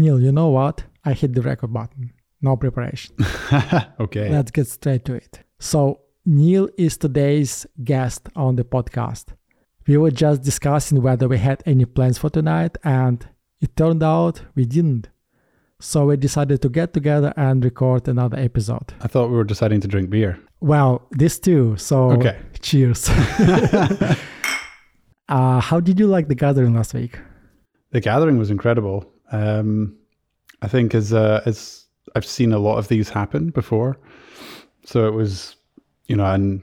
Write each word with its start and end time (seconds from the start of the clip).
Neil, 0.00 0.18
you 0.18 0.32
know 0.32 0.48
what? 0.48 0.84
I 1.04 1.12
hit 1.12 1.34
the 1.34 1.42
record 1.42 1.74
button. 1.74 2.14
No 2.40 2.56
preparation. 2.56 3.14
okay. 4.00 4.30
Let's 4.30 4.50
get 4.50 4.66
straight 4.66 5.04
to 5.04 5.14
it. 5.14 5.40
So, 5.58 6.00
Neil 6.24 6.70
is 6.78 6.96
today's 6.96 7.66
guest 7.84 8.30
on 8.34 8.56
the 8.56 8.64
podcast. 8.64 9.26
We 9.86 9.98
were 9.98 10.10
just 10.10 10.42
discussing 10.42 11.02
whether 11.02 11.28
we 11.28 11.36
had 11.36 11.62
any 11.66 11.84
plans 11.84 12.16
for 12.16 12.30
tonight, 12.30 12.78
and 12.82 13.28
it 13.60 13.76
turned 13.76 14.02
out 14.02 14.40
we 14.54 14.64
didn't. 14.64 15.10
So, 15.80 16.06
we 16.06 16.16
decided 16.16 16.62
to 16.62 16.70
get 16.70 16.94
together 16.94 17.34
and 17.36 17.62
record 17.62 18.08
another 18.08 18.38
episode. 18.38 18.94
I 19.02 19.06
thought 19.06 19.28
we 19.28 19.36
were 19.36 19.44
deciding 19.44 19.82
to 19.82 19.88
drink 19.88 20.08
beer. 20.08 20.38
Well, 20.60 21.06
this 21.10 21.38
too. 21.38 21.76
So, 21.76 22.12
Okay. 22.12 22.38
cheers. 22.62 23.06
uh, 25.28 25.60
how 25.60 25.78
did 25.78 26.00
you 26.00 26.06
like 26.06 26.28
the 26.28 26.34
gathering 26.34 26.72
last 26.72 26.94
week? 26.94 27.18
The 27.90 28.00
gathering 28.00 28.38
was 28.38 28.50
incredible. 28.50 29.04
Um, 29.30 29.96
I 30.62 30.68
think 30.68 30.94
as 30.94 31.12
uh, 31.12 31.42
as 31.46 31.86
I've 32.14 32.26
seen 32.26 32.52
a 32.52 32.58
lot 32.58 32.78
of 32.78 32.88
these 32.88 33.08
happen 33.08 33.50
before, 33.50 33.98
so 34.84 35.06
it 35.06 35.14
was, 35.14 35.56
you 36.06 36.16
know, 36.16 36.26
and 36.26 36.62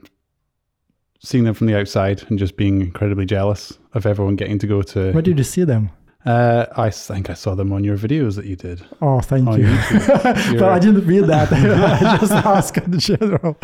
seeing 1.20 1.44
them 1.44 1.54
from 1.54 1.66
the 1.66 1.78
outside 1.78 2.24
and 2.28 2.38
just 2.38 2.56
being 2.56 2.80
incredibly 2.80 3.26
jealous 3.26 3.76
of 3.94 4.06
everyone 4.06 4.36
getting 4.36 4.58
to 4.60 4.66
go 4.66 4.82
to. 4.82 5.12
Where 5.12 5.22
did 5.22 5.38
you 5.38 5.44
see 5.44 5.64
them? 5.64 5.90
Uh, 6.24 6.66
I 6.76 6.90
think 6.90 7.30
I 7.30 7.34
saw 7.34 7.54
them 7.54 7.72
on 7.72 7.84
your 7.84 7.96
videos 7.96 8.36
that 8.36 8.44
you 8.44 8.56
did. 8.56 8.84
Oh, 9.00 9.20
thank 9.20 9.48
you. 9.56 9.66
But 10.58 10.68
I 10.68 10.78
didn't 10.78 11.06
read 11.06 11.24
that. 11.24 11.50
I 11.52 12.18
just 12.18 12.32
asked 12.32 12.76
in 12.76 12.98
general. 12.98 13.56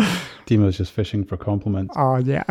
Timo's 0.47 0.79
just 0.79 0.93
fishing 0.93 1.25
for 1.25 1.37
compliments. 1.37 1.95
Oh, 1.97 2.17
yeah. 2.17 2.45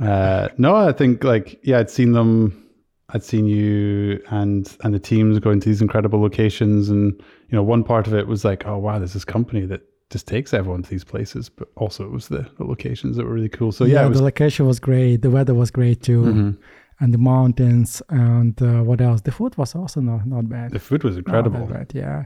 Uh, 0.00 0.48
no, 0.56 0.76
I 0.76 0.92
think 0.92 1.24
like 1.24 1.60
yeah, 1.62 1.78
I'd 1.78 1.90
seen 1.90 2.12
them. 2.12 2.69
I'd 3.12 3.22
seen 3.24 3.46
you 3.46 4.22
and 4.30 4.76
and 4.82 4.94
the 4.94 4.98
teams 4.98 5.38
going 5.38 5.60
to 5.60 5.68
these 5.68 5.82
incredible 5.82 6.20
locations, 6.20 6.88
and 6.88 7.12
you 7.48 7.56
know, 7.56 7.62
one 7.62 7.84
part 7.84 8.06
of 8.06 8.14
it 8.14 8.26
was 8.26 8.44
like, 8.44 8.66
oh 8.66 8.78
wow, 8.78 8.98
there's 8.98 9.12
this 9.14 9.24
company 9.24 9.66
that 9.66 9.82
just 10.10 10.26
takes 10.26 10.52
everyone 10.52 10.82
to 10.82 10.90
these 10.90 11.04
places, 11.04 11.48
but 11.48 11.68
also 11.76 12.04
it 12.04 12.10
was 12.10 12.28
the, 12.28 12.44
the 12.58 12.64
locations 12.64 13.16
that 13.16 13.24
were 13.24 13.32
really 13.34 13.48
cool. 13.48 13.72
So 13.72 13.84
yeah, 13.84 14.02
yeah, 14.02 14.06
was 14.06 14.18
the 14.18 14.24
location 14.24 14.66
was 14.66 14.80
great. 14.80 15.22
The 15.22 15.30
weather 15.30 15.54
was 15.54 15.70
great 15.70 16.02
too. 16.02 16.22
Mhm. 16.22 16.58
And 17.02 17.14
the 17.14 17.18
mountains 17.18 18.02
and 18.10 18.60
uh, 18.60 18.82
what 18.82 19.00
else? 19.00 19.22
The 19.22 19.32
food 19.32 19.56
was 19.56 19.74
also 19.74 20.00
not, 20.02 20.26
not 20.26 20.50
bad. 20.50 20.72
the 20.72 20.78
food 20.78 21.02
was 21.02 21.16
incredible. 21.16 21.64
bad, 21.64 21.92
yeah. 21.94 22.24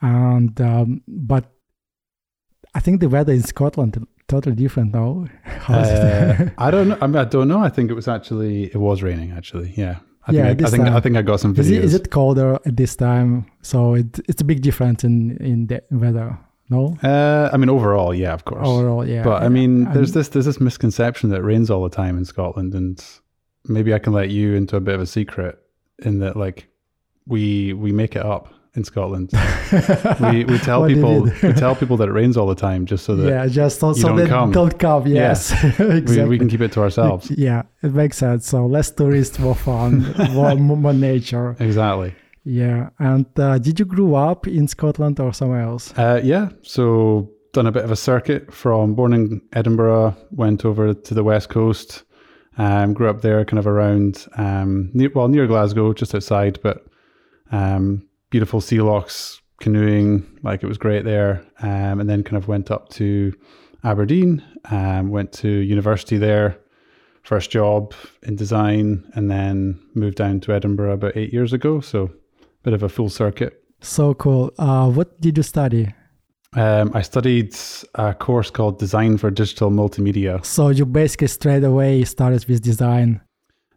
And, 0.00 0.60
um, 0.60 1.02
but 1.08 1.50
I 2.76 2.80
think 2.80 3.00
the 3.00 3.08
weather 3.08 3.32
in 3.32 3.42
Scotland 3.42 4.06
totally 4.28 4.54
different 4.54 4.92
now. 4.94 5.26
Uh. 5.68 6.50
I 6.58 6.70
don't 6.70 6.88
know. 6.90 6.98
I 7.00 7.06
mean, 7.06 7.16
I 7.16 7.24
don't 7.24 7.48
know. 7.48 7.58
I 7.58 7.70
think 7.70 7.90
it 7.90 7.94
was 7.94 8.06
actually 8.06 8.64
it 8.64 8.76
was 8.76 9.02
raining. 9.02 9.32
Actually, 9.32 9.72
yeah. 9.76 9.96
I 10.26 10.32
Yeah, 10.32 10.48
think 10.48 10.62
I, 10.62 10.66
I 10.66 10.70
think 10.70 10.84
I 10.88 11.00
think 11.00 11.16
I 11.16 11.22
got 11.22 11.40
some 11.40 11.54
videos. 11.54 11.58
Is 11.60 11.70
it, 11.70 11.84
is 11.84 11.94
it 11.94 12.10
colder 12.10 12.58
at 12.64 12.76
this 12.76 12.96
time? 12.96 13.46
So 13.62 13.94
it, 13.94 14.18
it's 14.28 14.40
a 14.40 14.44
big 14.44 14.62
difference 14.62 15.04
in, 15.04 15.36
in 15.38 15.66
the 15.66 15.82
weather, 15.90 16.38
no? 16.70 16.96
Uh, 17.02 17.50
I 17.52 17.56
mean, 17.58 17.68
overall, 17.68 18.14
yeah, 18.14 18.32
of 18.32 18.44
course. 18.44 18.66
Overall, 18.66 19.06
yeah. 19.06 19.22
But 19.22 19.42
I 19.42 19.48
mean, 19.48 19.84
there's 19.92 20.10
And- 20.10 20.20
this 20.20 20.28
there's 20.30 20.46
this 20.46 20.60
misconception 20.60 21.30
that 21.30 21.40
it 21.40 21.44
rains 21.44 21.70
all 21.70 21.82
the 21.88 21.94
time 21.94 22.16
in 22.16 22.24
Scotland, 22.24 22.74
and 22.74 23.04
maybe 23.66 23.92
I 23.92 23.98
can 23.98 24.12
let 24.12 24.30
you 24.30 24.54
into 24.54 24.76
a 24.76 24.80
bit 24.80 24.94
of 24.94 25.00
a 25.00 25.06
secret 25.06 25.58
in 25.98 26.20
that 26.20 26.36
like 26.36 26.68
we 27.26 27.72
we 27.74 27.92
make 27.92 28.16
it 28.16 28.24
up 28.24 28.48
in 28.74 28.84
Scotland. 28.84 29.30
we 30.20 30.44
we 30.44 30.58
tell 30.58 30.86
people 30.86 31.22
we 31.42 31.52
tell 31.52 31.76
people 31.76 31.96
that 31.96 32.08
it 32.08 32.12
rains 32.12 32.36
all 32.36 32.46
the 32.46 32.54
time 32.54 32.86
just 32.86 33.04
so 33.04 33.14
that 33.16 33.28
yeah, 33.28 33.46
just 33.46 33.80
so, 33.80 33.92
so 33.92 34.16
don't 34.16 34.28
come. 34.28 34.52
don't 34.52 34.78
come. 34.78 35.06
Yes, 35.06 35.52
exactly. 35.62 36.18
we, 36.22 36.28
we 36.30 36.38
can 36.38 36.48
keep 36.48 36.60
it 36.60 36.72
to 36.72 36.80
ourselves. 36.80 37.30
Yeah, 37.36 37.62
it 37.82 37.92
makes 37.92 38.16
sense. 38.18 38.48
So 38.48 38.66
less 38.66 38.90
tourists, 38.90 39.38
more 39.38 39.54
fun, 39.54 40.14
more, 40.32 40.54
more 40.56 40.92
nature. 40.92 41.56
exactly. 41.58 42.14
Yeah. 42.44 42.90
And 42.98 43.26
uh, 43.38 43.58
did 43.58 43.78
you 43.78 43.84
grow 43.84 44.14
up 44.14 44.46
in 44.46 44.68
Scotland 44.68 45.18
or 45.18 45.32
somewhere 45.32 45.62
else? 45.62 45.92
Uh, 45.96 46.20
yeah. 46.22 46.50
So 46.62 47.30
done 47.52 47.66
a 47.66 47.72
bit 47.72 47.84
of 47.84 47.90
a 47.90 47.96
circuit 47.96 48.52
from 48.52 48.94
born 48.94 49.12
in 49.12 49.40
Edinburgh, 49.52 50.16
went 50.30 50.64
over 50.64 50.92
to 50.92 51.14
the 51.14 51.24
west 51.24 51.48
coast, 51.48 52.04
um, 52.58 52.92
grew 52.92 53.08
up 53.08 53.22
there, 53.22 53.44
kind 53.44 53.58
of 53.58 53.66
around 53.66 54.26
um, 54.36 54.90
near, 54.92 55.10
well 55.14 55.28
near 55.28 55.46
Glasgow, 55.46 55.92
just 55.92 56.14
outside, 56.14 56.58
but 56.62 56.84
um, 57.50 58.06
beautiful 58.34 58.60
sea 58.60 58.80
lochs, 58.80 59.40
canoeing, 59.60 60.26
like 60.42 60.64
it 60.64 60.66
was 60.66 60.76
great 60.76 61.04
there, 61.04 61.40
um, 61.60 62.00
and 62.00 62.10
then 62.10 62.24
kind 62.24 62.36
of 62.36 62.48
went 62.48 62.68
up 62.68 62.88
to 62.88 63.32
Aberdeen, 63.84 64.42
um, 64.72 65.10
went 65.10 65.30
to 65.30 65.48
university 65.48 66.18
there. 66.18 66.58
First 67.22 67.52
job 67.52 67.94
in 68.24 68.34
design, 68.34 69.08
and 69.14 69.30
then 69.30 69.78
moved 69.94 70.16
down 70.16 70.40
to 70.40 70.52
Edinburgh 70.52 70.94
about 70.94 71.16
eight 71.16 71.32
years 71.32 71.52
ago. 71.52 71.80
So, 71.80 72.10
bit 72.64 72.74
of 72.74 72.82
a 72.82 72.88
full 72.88 73.08
circuit. 73.08 73.62
So 73.82 74.14
cool. 74.14 74.52
Uh, 74.58 74.90
what 74.90 75.20
did 75.20 75.36
you 75.36 75.44
study? 75.44 75.94
Um, 76.54 76.90
I 76.92 77.02
studied 77.02 77.54
a 77.94 78.14
course 78.14 78.50
called 78.50 78.80
Design 78.80 79.16
for 79.16 79.30
Digital 79.30 79.70
Multimedia. 79.70 80.44
So 80.44 80.70
you 80.70 80.86
basically 80.86 81.28
straight 81.28 81.62
away 81.62 82.02
started 82.02 82.44
with 82.48 82.62
design. 82.62 83.20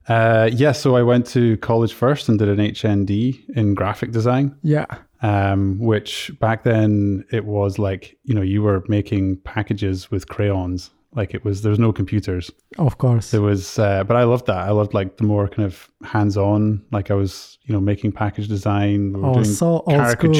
Uh, 0.07 0.49
yeah, 0.53 0.71
so 0.71 0.95
I 0.95 1.03
went 1.03 1.25
to 1.27 1.57
college 1.57 1.93
first 1.93 2.29
and 2.29 2.39
did 2.39 2.47
an 2.49 2.57
HND 2.59 3.39
in 3.57 3.73
graphic 3.73 4.11
design, 4.11 4.55
Yeah. 4.63 4.85
um, 5.21 5.79
which 5.79 6.31
back 6.39 6.63
then 6.63 7.25
it 7.31 7.45
was 7.45 7.77
like, 7.77 8.17
you 8.23 8.33
know, 8.33 8.41
you 8.41 8.61
were 8.61 8.83
making 8.87 9.37
packages 9.37 10.09
with 10.09 10.27
crayons. 10.29 10.91
Like 11.13 11.33
it 11.33 11.43
was, 11.43 11.61
there 11.61 11.71
was 11.71 11.79
no 11.79 11.91
computers. 11.91 12.51
Of 12.77 12.99
course. 12.99 13.31
There 13.31 13.41
was, 13.41 13.79
uh, 13.79 14.03
but 14.03 14.15
I 14.15 14.23
loved 14.23 14.45
that. 14.47 14.57
I 14.57 14.71
loved 14.71 14.93
like 14.93 15.17
the 15.17 15.23
more 15.23 15.47
kind 15.47 15.65
of 15.65 15.89
hands 16.03 16.37
on, 16.37 16.83
like 16.91 17.09
I 17.11 17.15
was, 17.15 17.57
you 17.63 17.73
know, 17.73 17.81
making 17.81 18.11
package 18.11 18.47
design, 18.47 19.13
we 19.13 19.21
Oh, 19.23 19.33
doing 19.33 19.45
so 19.45 19.83
old 19.87 19.87
school. 20.09 20.33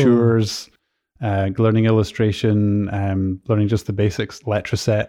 Uh, 1.19 1.49
learning 1.57 1.85
illustration, 1.85 2.93
um, 2.93 3.41
learning 3.47 3.67
just 3.67 3.87
the 3.87 3.93
basics, 3.93 4.41
Letraset. 4.43 5.07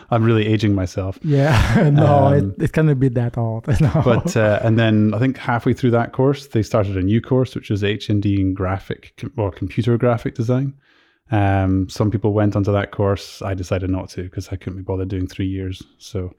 I'm 0.10 0.24
really 0.24 0.46
aging 0.46 0.74
myself. 0.74 1.18
Yeah. 1.22 1.90
no, 1.92 2.28
Um, 2.28 2.54
it, 2.58 2.62
it 2.64 2.72
cannot 2.72 2.98
be 2.98 3.08
that 3.10 3.36
old. 3.36 3.66
No. 3.80 3.90
But 4.02 4.34
uh, 4.36 4.58
and 4.62 4.78
then 4.78 5.12
I 5.12 5.18
think 5.18 5.36
halfway 5.36 5.74
through 5.74 5.90
that 5.90 6.12
course, 6.12 6.46
they 6.46 6.62
started 6.62 6.96
a 6.96 7.02
new 7.02 7.20
course, 7.20 7.54
which 7.54 7.68
was 7.68 7.82
HND 7.82 8.38
in 8.38 8.54
graphic 8.54 9.12
com- 9.18 9.32
or 9.36 9.50
computer 9.50 9.98
graphic 9.98 10.34
design. 10.34 10.72
Um, 11.30 11.90
some 11.90 12.10
people 12.10 12.32
went 12.32 12.56
onto 12.56 12.72
that 12.72 12.90
course. 12.90 13.42
I 13.42 13.52
decided 13.52 13.90
not 13.90 14.08
to 14.10 14.22
because 14.22 14.48
I 14.48 14.56
couldn't 14.56 14.78
be 14.78 14.82
bothered 14.82 15.08
doing 15.08 15.26
three 15.26 15.46
years. 15.48 15.82
So 15.98 16.34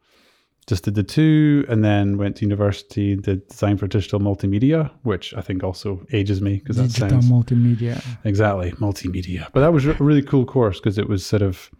just 0.69 0.83
did 0.83 0.93
the 0.93 1.03
two, 1.03 1.65
and 1.67 1.83
then 1.83 2.17
went 2.17 2.37
to 2.37 2.43
university, 2.43 3.15
did 3.15 3.45
design 3.47 3.75
for 3.75 3.87
digital 3.87 4.19
multimedia, 4.19 4.91
which 5.01 5.33
I 5.33 5.41
think 5.41 5.63
also 5.63 6.05
ages 6.13 6.41
me 6.41 6.59
because 6.59 6.77
that 6.77 6.89
Digital 6.89 7.09
sounds 7.09 7.29
multimedia. 7.29 8.01
Exactly, 8.23 8.71
multimedia. 8.73 9.49
But 9.51 9.61
that 9.61 9.73
was 9.73 9.87
a 9.87 9.93
really 9.93 10.21
cool 10.21 10.45
course 10.45 10.79
because 10.79 10.99
it 10.99 11.09
was 11.09 11.25
sort 11.25 11.41
of 11.41 11.71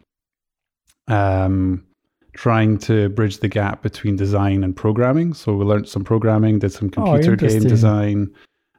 um, 1.08 1.86
trying 2.34 2.80
to 2.80 3.10
bridge 3.10 3.40
the 3.40 3.48
gap 3.48 3.84
between 3.84 4.16
design 4.16 4.64
and 4.64 4.76
programming. 4.76 5.36
So 5.36 5.54
we 5.54 5.66
learned 5.66 5.88
some 5.88 6.04
programming, 6.04 6.58
did 6.58 6.74
some 6.74 6.90
computer 6.90 7.36
game 7.36 7.62
design. 7.62 8.34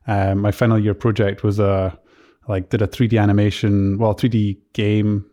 Um, 0.08 0.40
my 0.40 0.50
final 0.50 0.78
year 0.78 0.94
project 0.94 1.44
was 1.44 1.60
a 1.60 1.96
like 2.48 2.70
did 2.70 2.82
a 2.82 2.88
3D 2.88 3.20
animation, 3.20 3.96
well, 3.96 4.14
3D 4.14 4.58
game 4.72 5.24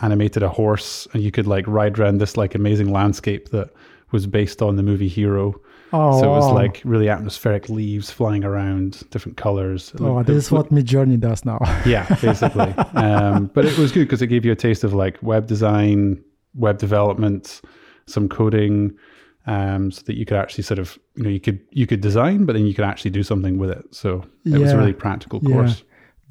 animated 0.00 0.42
a 0.42 0.48
horse, 0.48 1.06
and 1.12 1.22
you 1.22 1.30
could 1.30 1.46
like 1.46 1.66
ride 1.68 1.98
around 1.98 2.18
this 2.18 2.38
like 2.38 2.54
amazing 2.54 2.90
landscape 2.90 3.50
that 3.50 3.68
was 4.10 4.26
based 4.26 4.62
on 4.62 4.76
the 4.76 4.82
movie 4.82 5.08
Hero. 5.08 5.54
Oh, 5.92 6.20
so 6.20 6.26
it 6.26 6.36
was 6.36 6.44
wow. 6.46 6.54
like 6.54 6.82
really 6.84 7.08
atmospheric 7.08 7.68
leaves 7.68 8.10
flying 8.10 8.44
around, 8.44 9.08
different 9.10 9.36
colors. 9.36 9.92
Oh, 10.00 10.22
this 10.22 10.28
it 10.28 10.36
is 10.38 10.52
what 10.52 10.72
Mid 10.72 10.86
Journey 10.86 11.16
does 11.16 11.44
now. 11.44 11.58
yeah, 11.86 12.06
basically. 12.20 12.72
um, 12.94 13.46
but 13.54 13.64
it 13.64 13.78
was 13.78 13.92
good 13.92 14.00
because 14.00 14.20
it 14.20 14.26
gave 14.26 14.44
you 14.44 14.52
a 14.52 14.56
taste 14.56 14.82
of 14.82 14.92
like 14.92 15.22
web 15.22 15.46
design, 15.46 16.22
web 16.54 16.78
development, 16.78 17.60
some 18.06 18.28
coding, 18.28 18.96
um, 19.46 19.92
so 19.92 20.02
that 20.06 20.16
you 20.16 20.24
could 20.24 20.36
actually 20.36 20.64
sort 20.64 20.78
of 20.80 20.98
you 21.14 21.22
know 21.22 21.30
you 21.30 21.40
could 21.40 21.60
you 21.70 21.86
could 21.86 22.00
design, 22.00 22.44
but 22.44 22.54
then 22.54 22.66
you 22.66 22.74
could 22.74 22.84
actually 22.84 23.12
do 23.12 23.22
something 23.22 23.58
with 23.58 23.70
it. 23.70 23.84
So 23.94 24.24
it 24.44 24.58
was 24.58 24.72
a 24.72 24.76
really 24.76 24.94
practical 24.94 25.40
Yeah. 25.44 25.68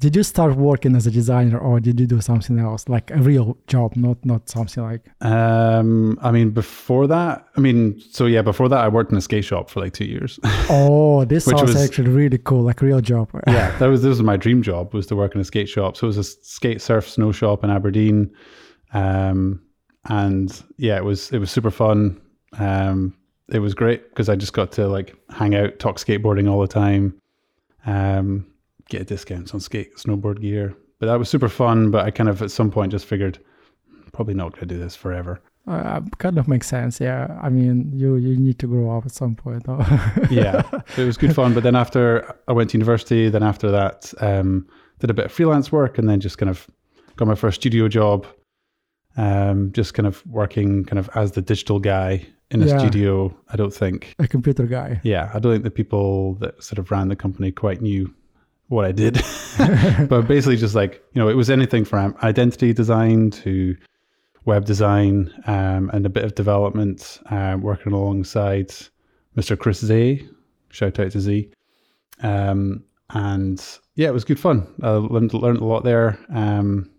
Did 0.04 0.16
you 0.16 0.22
start 0.22 0.54
working 0.56 0.94
as 0.96 1.06
a 1.06 1.10
designer, 1.10 1.56
or 1.56 1.80
did 1.80 1.98
you 1.98 2.06
do 2.06 2.20
something 2.20 2.58
else, 2.58 2.90
like 2.90 3.10
a 3.10 3.16
real 3.16 3.56
job, 3.68 3.96
not 3.96 4.22
not 4.22 4.50
something 4.50 4.84
like? 4.84 5.00
Um, 5.22 6.18
I 6.20 6.30
mean, 6.30 6.50
before 6.50 7.06
that, 7.06 7.46
I 7.56 7.60
mean, 7.60 7.98
so 7.98 8.26
yeah, 8.26 8.42
before 8.42 8.68
that, 8.68 8.84
I 8.84 8.88
worked 8.88 9.12
in 9.12 9.16
a 9.16 9.22
skate 9.22 9.46
shop 9.46 9.70
for 9.70 9.80
like 9.80 9.94
two 9.94 10.04
years. 10.04 10.38
Oh, 10.68 11.24
this 11.24 11.46
sounds 11.46 11.62
was- 11.62 11.76
actually 11.76 12.10
really 12.10 12.36
cool, 12.36 12.64
like 12.64 12.82
real 12.82 13.00
job. 13.00 13.30
yeah, 13.46 13.74
that 13.78 13.86
was 13.86 14.02
this 14.02 14.10
was 14.10 14.22
my 14.22 14.36
dream 14.36 14.60
job 14.60 14.92
was 14.92 15.06
to 15.06 15.16
work 15.16 15.34
in 15.34 15.40
a 15.40 15.44
skate 15.44 15.70
shop. 15.70 15.96
So 15.96 16.04
it 16.04 16.08
was 16.08 16.18
a 16.18 16.24
skate 16.24 16.82
surf 16.82 17.08
snow 17.08 17.32
shop 17.32 17.64
in 17.64 17.70
Aberdeen, 17.70 18.30
um, 18.92 19.62
and 20.10 20.62
yeah, 20.76 20.98
it 20.98 21.04
was 21.04 21.32
it 21.32 21.38
was 21.38 21.50
super 21.50 21.70
fun. 21.70 22.20
Um, 22.58 23.16
it 23.48 23.60
was 23.60 23.72
great 23.72 24.10
because 24.10 24.28
I 24.28 24.36
just 24.36 24.52
got 24.52 24.70
to 24.72 24.86
like 24.86 25.16
hang 25.30 25.54
out, 25.54 25.78
talk 25.78 25.96
skateboarding 25.96 26.46
all 26.50 26.60
the 26.60 26.68
time, 26.68 27.18
um, 27.86 28.44
get 28.88 29.06
discounts 29.06 29.54
on 29.54 29.60
skate 29.60 29.96
snowboard 29.96 30.40
gear. 30.40 30.74
But 31.00 31.06
that 31.06 31.18
was 31.18 31.28
super 31.28 31.48
fun. 31.48 31.90
But 31.90 32.06
I 32.06 32.10
kind 32.10 32.28
of 32.28 32.42
at 32.42 32.50
some 32.50 32.70
point 32.70 32.92
just 32.92 33.06
figured 33.06 33.38
probably 34.12 34.34
not 34.34 34.52
going 34.52 34.68
to 34.68 34.74
do 34.74 34.78
this 34.80 34.94
forever. 34.96 35.40
Uh, 35.66 36.00
kind 36.18 36.38
of 36.38 36.46
makes 36.46 36.66
sense. 36.66 37.00
Yeah. 37.00 37.38
I 37.42 37.48
mean, 37.48 37.90
you 37.94 38.16
you 38.16 38.36
need 38.36 38.58
to 38.58 38.66
grow 38.66 38.96
up 38.96 39.06
at 39.06 39.12
some 39.12 39.34
point. 39.34 39.64
though. 39.64 39.78
yeah, 40.30 40.62
it 40.96 41.04
was 41.04 41.16
good 41.16 41.34
fun. 41.34 41.54
But 41.54 41.62
then 41.62 41.74
after 41.74 42.36
I 42.48 42.52
went 42.52 42.70
to 42.70 42.76
university, 42.78 43.28
then 43.30 43.42
after 43.42 43.70
that, 43.70 44.12
um, 44.20 44.66
did 44.98 45.10
a 45.10 45.14
bit 45.14 45.24
of 45.26 45.32
freelance 45.32 45.72
work, 45.72 45.98
and 45.98 46.08
then 46.08 46.20
just 46.20 46.36
kind 46.38 46.50
of 46.50 46.66
got 47.16 47.26
my 47.28 47.34
first 47.34 47.60
studio 47.60 47.88
job. 47.88 48.26
Um, 49.16 49.70
just 49.72 49.94
kind 49.94 50.06
of 50.08 50.26
working 50.26 50.84
kind 50.84 50.98
of 50.98 51.08
as 51.14 51.32
the 51.32 51.40
digital 51.42 51.78
guy 51.78 52.26
in 52.50 52.62
a 52.62 52.66
Yeah. 52.66 52.78
studio. 52.78 53.34
I 53.48 53.56
don't 53.56 53.72
think, 53.72 54.14
a 54.18 54.26
computer 54.28 54.66
guy. 54.66 55.00
yeah, 55.04 55.30
I 55.32 55.38
don't 55.38 55.52
think 55.52 55.64
the 55.64 55.70
people 55.70 56.34
that 56.40 56.62
sort 56.62 56.78
of 56.78 56.90
ran 56.90 57.08
the 57.08 57.16
company 57.16 57.52
quite 57.52 57.80
knew 57.80 58.12
what 58.68 58.84
I 58.84 58.92
did. 58.92 59.14
but 60.08 60.22
basically, 60.22 60.56
just 60.56 60.74
like 60.74 61.02
you 61.12 61.22
know, 61.22 61.28
it 61.28 61.36
was 61.36 61.50
anything 61.50 61.84
from 61.84 62.16
identity 62.22 62.72
design 62.72 63.30
to 63.30 63.76
web 64.44 64.64
design 64.64 65.32
um, 65.46 65.90
and 65.92 66.04
a 66.04 66.10
bit 66.10 66.24
of 66.24 66.34
development, 66.34 67.20
um, 67.30 67.62
working 67.62 67.92
alongside 67.92 68.68
Mr. 69.36 69.58
Chris 69.58 69.84
Z. 69.84 70.28
Shout 70.70 70.98
out 70.98 71.12
to 71.12 71.20
Z. 71.20 71.50
Um, 72.22 72.84
and 73.10 73.64
yeah, 73.94 74.08
it 74.08 74.14
was 74.14 74.24
good 74.24 74.40
fun. 74.40 74.66
I 74.82 74.90
learned, 74.90 75.32
learned 75.34 75.60
a 75.60 75.64
lot 75.64 75.84
there. 75.84 76.18
Um, 76.34 76.90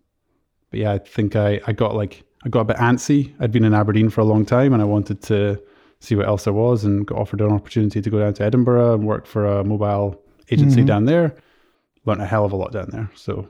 but 0.71 0.79
yeah, 0.79 0.93
I 0.93 0.97
think 0.99 1.35
I, 1.35 1.59
I 1.67 1.73
got 1.73 1.95
like 1.95 2.23
I 2.45 2.49
got 2.49 2.61
a 2.61 2.65
bit 2.65 2.77
antsy. 2.77 3.33
I'd 3.39 3.51
been 3.51 3.65
in 3.65 3.73
Aberdeen 3.73 4.09
for 4.09 4.21
a 4.21 4.25
long 4.25 4.45
time, 4.45 4.73
and 4.73 4.81
I 4.81 4.85
wanted 4.85 5.21
to 5.23 5.61
see 5.99 6.15
what 6.15 6.27
else 6.27 6.43
there 6.45 6.53
was, 6.53 6.83
and 6.83 7.05
got 7.05 7.17
offered 7.17 7.41
an 7.41 7.51
opportunity 7.51 8.01
to 8.01 8.09
go 8.09 8.19
down 8.19 8.33
to 8.35 8.43
Edinburgh 8.43 8.93
and 8.93 9.05
work 9.07 9.25
for 9.25 9.45
a 9.45 9.63
mobile 9.63 10.21
agency 10.51 10.81
Mhm. 10.81 10.85
down 10.85 11.05
there. 11.05 11.35
Learned 12.05 12.21
a 12.21 12.25
hell 12.25 12.45
of 12.45 12.51
a 12.51 12.55
lot 12.55 12.71
down 12.71 12.89
there, 12.91 13.09
so 13.15 13.47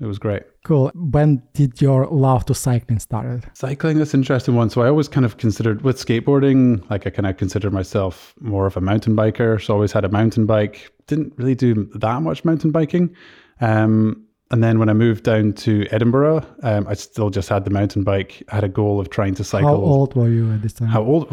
it 0.00 0.06
was 0.06 0.18
great. 0.18 0.42
Cool. 0.64 0.90
When 0.94 1.42
did 1.52 1.80
your 1.82 2.06
love 2.06 2.44
to 2.46 2.54
cycling 2.54 2.98
started? 2.98 3.44
Cycling, 3.54 3.98
that's 3.98 4.14
an 4.14 4.20
interesting 4.20 4.54
one. 4.54 4.70
So 4.70 4.80
I 4.82 4.88
always 4.88 5.08
kind 5.08 5.26
of 5.26 5.36
considered 5.36 5.82
with 5.82 5.96
skateboarding, 6.04 6.88
like 6.90 7.06
I 7.06 7.10
kind 7.10 7.26
of 7.26 7.36
considered 7.36 7.72
myself 7.72 8.34
more 8.40 8.66
of 8.66 8.76
a 8.76 8.80
mountain 8.80 9.14
biker. 9.14 9.62
So 9.62 9.72
I 9.72 9.76
always 9.76 9.92
had 9.92 10.04
a 10.04 10.08
mountain 10.08 10.46
bike. 10.46 10.90
Didn't 11.06 11.34
really 11.36 11.54
do 11.54 11.90
that 11.96 12.22
much 12.22 12.44
mountain 12.44 12.70
biking. 12.70 13.14
Um, 13.60 14.24
and 14.50 14.64
then 14.64 14.78
when 14.78 14.88
I 14.88 14.94
moved 14.94 15.24
down 15.24 15.52
to 15.52 15.86
Edinburgh, 15.90 16.44
um, 16.62 16.86
I 16.88 16.94
still 16.94 17.28
just 17.30 17.48
had 17.50 17.64
the 17.64 17.70
mountain 17.70 18.02
bike. 18.02 18.42
I 18.50 18.54
had 18.56 18.64
a 18.64 18.68
goal 18.68 18.98
of 19.00 19.10
trying 19.10 19.34
to 19.36 19.44
cycle. 19.44 19.68
How 19.68 19.74
old 19.76 20.14
were 20.16 20.28
you 20.28 20.50
at 20.52 20.62
this 20.62 20.72
time? 20.72 20.88
How 20.88 21.02
old? 21.02 21.30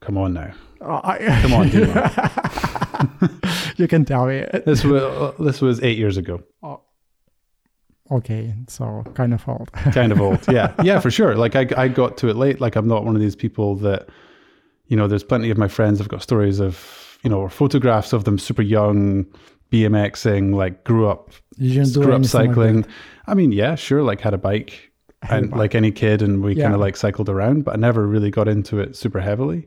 Come 0.00 0.18
on 0.18 0.32
now. 0.34 0.52
Oh, 0.80 1.00
I- 1.04 1.18
Come 1.42 1.54
on. 1.54 1.70
you 3.76 3.88
can 3.88 4.04
tell 4.04 4.26
me. 4.26 4.44
This 4.66 4.84
was 4.84 5.34
this 5.38 5.60
was 5.60 5.82
eight 5.82 5.98
years 5.98 6.16
ago. 6.16 6.42
Oh. 6.62 6.80
Okay, 8.10 8.54
so 8.68 9.02
kind 9.14 9.32
of 9.32 9.48
old. 9.48 9.72
kind 9.72 10.12
of 10.12 10.20
old. 10.20 10.38
Yeah, 10.50 10.74
yeah, 10.82 11.00
for 11.00 11.10
sure. 11.10 11.36
Like 11.36 11.56
I, 11.56 11.66
I 11.76 11.88
got 11.88 12.18
to 12.18 12.28
it 12.28 12.36
late. 12.36 12.60
Like 12.60 12.76
I'm 12.76 12.86
not 12.86 13.04
one 13.04 13.14
of 13.16 13.22
these 13.22 13.34
people 13.36 13.76
that, 13.76 14.08
you 14.88 14.96
know, 14.96 15.08
there's 15.08 15.24
plenty 15.24 15.50
of 15.50 15.56
my 15.56 15.68
friends 15.68 15.98
have 16.00 16.08
got 16.08 16.22
stories 16.22 16.60
of, 16.60 17.18
you 17.22 17.30
know, 17.30 17.38
or 17.40 17.48
photographs 17.48 18.12
of 18.12 18.24
them 18.24 18.38
super 18.38 18.60
young, 18.60 19.24
BMXing, 19.72 20.54
like 20.54 20.84
grew 20.84 21.08
up, 21.08 21.30
You 21.56 21.70
didn't 21.74 21.94
do 21.94 22.02
grew 22.02 22.12
up 22.12 22.18
anything 22.18 22.40
like 22.40 22.48
cycling. 22.50 22.86
I 23.26 23.32
mean, 23.34 23.52
yeah, 23.52 23.74
sure, 23.74 24.02
like 24.02 24.20
had 24.20 24.34
a 24.34 24.38
bike, 24.38 24.92
Had 25.22 25.32
a 25.32 25.38
and 25.38 25.50
bike. 25.50 25.58
like 25.58 25.74
any 25.74 25.90
kid, 25.90 26.20
and 26.20 26.42
we 26.42 26.54
Yeah. 26.54 26.64
kind 26.64 26.74
of 26.74 26.80
like 26.80 26.96
cycled 26.98 27.30
around, 27.30 27.64
but 27.64 27.72
I 27.72 27.78
never 27.78 28.06
really 28.06 28.30
got 28.30 28.48
into 28.48 28.78
it 28.80 28.96
super 28.96 29.20
heavily. 29.20 29.66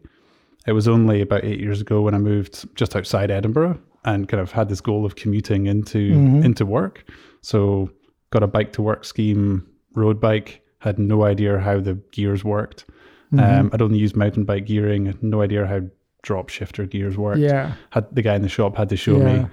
It 0.68 0.74
was 0.74 0.88
only 0.88 1.22
about 1.22 1.44
eight 1.46 1.60
years 1.60 1.82
ago 1.82 2.02
when 2.02 2.14
I 2.14 2.18
moved 2.20 2.74
just 2.76 2.96
outside 2.96 3.32
Edinburgh 3.32 3.80
and 4.06 4.28
kind 4.28 4.42
of 4.42 4.52
had 4.52 4.70
this 4.70 4.82
goal 4.82 5.06
of 5.06 5.16
commuting 5.16 5.66
into 5.66 6.12
Mhm. 6.12 6.44
into 6.44 6.66
work. 6.66 7.04
So 7.42 7.90
got 8.32 8.44
a 8.44 8.48
bike 8.48 8.74
to 8.74 8.82
work 8.82 9.06
scheme, 9.06 9.66
road 9.96 10.20
bike. 10.20 10.62
Had 10.80 11.00
no 11.00 11.24
idea 11.24 11.58
how 11.60 11.80
the 11.80 11.96
gears 12.12 12.44
worked. 12.44 12.86
Mm-hmm. 13.34 13.60
Um, 13.60 13.70
I'd 13.74 13.82
only 13.82 13.98
used 13.98 14.16
mountain 14.16 14.44
bike 14.46 14.66
gearing. 14.66 15.06
Had 15.08 15.24
no 15.24 15.42
idea 15.42 15.66
how 15.66 15.82
drop 16.24 16.50
shifter 16.50 16.86
gears 16.86 17.18
worked. 17.18 17.40
Yeah, 17.40 17.74
Had 17.92 18.06
the 18.14 18.22
guy 18.22 18.36
in 18.36 18.42
the 18.42 18.50
shop 18.50 18.76
had 18.78 18.90
to 18.90 18.98
show 18.98 19.18
Yeah. 19.18 19.42
me. 19.44 19.46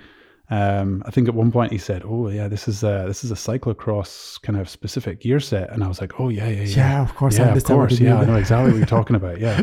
Um, 0.50 1.02
I 1.06 1.10
think 1.10 1.26
at 1.26 1.34
one 1.34 1.50
point 1.50 1.72
he 1.72 1.78
said, 1.78 2.02
"Oh 2.04 2.28
yeah, 2.28 2.48
this 2.48 2.68
is 2.68 2.82
a 2.82 3.04
this 3.06 3.24
is 3.24 3.30
a 3.30 3.34
cyclocross 3.34 4.40
kind 4.42 4.58
of 4.60 4.68
specific 4.68 5.20
gear 5.20 5.40
set," 5.40 5.70
and 5.72 5.82
I 5.82 5.88
was 5.88 6.00
like, 6.02 6.20
"Oh 6.20 6.28
yeah, 6.28 6.48
yeah, 6.48 6.62
yeah." 6.64 6.76
yeah. 6.76 7.02
Of 7.02 7.14
course, 7.14 7.38
I 7.38 7.44
Yeah, 7.46 7.54
of 7.54 7.64
course. 7.64 7.98
Yeah, 7.98 8.18
I 8.18 8.24
know 8.26 8.36
exactly 8.36 8.70
what 8.72 8.76
you're 8.76 8.86
talking 8.86 9.16
about. 9.16 9.40
Yeah. 9.40 9.62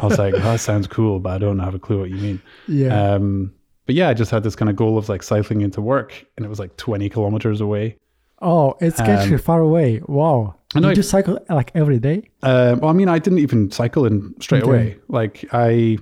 I 0.00 0.06
was 0.06 0.18
like, 0.18 0.34
that 0.34 0.60
sounds 0.60 0.86
cool, 0.86 1.18
but 1.18 1.30
I 1.32 1.38
don't 1.38 1.58
have 1.58 1.74
a 1.74 1.80
clue 1.80 1.98
what 2.00 2.10
you 2.10 2.16
mean. 2.16 2.42
Yeah, 2.68 3.14
Um, 3.14 3.52
but 3.86 3.96
yeah, 3.96 4.08
I 4.08 4.14
just 4.14 4.30
had 4.30 4.44
this 4.44 4.54
kind 4.54 4.68
of 4.70 4.76
goal 4.76 4.96
of 4.98 5.08
like 5.08 5.24
cycling 5.24 5.62
into 5.62 5.80
work, 5.80 6.24
and 6.36 6.46
it 6.46 6.48
was 6.48 6.60
like 6.60 6.76
20 6.76 7.08
kilometers 7.08 7.60
away. 7.60 7.96
oh, 8.40 8.76
it's 8.80 9.00
actually 9.00 9.38
far 9.38 9.60
away. 9.60 10.00
Wow. 10.06 10.54
And 10.74 10.82
know 10.82 10.88
Did 10.90 10.98
you 10.98 11.02
cycle 11.02 11.40
like 11.48 11.72
every 11.74 11.98
day? 11.98 12.30
Um, 12.44 12.78
well, 12.78 12.90
I 12.90 12.92
mean, 12.92 13.08
I 13.08 13.18
didn't 13.18 13.40
even 13.40 13.72
cycle 13.72 14.06
in 14.06 14.32
straight 14.40 14.62
Okay. 14.62 14.70
away. 14.70 14.98
Like 15.08 15.44
I, 15.52 15.98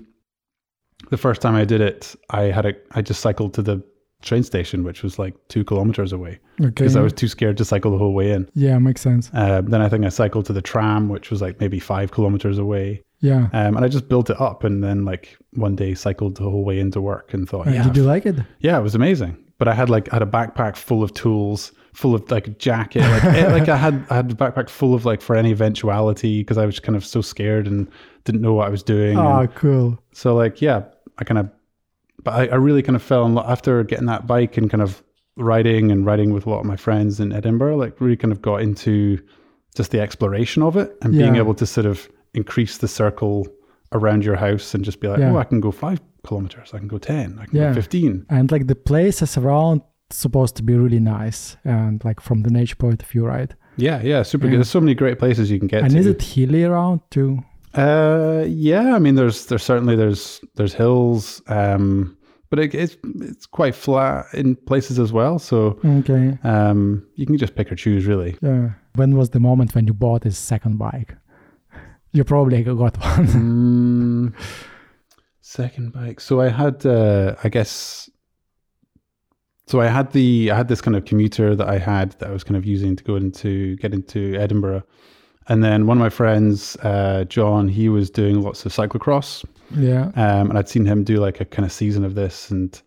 the 1.10 1.16
first 1.16 1.40
time 1.40 1.54
I 1.54 1.64
did 1.64 1.80
it, 1.80 2.14
I 2.28 2.42
had 2.42 2.66
a, 2.66 2.74
I 2.92 3.00
just 3.00 3.20
cycled 3.22 3.54
to 3.54 3.62
the 3.62 3.82
train 4.22 4.42
station, 4.42 4.82
which 4.84 5.02
was 5.02 5.18
like 5.18 5.34
two 5.48 5.64
kilometers 5.64 6.12
away 6.12 6.38
Okay. 6.60 6.70
because 6.70 6.96
I 6.96 7.00
was 7.00 7.12
too 7.12 7.28
scared 7.28 7.56
to 7.58 7.64
cycle 7.64 7.90
the 7.92 7.98
whole 7.98 8.14
way 8.14 8.32
in. 8.32 8.48
yeah, 8.54 8.78
makes 8.78 9.00
sense. 9.00 9.30
Um, 9.32 9.66
then 9.66 9.80
I 9.80 9.88
think 9.88 10.04
I 10.04 10.08
cycled 10.08 10.46
to 10.46 10.52
the 10.52 10.62
tram, 10.62 11.08
which 11.08 11.30
was 11.30 11.40
like 11.40 11.60
maybe 11.60 11.78
five 11.78 12.10
kilometers 12.10 12.58
away. 12.58 13.02
Yeah. 13.20 13.48
Um, 13.52 13.76
and 13.76 13.84
I 13.84 13.88
just 13.88 14.08
built 14.08 14.30
it 14.30 14.40
up 14.40 14.64
and 14.64 14.82
then 14.82 15.04
like 15.04 15.36
one 15.54 15.74
day 15.76 15.94
cycled 15.94 16.36
the 16.36 16.44
whole 16.44 16.64
way 16.64 16.78
into 16.80 17.00
work 17.00 17.32
and 17.34 17.48
thought, 17.48 17.66
yeah, 17.70 17.82
Did 17.84 17.96
you 17.96 18.04
like 18.04 18.26
it? 18.26 18.36
yeah, 18.60 18.78
it 18.78 18.82
was 18.82 18.94
amazing. 18.94 19.36
But 19.58 19.66
I 19.68 19.74
had 19.74 19.90
like 19.90 20.12
I 20.12 20.16
had 20.16 20.22
a 20.22 20.26
backpack 20.26 20.76
full 20.76 21.02
of 21.02 21.12
tools, 21.14 21.72
full 21.94 22.14
of 22.14 22.30
like 22.30 22.46
a 22.46 22.50
jacket, 22.50 23.00
like 23.02 23.24
eh, 23.24 23.48
like 23.52 23.68
I 23.68 23.76
had 23.76 24.04
I 24.08 24.14
had 24.16 24.30
a 24.30 24.34
backpack 24.34 24.68
full 24.68 24.94
of 24.94 25.04
like 25.04 25.20
for 25.20 25.34
any 25.34 25.50
eventuality 25.50 26.40
because 26.42 26.58
I 26.58 26.64
was 26.66 26.78
kind 26.78 26.94
of 26.94 27.04
so 27.04 27.20
scared 27.20 27.66
and 27.66 27.88
didn't 28.24 28.40
know 28.40 28.52
what 28.54 28.66
I 28.68 28.70
was 28.70 28.84
doing. 28.84 29.18
Oh, 29.18 29.40
And 29.40 29.54
cool. 29.56 29.98
so 30.12 30.36
like 30.36 30.60
yeah, 30.62 30.82
I 31.18 31.24
kind 31.24 31.38
of, 31.38 31.50
but 32.30 32.50
I, 32.50 32.52
I 32.52 32.56
really 32.56 32.82
kind 32.82 32.96
of 32.96 33.02
fell 33.02 33.24
in 33.26 33.34
love 33.34 33.48
after 33.48 33.82
getting 33.84 34.06
that 34.06 34.26
bike 34.26 34.56
and 34.56 34.70
kind 34.70 34.82
of 34.82 35.02
riding 35.36 35.90
and 35.92 36.04
riding 36.04 36.32
with 36.32 36.46
a 36.46 36.50
lot 36.50 36.60
of 36.60 36.66
my 36.66 36.76
friends 36.76 37.20
in 37.20 37.32
Edinburgh. 37.32 37.76
Like 37.76 38.00
really 38.00 38.16
kind 38.16 38.32
of 38.32 38.42
got 38.42 38.60
into 38.62 39.18
just 39.74 39.90
the 39.90 40.00
exploration 40.00 40.62
of 40.62 40.76
it 40.76 40.96
and 41.02 41.12
being 41.12 41.36
able 41.36 41.54
to 41.54 41.66
sort 41.66 41.86
of 41.86 42.08
increase 42.34 42.78
the 42.78 42.88
circle 42.88 43.46
around 43.92 44.24
your 44.24 44.36
house 44.36 44.74
and 44.74 44.84
just 44.84 45.00
be 45.00 45.08
like, 45.08 45.20
Yeah. 45.20 45.32
oh, 45.32 45.38
I 45.38 45.44
can 45.44 45.60
go 45.60 45.70
five 45.70 46.00
kilometers, 46.26 46.74
I 46.74 46.78
can 46.78 46.88
go 46.88 46.98
ten, 46.98 47.38
I 47.40 47.46
can 47.46 47.56
Yeah. 47.56 47.68
go 47.68 47.74
fifteen. 47.74 48.26
And 48.28 48.50
like 48.52 48.66
the 48.66 48.74
places 48.74 49.36
around 49.38 49.80
supposed 50.10 50.56
to 50.56 50.62
be 50.62 50.74
really 50.74 51.00
nice 51.00 51.56
and 51.64 52.04
like 52.04 52.20
from 52.20 52.42
the 52.42 52.50
nature 52.50 52.76
point 52.76 53.02
of 53.02 53.08
view, 53.08 53.24
right? 53.26 53.54
Yeah, 53.76 54.02
yeah, 54.02 54.22
super 54.24 54.46
Yeah. 54.46 54.50
good. 54.50 54.56
There's 54.58 54.70
so 54.70 54.80
many 54.80 54.94
great 54.94 55.18
places 55.18 55.50
you 55.50 55.58
can 55.58 55.68
get 55.68 55.82
and 55.84 55.92
to. 55.92 55.98
is 55.98 56.06
it 56.06 56.20
hilly 56.22 56.64
around 56.64 57.00
too? 57.10 57.38
Uh, 57.74 58.44
yeah, 58.48 58.96
I 58.96 58.98
mean, 58.98 59.14
there's 59.14 59.46
there's 59.46 59.62
certainly 59.62 59.94
there's 59.96 60.40
there's 60.56 60.74
hills, 60.74 61.40
um, 61.46 62.16
but 62.50 62.58
it, 62.58 62.74
it's 62.74 62.96
it's 63.20 63.46
quite 63.46 63.74
flat 63.74 64.26
in 64.34 64.56
places 64.56 64.98
as 64.98 65.12
well. 65.12 65.38
So 65.38 65.78
Okay. 65.84 66.38
um, 66.44 67.06
you 67.16 67.26
can 67.26 67.36
just 67.38 67.54
pick 67.54 67.70
or 67.72 67.76
choose, 67.76 68.06
really. 68.06 68.36
Yeah. 68.42 68.70
When 68.94 69.16
was 69.16 69.30
the 69.30 69.40
moment 69.40 69.74
when 69.74 69.86
you 69.86 69.94
bought 69.94 70.22
this 70.22 70.38
second 70.38 70.78
bike? 70.78 71.14
You 72.12 72.24
probably 72.24 72.62
got 72.64 72.76
one. 72.76 72.92
Mm, 73.26 74.32
second 75.40 75.92
bike. 75.92 76.20
So 76.20 76.40
I 76.40 76.48
had, 76.48 76.84
uh, 76.86 77.34
I 77.44 77.48
guess. 77.48 78.08
So 79.66 79.80
I 79.82 79.86
had 79.88 80.12
the 80.12 80.50
I 80.50 80.56
had 80.56 80.68
this 80.68 80.80
kind 80.80 80.96
of 80.96 81.04
commuter 81.04 81.54
that 81.54 81.68
I 81.68 81.78
had 81.78 82.12
that 82.18 82.30
I 82.30 82.32
was 82.32 82.42
kind 82.44 82.56
of 82.56 82.64
using 82.64 82.96
to 82.96 83.04
go 83.04 83.16
into 83.16 83.76
get 83.76 83.92
into 83.92 84.34
Edinburgh, 84.36 84.82
and 85.48 85.62
then 85.62 85.86
one 85.86 85.98
of 85.98 86.00
my 86.00 86.08
friends, 86.08 86.76
uh, 86.82 87.24
John, 87.28 87.68
he 87.68 87.90
was 87.90 88.08
doing 88.10 88.40
lots 88.40 88.64
of 88.64 88.72
cyclocross, 88.72 89.44
yeah. 89.76 90.04
um, 90.16 90.50
and 90.50 90.58
I'd 90.58 90.68
seen 90.68 90.84
him 90.86 91.04
do 91.04 91.16
like 91.16 91.40
a 91.40 91.44
kind 91.44 91.64
of 91.66 91.72
season 91.72 92.04
of 92.04 92.14
this, 92.14 92.50
and 92.50 92.80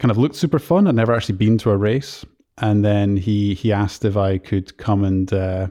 kind 0.00 0.10
of 0.10 0.18
looked 0.18 0.36
super 0.36 0.58
fun. 0.58 0.86
I'd 0.86 0.94
never 0.94 1.14
actually 1.14 1.36
been 1.36 1.58
to 1.58 1.70
a 1.70 1.76
race, 1.76 2.24
and 2.58 2.84
then 2.84 3.16
he 3.16 3.54
he 3.54 3.72
asked 3.72 4.04
if 4.04 4.16
I 4.16 4.38
could 4.38 4.76
come 4.76 5.04
and 5.04 5.32
uh, 5.32 5.68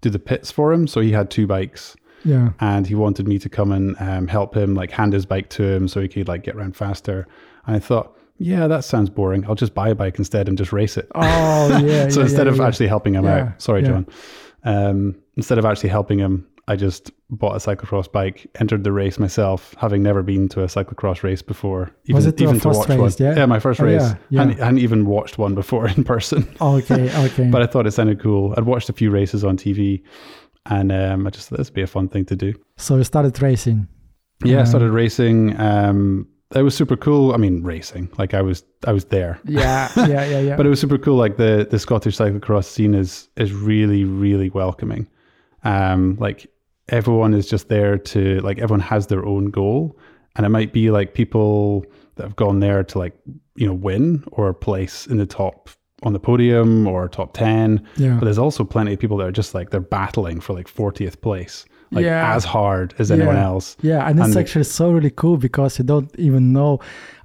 do 0.00 0.10
the 0.10 0.18
pits 0.18 0.50
for 0.50 0.72
him. 0.72 0.86
So 0.86 1.00
he 1.00 1.12
had 1.12 1.30
two 1.30 1.46
bikes, 1.46 1.96
Yeah. 2.24 2.50
and 2.60 2.86
he 2.86 2.94
wanted 2.94 3.28
me 3.28 3.38
to 3.38 3.48
come 3.48 3.70
and 3.72 3.96
um, 4.00 4.26
help 4.28 4.56
him, 4.56 4.74
like 4.74 4.90
hand 4.90 5.12
his 5.12 5.26
bike 5.26 5.50
to 5.50 5.62
him 5.64 5.88
so 5.88 6.00
he 6.00 6.08
could 6.08 6.28
like 6.28 6.42
get 6.42 6.56
around 6.56 6.76
faster. 6.76 7.26
And 7.66 7.76
I 7.76 7.78
thought, 7.78 8.16
yeah, 8.38 8.66
that 8.66 8.84
sounds 8.84 9.10
boring. 9.10 9.44
I'll 9.46 9.54
just 9.54 9.74
buy 9.74 9.90
a 9.90 9.94
bike 9.94 10.18
instead 10.18 10.48
and 10.48 10.56
just 10.56 10.72
race 10.72 10.96
it. 10.96 11.08
Oh 11.14 11.68
yeah. 11.84 12.08
so 12.08 12.20
yeah, 12.20 12.26
instead 12.26 12.46
yeah, 12.46 12.52
of 12.52 12.56
yeah. 12.56 12.66
actually 12.66 12.88
helping 12.88 13.14
him 13.14 13.26
out, 13.26 13.60
sorry. 13.62 13.82
John. 13.82 14.06
Um, 14.64 15.16
instead 15.36 15.58
of 15.58 15.64
actually 15.64 15.88
helping 15.90 16.18
him, 16.18 16.46
I 16.68 16.76
just 16.76 17.10
bought 17.30 17.54
a 17.54 17.58
cyclocross 17.58 18.10
bike, 18.10 18.46
entered 18.60 18.84
the 18.84 18.92
race 18.92 19.18
myself, 19.18 19.74
having 19.78 20.02
never 20.02 20.22
been 20.22 20.48
to 20.50 20.62
a 20.62 20.66
cyclocross 20.66 21.22
race 21.22 21.42
before. 21.42 21.90
Even, 22.04 22.14
Was 22.16 22.26
it 22.26 22.38
your 22.40 22.50
even 22.50 22.60
to 22.60 22.68
first 22.68 22.78
watch 22.80 22.88
race, 22.90 22.98
one. 22.98 23.28
yeah? 23.28 23.36
yeah, 23.36 23.46
my 23.46 23.58
first 23.58 23.80
Oh, 23.80 23.84
race. 23.84 24.00
yeah, 24.02 24.14
yeah. 24.30 24.40
Hadn't, 24.40 24.58
hadn't 24.58 24.78
even 24.78 25.04
watched 25.06 25.36
one 25.38 25.54
before 25.54 25.88
in 25.96 26.04
person. 26.04 26.48
Okay. 26.60 27.10
Okay. 27.26 27.48
but 27.50 27.62
I 27.62 27.66
thought 27.66 27.86
it 27.86 27.90
sounded 27.92 28.20
cool. 28.20 28.54
I'd 28.56 28.64
watched 28.64 28.88
a 28.88 28.92
few 28.92 29.10
races 29.10 29.44
on 29.44 29.56
TV, 29.56 30.02
and 30.66 30.92
um, 30.92 31.26
I 31.26 31.30
just 31.30 31.48
thought 31.48 31.58
this 31.58 31.68
would 31.68 31.74
be 31.74 31.82
a 31.82 31.86
fun 31.86 32.08
thing 32.08 32.24
to 32.26 32.36
do. 32.36 32.54
so 32.76 32.96
you 32.96 33.04
started 33.04 33.40
racing. 33.42 33.88
Yeah, 34.44 34.58
I 34.58 34.60
Um, 34.60 34.66
started 34.66 34.90
racing. 34.90 35.58
Um, 35.60 36.26
it 36.54 36.62
was 36.62 36.74
super 36.74 36.96
cool. 36.96 37.32
I 37.32 37.36
mean, 37.36 37.62
racing. 37.62 38.10
Like 38.18 38.34
I 38.34 38.42
was, 38.42 38.64
I 38.86 38.92
was 38.92 39.04
there. 39.06 39.38
Yeah. 39.44 39.88
Yeah. 39.96 40.06
Yeah. 40.26 40.40
Yeah. 40.40 40.56
But 40.56 40.66
it 40.66 40.68
was 40.68 40.80
super 40.80 40.98
cool. 40.98 41.16
Like 41.16 41.36
the 41.36 41.66
the 41.70 41.78
Scottish 41.78 42.16
cyclocross 42.16 42.64
scene 42.64 42.94
is 42.94 43.28
is 43.36 43.52
really 43.52 44.04
really 44.04 44.50
welcoming. 44.50 45.08
Um, 45.64 46.16
like 46.20 46.46
everyone 46.88 47.34
is 47.34 47.48
just 47.48 47.68
there 47.68 47.98
to 47.98 48.40
like 48.40 48.58
everyone 48.58 48.80
has 48.80 49.06
their 49.08 49.24
own 49.24 49.46
goal, 49.50 49.98
and 50.36 50.46
it 50.46 50.48
might 50.50 50.72
be 50.72 50.90
like 50.90 51.14
people 51.14 51.84
that 52.16 52.24
have 52.24 52.36
gone 52.36 52.60
there 52.60 52.82
to 52.84 52.98
like 52.98 53.14
you 53.56 53.66
know 53.66 53.74
win 53.74 54.24
or 54.32 54.52
place 54.54 55.06
in 55.06 55.18
the 55.18 55.26
top 55.26 55.68
on 56.02 56.14
the 56.14 56.18
podium 56.20 56.86
or 56.86 57.08
top 57.08 57.34
10 57.34 57.86
Yeah. 57.98 58.14
but 58.14 58.24
there's 58.24 58.38
also 58.38 58.64
plenty 58.64 58.94
of 58.94 58.98
people 58.98 59.18
that 59.18 59.26
are 59.26 59.32
just 59.32 59.54
like 59.54 59.68
they're 59.68 59.80
battling 59.82 60.40
for 60.40 60.54
like 60.54 60.66
40th 60.66 61.20
place 61.20 61.66
like 61.92 62.06
Yeah. 62.06 62.34
as 62.34 62.42
hard 62.42 62.94
as 62.98 63.10
anyone 63.10 63.34
Yeah. 63.36 63.44
else 63.44 63.76
Yeah, 63.82 64.08
and 64.08 64.18
it's 64.18 64.28
And- 64.28 64.38
actually 64.38 64.64
so 64.64 64.92
really 64.92 65.10
cool 65.10 65.36
because 65.36 65.78
you 65.78 65.84
don't 65.84 66.10
even 66.18 66.54
know 66.54 66.78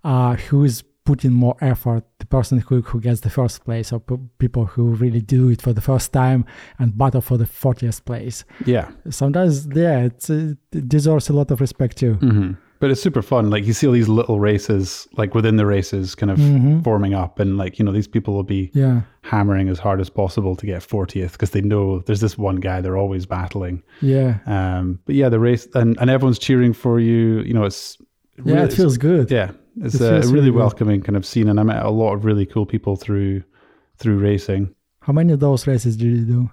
uh, 0.03 0.35
who 0.35 0.65
is 1.05 1.15
putting 1.15 1.31
more 1.31 1.55
effort 1.61 2.03
the 2.19 2.25
person 2.25 2.59
who, 2.59 2.81
who 2.81 2.99
gets 2.99 3.21
the 3.21 3.29
first 3.29 3.63
place 3.65 3.93
or 3.93 3.99
p- 3.99 4.15
people 4.39 4.65
who 4.65 4.95
really 4.95 5.21
do 5.21 5.49
it 5.49 5.61
for 5.61 5.73
the 5.73 5.81
first 5.81 6.11
time 6.11 6.43
and 6.79 6.97
battle 6.97 7.21
for 7.21 7.37
the 7.37 7.45
40th 7.45 8.03
place. 8.05 8.45
yeah 8.65 8.89
Sometimes, 9.09 9.67
yeah, 9.75 10.05
it's, 10.05 10.29
it 10.29 10.57
deserves 10.87 11.29
a 11.29 11.33
lot 11.33 11.51
of 11.51 11.61
respect 11.61 11.97
too. 11.97 12.13
hmm 12.15 12.53
But 12.79 12.91
it's 12.91 13.01
super 13.01 13.21
fun. 13.21 13.49
Like 13.49 13.65
you 13.67 13.73
see 13.73 13.87
all 13.87 13.93
these 13.93 14.09
little 14.09 14.39
races, 14.39 15.07
like 15.17 15.33
within 15.35 15.55
the 15.57 15.65
races, 15.65 16.15
kind 16.15 16.31
of 16.31 16.39
Mhm. 16.39 16.83
forming 16.83 17.13
up, 17.15 17.39
and 17.39 17.57
like 17.57 17.79
you 17.79 17.85
know, 17.85 17.93
these 17.93 18.07
people 18.09 18.33
will 18.33 18.43
be 18.47 18.69
Yeah, 18.73 19.01
hammering 19.21 19.69
as 19.69 19.79
hard 19.79 19.99
as 20.01 20.09
possible 20.09 20.55
to 20.55 20.65
get 20.65 20.81
40th 20.83 21.31
because 21.31 21.51
they 21.51 21.61
know 21.61 21.99
there's 22.05 22.19
this 22.19 22.37
one 22.37 22.59
guy 22.59 22.81
they're 22.81 22.97
always 22.97 23.25
battling. 23.25 23.81
yeah, 24.01 24.39
Um, 24.45 24.99
but 25.05 25.15
yeah, 25.15 25.29
the 25.29 25.39
race 25.39 25.67
and, 25.73 25.97
and 26.01 26.09
everyone's 26.09 26.39
cheering 26.39 26.73
for 26.73 26.99
you. 26.99 27.41
You 27.47 27.53
know, 27.53 27.65
it's 27.65 27.97
yeah, 28.45 28.65
it 28.65 28.73
feels 28.73 28.97
good. 28.97 29.31
yeah, 29.31 29.51
it's 29.81 29.95
It 29.95 30.25
a 30.25 30.27
really 30.27 30.45
good. 30.51 30.55
welcoming 30.55 31.01
kind 31.01 31.15
of 31.17 31.25
scene, 31.25 31.49
and 31.49 31.59
I 31.59 31.63
met 31.63 31.83
a 31.85 31.89
lot 31.89 32.13
of 32.13 32.25
really 32.25 32.45
cool 32.45 32.65
people 32.65 32.95
through 32.95 33.43
through 33.97 34.17
racing. 34.19 34.73
How 35.01 35.13
many 35.13 35.33
of 35.33 35.39
those 35.39 35.67
races 35.67 35.95
did 35.97 36.05
you 36.07 36.25
do? 36.25 36.49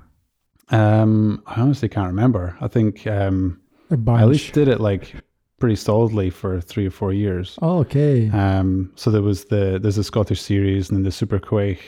Um, 0.77 1.43
I 1.47 1.61
honestly 1.61 1.89
can't 1.89 2.07
remember. 2.09 2.57
I 2.61 2.69
think 2.69 3.07
um. 3.07 3.61
I 3.91 4.23
at 4.23 4.29
least 4.29 4.55
did 4.55 4.69
it 4.69 4.81
like 4.81 5.15
pretty 5.59 5.77
solidly 5.77 6.31
for 6.31 6.61
three 6.63 6.87
or 6.87 6.91
four 6.91 7.13
years. 7.13 7.59
oh, 7.61 7.79
okay. 7.81 8.31
Um, 8.31 8.91
so 8.97 9.11
there 9.11 9.23
was 9.23 9.45
the 9.47 9.79
there's 9.83 9.99
a 9.99 10.05
Scottish 10.05 10.41
series 10.41 10.89
and 10.89 10.97
then 10.97 11.03
the 11.05 11.11
SuperQuaich, 11.11 11.79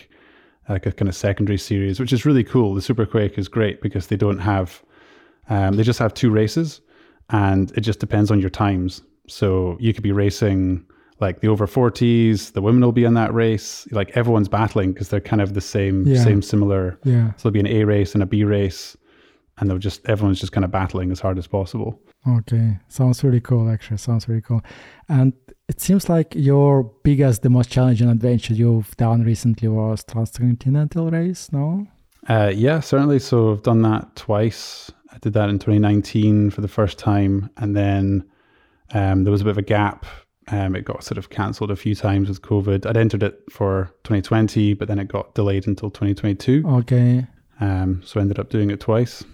like 0.69 0.85
a 0.87 0.93
kind 0.93 1.09
of 1.09 1.17
secondary 1.17 1.57
series, 1.59 1.99
which 1.99 2.13
is 2.13 2.27
really 2.27 2.45
cool. 2.45 2.75
The 2.75 2.83
SuperQuaich 2.83 3.39
is 3.39 3.49
great 3.49 3.81
because 3.81 4.09
they 4.09 4.17
don't 4.17 4.39
have, 4.39 4.83
um, 5.49 5.77
they 5.77 5.83
just 5.83 5.99
have 5.99 6.13
two 6.13 6.31
races, 6.31 6.83
and 7.31 7.71
it 7.77 7.81
just 7.81 8.01
depends 8.01 8.31
on 8.31 8.39
your 8.39 8.51
times. 8.51 9.01
So 9.29 9.79
you 9.81 9.95
could 9.95 10.03
be 10.05 10.13
racing 10.13 10.85
like 11.27 11.41
the 11.41 11.49
over 11.49 11.67
40s, 11.67 12.53
the 12.53 12.63
women 12.63 12.81
will 12.83 12.93
be 12.93 13.05
in 13.11 13.15
that 13.15 13.33
race. 13.35 13.87
Like 13.91 14.11
everyone's 14.21 14.49
battling 14.49 14.93
because 14.93 15.09
they're 15.11 15.29
kind 15.33 15.43
of 15.43 15.55
the 15.55 15.61
same, 15.75 15.97
Yeah. 16.07 16.23
same 16.23 16.41
similar. 16.43 16.99
yeah. 17.05 17.33
So 17.37 17.41
there'll 17.51 17.53
be 17.61 17.65
an 17.69 17.73
A 17.79 17.85
race 17.85 18.15
and 18.15 18.23
a 18.23 18.27
B 18.27 18.45
race, 18.45 18.97
and 19.59 19.69
they'll 19.69 19.79
just 19.89 20.01
everyone's 20.09 20.41
just 20.41 20.53
kind 20.53 20.65
of 20.65 20.71
battling 20.71 21.11
as 21.11 21.21
hard 21.21 21.39
as 21.39 21.47
possible. 21.47 21.91
Okay, 22.39 22.79
sounds 22.89 23.23
really 23.25 23.41
cool. 23.41 23.69
Actually, 23.75 23.99
sounds 23.99 24.29
really 24.29 24.41
cool. 24.49 24.63
And 25.09 25.33
it 25.69 25.81
seems 25.81 26.09
like 26.09 26.35
your 26.35 26.85
biggest, 27.05 27.43
the 27.43 27.51
most 27.51 27.71
challenging 27.71 28.09
adventure 28.09 28.55
you've 28.55 28.97
done 28.97 29.25
recently 29.25 29.69
was 29.69 30.05
transcontinental 30.05 31.11
race. 31.11 31.53
No? 31.53 31.87
Uh, 32.29 32.51
yeah, 32.55 32.81
certainly. 32.81 33.19
So 33.19 33.53
I've 33.53 33.63
done 33.63 33.83
that 33.83 34.17
twice. 34.17 34.91
I 35.13 35.19
did 35.19 35.33
that 35.35 35.49
in 35.51 35.59
2019 35.59 36.51
for 36.51 36.61
the 36.63 36.69
first 36.79 36.99
time, 36.99 37.51
and 37.59 37.77
then 37.77 38.25
um, 38.93 39.25
there 39.25 39.31
was 39.31 39.43
a 39.43 39.45
bit 39.45 39.51
of 39.53 39.59
a 39.59 39.63
gap. 39.79 40.07
Um, 40.49 40.77
it 40.77 40.85
got 40.85 41.03
sort 41.03 41.17
of 41.19 41.31
cancelled 41.31 41.71
a 41.71 41.77
few 41.77 41.95
times 41.95 42.29
with 42.29 42.43
COVID. 42.43 42.85
I'd 42.87 42.97
entered 42.99 43.23
it 43.23 43.41
for 43.51 43.91
2020, 44.05 44.75
but 44.75 44.89
then 44.89 44.99
it 44.99 45.09
got 45.09 45.35
delayed 45.35 45.67
until 45.67 45.91
2022. 45.91 46.63
Okay, 46.67 47.27
Um, 47.61 48.03
so 48.05 48.21
I 48.21 48.23
ended 48.23 48.39
up 48.39 48.51
doing 48.51 48.71
it 48.71 48.79
twice. 48.81 49.25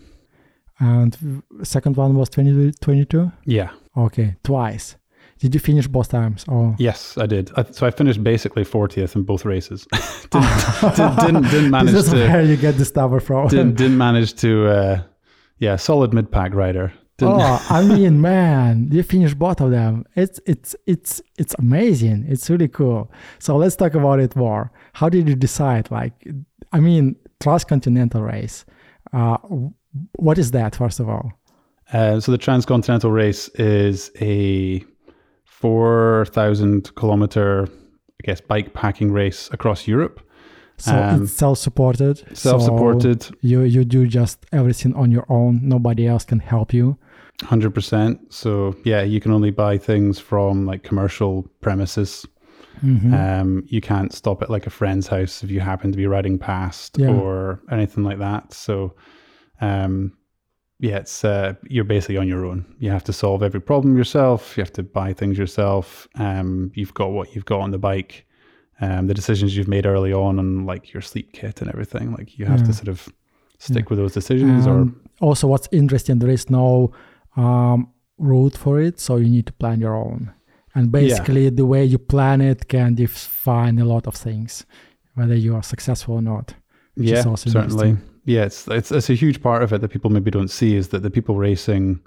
and 0.79 1.43
second 1.63 1.97
one 1.97 2.15
was 2.15 2.29
2022. 2.31 3.31
Yeah. 3.45 3.71
Okay, 3.97 4.37
twice. 4.45 4.97
Did 5.41 5.55
you 5.55 5.61
finish 5.61 5.89
both 5.89 6.11
times? 6.11 6.45
Oh, 6.49 6.75
Yes, 6.79 7.17
I 7.19 7.27
did. 7.27 7.51
I, 7.57 7.65
so 7.71 7.87
I 7.87 7.91
finished 7.91 8.23
basically 8.23 8.65
40th 8.65 9.17
in 9.17 9.23
both 9.25 9.45
races. 9.45 9.87
didn't, 10.31 11.17
didn't, 11.17 11.43
didn't, 11.51 11.71
manage 11.71 11.93
this 11.93 12.07
is 12.07 12.13
to. 12.13 12.19
where 12.29 12.43
you 12.43 12.57
get 12.57 12.77
this 12.77 12.95
number 12.95 13.21
from. 13.21 13.49
Didn't, 13.49 13.75
didn't 13.77 13.99
manage 13.99 14.35
to. 14.37 14.69
Uh, 14.69 15.03
yeah, 15.59 15.77
solid 15.77 16.13
mid 16.15 16.31
pack 16.31 16.55
rider. 16.55 16.93
Oh, 17.29 17.67
I 17.71 17.83
mean, 17.83 18.21
man, 18.21 18.89
you 18.91 19.03
finished 19.03 19.39
both 19.39 19.61
of 19.61 19.71
them. 19.71 20.05
It's 20.17 20.41
it's 20.47 20.75
it's 20.87 21.21
it's 21.39 21.55
amazing. 21.59 22.27
It's 22.29 22.49
really 22.51 22.69
cool. 22.69 23.11
So 23.39 23.57
let's 23.57 23.77
talk 23.77 23.95
about 23.95 24.21
it 24.21 24.35
more. 24.37 24.71
How 24.95 25.09
did 25.09 25.29
you 25.29 25.35
decide? 25.35 25.91
Like, 25.91 26.27
I 26.73 26.81
mean, 26.81 27.17
transcontinental 27.41 28.23
race. 28.23 28.65
Uh, 29.13 29.39
what 30.17 30.39
is 30.39 30.51
that? 30.53 30.77
First 30.77 31.01
of 31.01 31.09
all. 31.09 31.33
Uh, 31.93 32.21
so 32.21 32.31
the 32.33 32.39
transcontinental 32.39 33.11
race 33.11 33.49
is 33.57 34.11
a 34.21 34.85
four 35.45 36.27
thousand 36.31 36.95
kilometer, 36.95 37.67
I 37.69 38.23
guess, 38.25 38.41
bike 38.41 38.73
packing 38.75 39.13
race 39.13 39.49
across 39.53 39.87
Europe. 39.89 40.21
So 40.79 40.97
Um, 40.97 41.25
it's 41.25 41.33
self-supported. 41.33 42.37
Self-supported, 42.37 43.37
you 43.43 43.61
you 43.63 43.85
do 43.85 44.07
just 44.07 44.47
everything 44.51 44.95
on 44.95 45.11
your 45.11 45.27
own. 45.29 45.61
Nobody 45.63 46.07
else 46.07 46.25
can 46.25 46.39
help 46.39 46.73
you. 46.73 46.97
Hundred 47.43 47.75
percent. 47.75 48.21
So 48.33 48.75
yeah, 48.85 49.03
you 49.03 49.21
can 49.21 49.33
only 49.33 49.51
buy 49.51 49.79
things 49.79 50.19
from 50.19 50.67
like 50.67 50.83
commercial 50.83 51.49
premises. 51.61 52.27
Mhm. 52.83 53.13
Um, 53.13 53.65
you 53.67 53.81
can't 53.81 54.13
stop 54.13 54.43
at 54.43 54.51
like 54.51 54.67
a 54.67 54.71
friend's 54.71 55.07
house 55.07 55.43
if 55.43 55.51
you 55.51 55.61
happen 55.61 55.91
to 55.93 55.97
be 55.99 56.07
riding 56.07 56.39
past 56.39 56.97
Yeah. 56.99 57.09
or 57.11 57.61
anything 57.71 58.05
like 58.05 58.19
that. 58.19 58.53
So, 58.55 58.95
um, 59.61 60.13
yeah, 60.79 60.97
it's 60.99 61.25
uh, 61.25 61.55
you're 61.69 61.85
basically 61.85 62.17
on 62.17 62.27
your 62.29 62.47
own. 62.47 62.65
You 62.79 62.91
have 62.91 63.05
to 63.05 63.13
solve 63.13 63.43
every 63.43 63.61
problem 63.61 63.97
yourself. 63.99 64.57
You 64.57 64.63
have 64.63 64.73
to 64.75 64.83
buy 64.83 65.13
things 65.13 65.37
yourself. 65.37 66.09
Um, 66.15 66.73
you've 66.75 66.95
got 66.95 67.13
what 67.13 67.35
you've 67.35 67.45
got 67.45 67.61
on 67.61 67.71
the 67.71 67.79
bike. 67.79 68.25
Um, 68.81 69.09
the 69.09 69.15
decisions 69.15 69.55
you've 69.55 69.69
made 69.69 69.85
early 69.85 70.13
on, 70.15 70.39
on 70.39 70.65
like 70.65 70.95
your 70.95 71.03
sleep 71.03 71.35
kit 71.35 71.61
and 71.61 71.69
everything. 71.71 72.13
Like 72.13 72.39
you 72.39 72.47
have 72.47 72.61
Yeah. 72.61 72.67
to 72.69 72.73
sort 72.73 72.89
of 72.89 73.09
stick 73.59 73.91
with 73.91 73.99
those 73.99 74.15
decisions. 74.15 74.67
or 74.67 74.91
also, 75.21 75.47
what's 75.47 75.69
interesting, 75.71 76.19
there 76.19 76.31
is 76.31 76.49
no 76.49 76.93
um, 77.37 77.93
route 78.19 78.57
for 78.57 78.81
it, 78.81 79.01
so 79.01 79.17
you 79.17 79.29
need 79.29 79.47
to 79.47 79.53
plan 79.53 79.81
your 79.81 79.97
own. 79.97 80.33
And 80.75 80.93
basically, 80.93 81.51
the 81.51 81.67
way 81.67 81.85
you 81.85 81.99
plan 81.99 82.41
it 82.41 82.69
can 82.69 82.95
define 82.95 83.79
a 83.79 83.85
lot 83.85 84.07
of 84.07 84.15
things, 84.15 84.65
whether 85.15 85.35
you 85.35 85.55
are 85.57 85.63
successful 85.63 86.15
or 86.17 86.23
not. 86.23 86.55
yeah, 86.97 87.35
certainly. 87.35 87.97
Yeah, 88.25 88.45
it's, 88.45 88.69
it's 88.69 88.93
it's 88.93 89.11
a 89.11 89.15
huge 89.15 89.43
part 89.43 89.63
of 89.63 89.73
it 89.73 89.81
that 89.81 89.89
people 89.89 90.11
maybe 90.11 90.31
don't 90.31 90.51
see 90.51 90.77
is 90.77 90.89
that 90.89 91.03
the 91.03 91.11
people 91.11 91.35
racing 91.37 92.01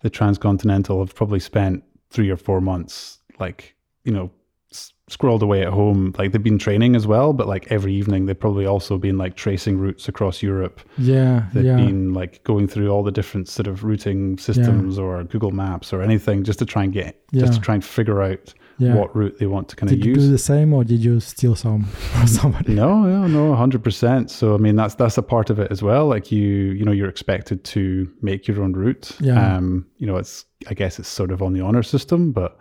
the 0.00 0.10
transcontinental 0.10 1.00
have 1.00 1.14
probably 1.14 1.40
spent 1.40 1.84
three 2.10 2.30
or 2.30 2.36
four 2.36 2.60
months, 2.60 3.18
like 3.38 3.76
you 4.04 4.12
know, 4.12 4.30
s- 4.72 4.92
scrolled 5.08 5.42
away 5.42 5.62
at 5.62 5.68
home. 5.72 6.14
Like 6.18 6.32
they've 6.32 6.42
been 6.42 6.58
training 6.58 6.94
as 6.96 7.06
well, 7.06 7.32
but 7.32 7.46
like 7.48 7.66
every 7.70 7.92
evening 7.94 8.26
they've 8.26 8.38
probably 8.38 8.66
also 8.66 8.96
been 8.98 9.18
like 9.18 9.34
tracing 9.36 9.78
routes 9.78 10.08
across 10.08 10.42
Europe. 10.42 10.80
Yeah, 10.98 11.46
They've 11.52 11.64
yeah, 11.64 11.76
been 11.76 12.12
like 12.14 12.42
going 12.44 12.68
through 12.68 12.90
all 12.90 13.02
the 13.02 13.10
different 13.10 13.48
sort 13.48 13.66
of 13.66 13.82
routing 13.84 14.38
systems 14.38 14.98
or 14.98 15.24
Google 15.24 15.50
Maps 15.50 15.92
or 15.92 16.02
anything 16.02 16.44
just 16.44 16.58
to 16.60 16.66
try 16.66 16.84
and 16.84 16.92
get 16.92 17.16
just 17.32 17.54
to 17.54 17.60
try 17.60 17.74
and 17.74 17.84
figure 17.84 18.22
out 18.22 18.54
yeah. 18.78 18.94
what 18.94 19.14
route 19.14 19.38
they 19.38 19.46
want 19.46 19.68
to 19.68 19.76
kind 19.76 19.90
of 19.92 19.98
Did 19.98 20.06
you 20.06 20.14
use. 20.14 20.24
do 20.24 20.30
the 20.30 20.38
same, 20.38 20.72
or 20.72 20.84
did 20.84 21.04
you 21.04 21.20
steal 21.20 21.54
some 21.54 21.84
from 21.84 22.26
somebody? 22.40 22.74
No, 22.74 23.02
no, 23.02 23.26
no, 23.26 23.54
hundred 23.54 23.82
percent. 23.84 24.30
So 24.30 24.54
I 24.54 24.58
mean, 24.58 24.76
that's 24.76 24.94
that's 24.94 25.18
a 25.18 25.22
part 25.22 25.50
of 25.50 25.58
it 25.58 25.70
as 25.72 25.82
well. 25.82 26.06
Like 26.06 26.30
you, 26.32 26.46
you 26.46 26.84
know, 26.84 26.92
you're 26.92 27.08
expected 27.10 27.62
to 27.64 28.10
make 28.22 28.46
your 28.48 28.62
own 28.62 28.72
route. 28.72 29.10
Yeah. 29.20 29.56
Um, 29.56 29.86
you 29.98 30.06
know, 30.06 30.16
it's 30.16 30.46
I 30.68 30.74
guess 30.74 30.98
it's 30.98 31.08
sort 31.08 31.30
of 31.32 31.42
on 31.42 31.52
the 31.52 31.60
honor 31.60 31.82
system, 31.82 32.32
but 32.32 32.58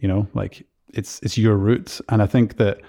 you 0.00 0.08
know, 0.08 0.26
like 0.32 0.64
it's 0.94 1.20
it's 1.22 1.36
your 1.38 1.56
route, 1.56 2.00
and 2.08 2.22
I 2.22 2.26
think 2.26 2.56
that 2.56 2.80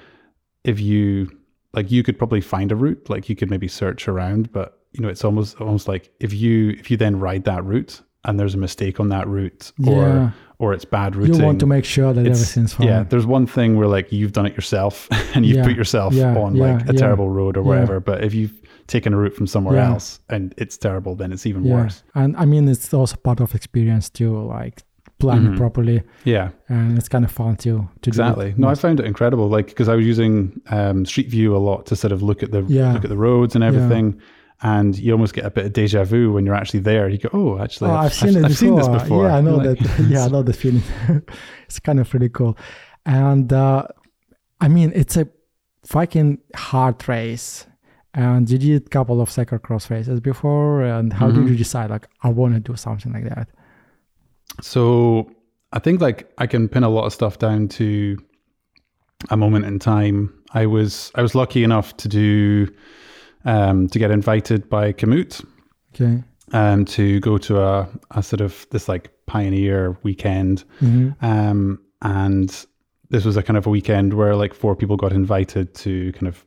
if 0.63 0.79
you 0.79 1.29
like, 1.73 1.91
you 1.91 2.03
could 2.03 2.17
probably 2.17 2.41
find 2.41 2.71
a 2.71 2.75
route. 2.75 3.09
Like 3.09 3.29
you 3.29 3.35
could 3.35 3.49
maybe 3.49 3.67
search 3.67 4.07
around, 4.07 4.51
but 4.51 4.79
you 4.93 5.01
know, 5.01 5.09
it's 5.09 5.23
almost 5.23 5.59
almost 5.61 5.87
like 5.87 6.11
if 6.19 6.33
you 6.33 6.69
if 6.71 6.89
you 6.91 6.97
then 6.97 7.19
ride 7.19 7.43
that 7.45 7.63
route 7.63 8.01
and 8.25 8.39
there's 8.39 8.53
a 8.55 8.57
mistake 8.57 8.99
on 8.99 9.09
that 9.09 9.27
route, 9.27 9.71
or 9.87 10.03
Yeah. 10.03 10.31
or 10.57 10.73
it's 10.73 10.83
bad 10.83 11.15
routing, 11.15 11.35
You 11.35 11.45
want 11.45 11.59
to 11.61 11.65
make 11.67 11.85
sure 11.85 12.11
that 12.11 12.25
everything's 12.27 12.73
fine. 12.73 12.87
yeah, 12.87 13.03
there's 13.03 13.25
one 13.25 13.45
thing 13.47 13.77
where 13.77 13.87
like 13.87 14.11
you've 14.11 14.33
done 14.33 14.45
it 14.45 14.53
yourself 14.55 15.07
and 15.35 15.45
you've 15.45 15.57
Yeah, 15.57 15.63
put 15.63 15.75
yourself 15.75 16.13
yeah, 16.13 16.35
on 16.37 16.55
like 16.55 16.89
a 16.89 16.93
terrible 16.93 17.29
road 17.29 17.55
or 17.55 17.61
yeah. 17.61 17.67
whatever. 17.67 17.99
But 18.01 18.23
if 18.25 18.33
you've 18.33 18.59
taken 18.87 19.13
a 19.13 19.17
route 19.17 19.35
from 19.35 19.47
somewhere 19.47 19.77
else 19.77 20.19
and 20.29 20.53
it's 20.57 20.75
terrible, 20.77 21.15
then 21.15 21.31
it's 21.31 21.45
even 21.45 21.63
worse. 21.63 22.03
And 22.15 22.35
I 22.35 22.45
mean, 22.45 22.67
it's 22.67 22.93
also 22.93 23.15
part 23.15 23.39
of 23.39 23.55
experience 23.55 24.09
too, 24.09 24.37
like 24.43 24.83
planning 25.19 25.51
Mhm. 25.53 25.57
properly, 25.57 26.01
Yeah, 26.23 26.49
and 26.69 26.97
it's 26.97 27.09
kind 27.09 27.25
of 27.25 27.31
fun 27.31 27.55
too 27.57 27.87
to 28.01 28.09
exactly. 28.09 28.45
do 28.47 28.51
it. 28.51 28.59
No, 28.59 28.67
I 28.69 28.75
found 28.75 28.99
it 28.99 29.05
incredible. 29.05 29.47
Like 29.49 29.67
because 29.67 29.89
I 29.89 29.95
was 29.95 30.05
using 30.05 30.61
um, 30.69 31.05
Street 31.05 31.29
View 31.29 31.55
a 31.55 31.59
lot 31.69 31.85
to 31.87 31.95
sort 31.95 32.11
of 32.13 32.21
look 32.23 32.41
at 32.43 32.51
the 32.51 32.63
Yeah. 32.67 32.93
look 32.93 33.03
at 33.03 33.09
the 33.09 33.17
roads 33.17 33.53
and 33.55 33.63
everything. 33.63 34.19
And 34.61 34.97
you 34.99 35.13
almost 35.13 35.33
get 35.33 35.45
a 35.45 35.49
bit 35.49 35.65
of 35.67 35.71
deja 35.73 36.03
vu 36.03 36.33
when 36.33 36.45
you're 36.45 36.55
actually 36.61 36.81
there. 36.81 37.07
You 37.07 37.17
go, 37.17 37.29
"Oh, 37.31 37.59
actually, 37.59 37.91
Oh, 37.91 37.95
I've, 37.95 38.13
seen 38.13 38.35
it 38.35 38.43
I've 38.43 38.57
seen 38.57 38.75
this 38.75 38.87
before. 38.89 38.99
before." 38.99 39.25
Yeah, 39.27 39.37
I 39.37 39.41
know 39.41 39.55
Like, 39.63 39.79
that. 39.79 40.05
yeah, 40.09 40.25
I 40.25 40.27
know 40.27 40.43
the 40.43 40.51
feeling. 40.53 40.83
it's 41.65 41.79
kind 41.79 41.99
of 41.99 42.13
really 42.13 42.27
cool. 42.29 42.57
And 43.05 43.53
uh, 43.53 43.83
I 44.59 44.67
mean, 44.67 44.91
it's 44.93 45.15
a 45.15 45.27
fucking 45.85 46.39
hard 46.55 47.07
race. 47.07 47.65
And 48.13 48.49
you 48.49 48.57
did 48.57 48.87
a 48.87 48.89
couple 48.89 49.21
of 49.21 49.29
cyclocross 49.29 49.89
races 49.89 50.19
before. 50.19 50.81
And 50.83 51.13
how 51.13 51.29
Mhm. 51.29 51.35
did 51.35 51.49
you 51.51 51.55
decide, 51.55 51.89
like, 51.91 52.07
I 52.23 52.29
want 52.29 52.53
to 52.55 52.59
do 52.59 52.75
something 52.75 53.13
like 53.13 53.25
that? 53.29 53.47
So 54.61 55.29
I 55.73 55.79
think 55.79 56.01
like 56.01 56.31
I 56.37 56.47
can 56.47 56.67
pin 56.69 56.83
a 56.83 56.89
lot 56.89 57.05
of 57.05 57.13
stuff 57.13 57.39
down 57.39 57.67
to 57.69 58.17
a 59.29 59.37
moment 59.37 59.65
in 59.65 59.79
time. 59.79 60.33
I 60.53 60.65
was 60.65 61.11
I 61.15 61.21
was 61.21 61.35
lucky 61.35 61.63
enough 61.63 61.95
to 61.97 62.07
do 62.07 62.73
um, 63.45 63.87
to 63.89 63.99
get 63.99 64.11
invited 64.11 64.69
by 64.69 64.93
Komoot 64.93 65.45
Okay. 65.95 66.23
um, 66.53 66.85
to 66.85 67.19
go 67.19 67.37
to 67.37 67.61
a, 67.61 67.87
a 68.11 68.23
sort 68.23 68.41
of 68.41 68.65
this 68.71 68.87
like 68.89 69.11
pioneer 69.25 69.97
weekend. 70.03 70.63
hmm 70.79 71.09
Um, 71.21 71.79
and 72.01 72.65
this 73.09 73.25
was 73.25 73.37
a 73.37 73.43
kind 73.43 73.57
of 73.57 73.65
a 73.67 73.69
weekend 73.69 74.13
where 74.13 74.35
like 74.35 74.53
four 74.53 74.75
people 74.75 74.95
got 74.97 75.11
invited 75.11 75.73
to 75.75 76.11
kind 76.13 76.27
of 76.27 76.45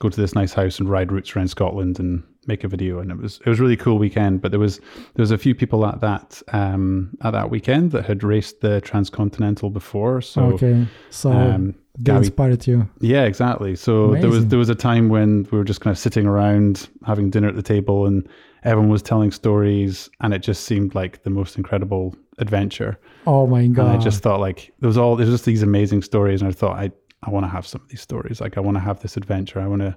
go 0.00 0.08
to 0.08 0.20
this 0.20 0.34
nice 0.34 0.52
house 0.52 0.80
and 0.80 0.88
ride 0.88 1.12
routes 1.12 1.36
around 1.36 1.48
Scotland 1.48 2.00
and 2.00 2.22
make 2.46 2.64
a 2.64 2.68
video. 2.68 2.98
And 2.98 3.10
it 3.10 3.18
was 3.18 3.40
it 3.44 3.48
was 3.48 3.60
really 3.60 3.76
cool 3.76 3.98
weekend. 3.98 4.40
But 4.40 4.50
there 4.50 4.58
was 4.58 4.78
there 4.78 5.22
was 5.22 5.30
a 5.30 5.38
few 5.38 5.54
people 5.54 5.86
at 5.86 6.00
that 6.00 6.42
um, 6.52 7.16
at 7.22 7.30
that 7.30 7.50
weekend 7.50 7.92
that 7.92 8.04
had 8.06 8.24
raced 8.24 8.60
the 8.60 8.80
transcontinental 8.80 9.70
before. 9.70 10.20
So 10.20 10.42
okay. 10.54 10.86
So 11.10 11.30
um, 11.30 11.74
they 11.98 12.12
Gabby- 12.12 12.26
inspired 12.26 12.66
you. 12.66 12.88
yeah, 13.00 13.24
exactly. 13.24 13.76
So 13.76 14.14
there 14.14 14.30
was 14.30 14.46
there 14.46 14.58
was 14.58 14.70
a 14.70 14.74
time 14.74 15.08
when 15.08 15.46
we 15.52 15.58
were 15.58 15.64
just 15.64 15.80
kind 15.80 15.92
of 15.92 15.98
sitting 15.98 16.26
around 16.26 16.88
having 17.06 17.30
dinner 17.30 17.48
at 17.48 17.56
the 17.56 17.62
table, 17.62 18.06
and 18.06 18.28
everyone 18.64 18.90
was 18.90 19.02
telling 19.02 19.30
stories, 19.30 20.08
and 20.20 20.32
it 20.32 20.40
just 20.40 20.64
seemed 20.64 20.94
like 20.94 21.22
the 21.22 21.30
most 21.30 21.56
incredible 21.56 22.16
adventure. 22.38 22.98
Oh 23.26 23.46
my 23.46 23.66
God. 23.66 23.86
And 23.86 23.98
I 23.98 24.02
just 24.02 24.22
thought 24.22 24.40
like 24.40 24.72
there 24.80 24.88
was 24.88 24.96
all 24.96 25.14
there's 25.14 25.28
just 25.30 25.44
these 25.44 25.62
amazing 25.62 26.02
stories, 26.02 26.40
and 26.40 26.48
I 26.48 26.52
thought 26.52 26.78
I 26.78 26.90
I 27.22 27.30
want 27.30 27.44
to 27.44 27.50
have 27.50 27.66
some 27.66 27.82
of 27.82 27.88
these 27.88 28.00
stories. 28.00 28.40
Like 28.40 28.56
I 28.56 28.60
want 28.60 28.76
to 28.76 28.80
have 28.80 29.00
this 29.00 29.16
adventure. 29.16 29.60
I 29.60 29.66
want 29.66 29.82
to 29.82 29.96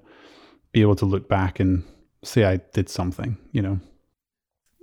be 0.71 0.81
able 0.81 0.95
to 0.95 1.05
look 1.05 1.29
back 1.29 1.59
and 1.59 1.83
say 2.23 2.45
I 2.45 2.57
did 2.73 2.89
something. 2.89 3.37
You 3.51 3.61
know? 3.61 3.79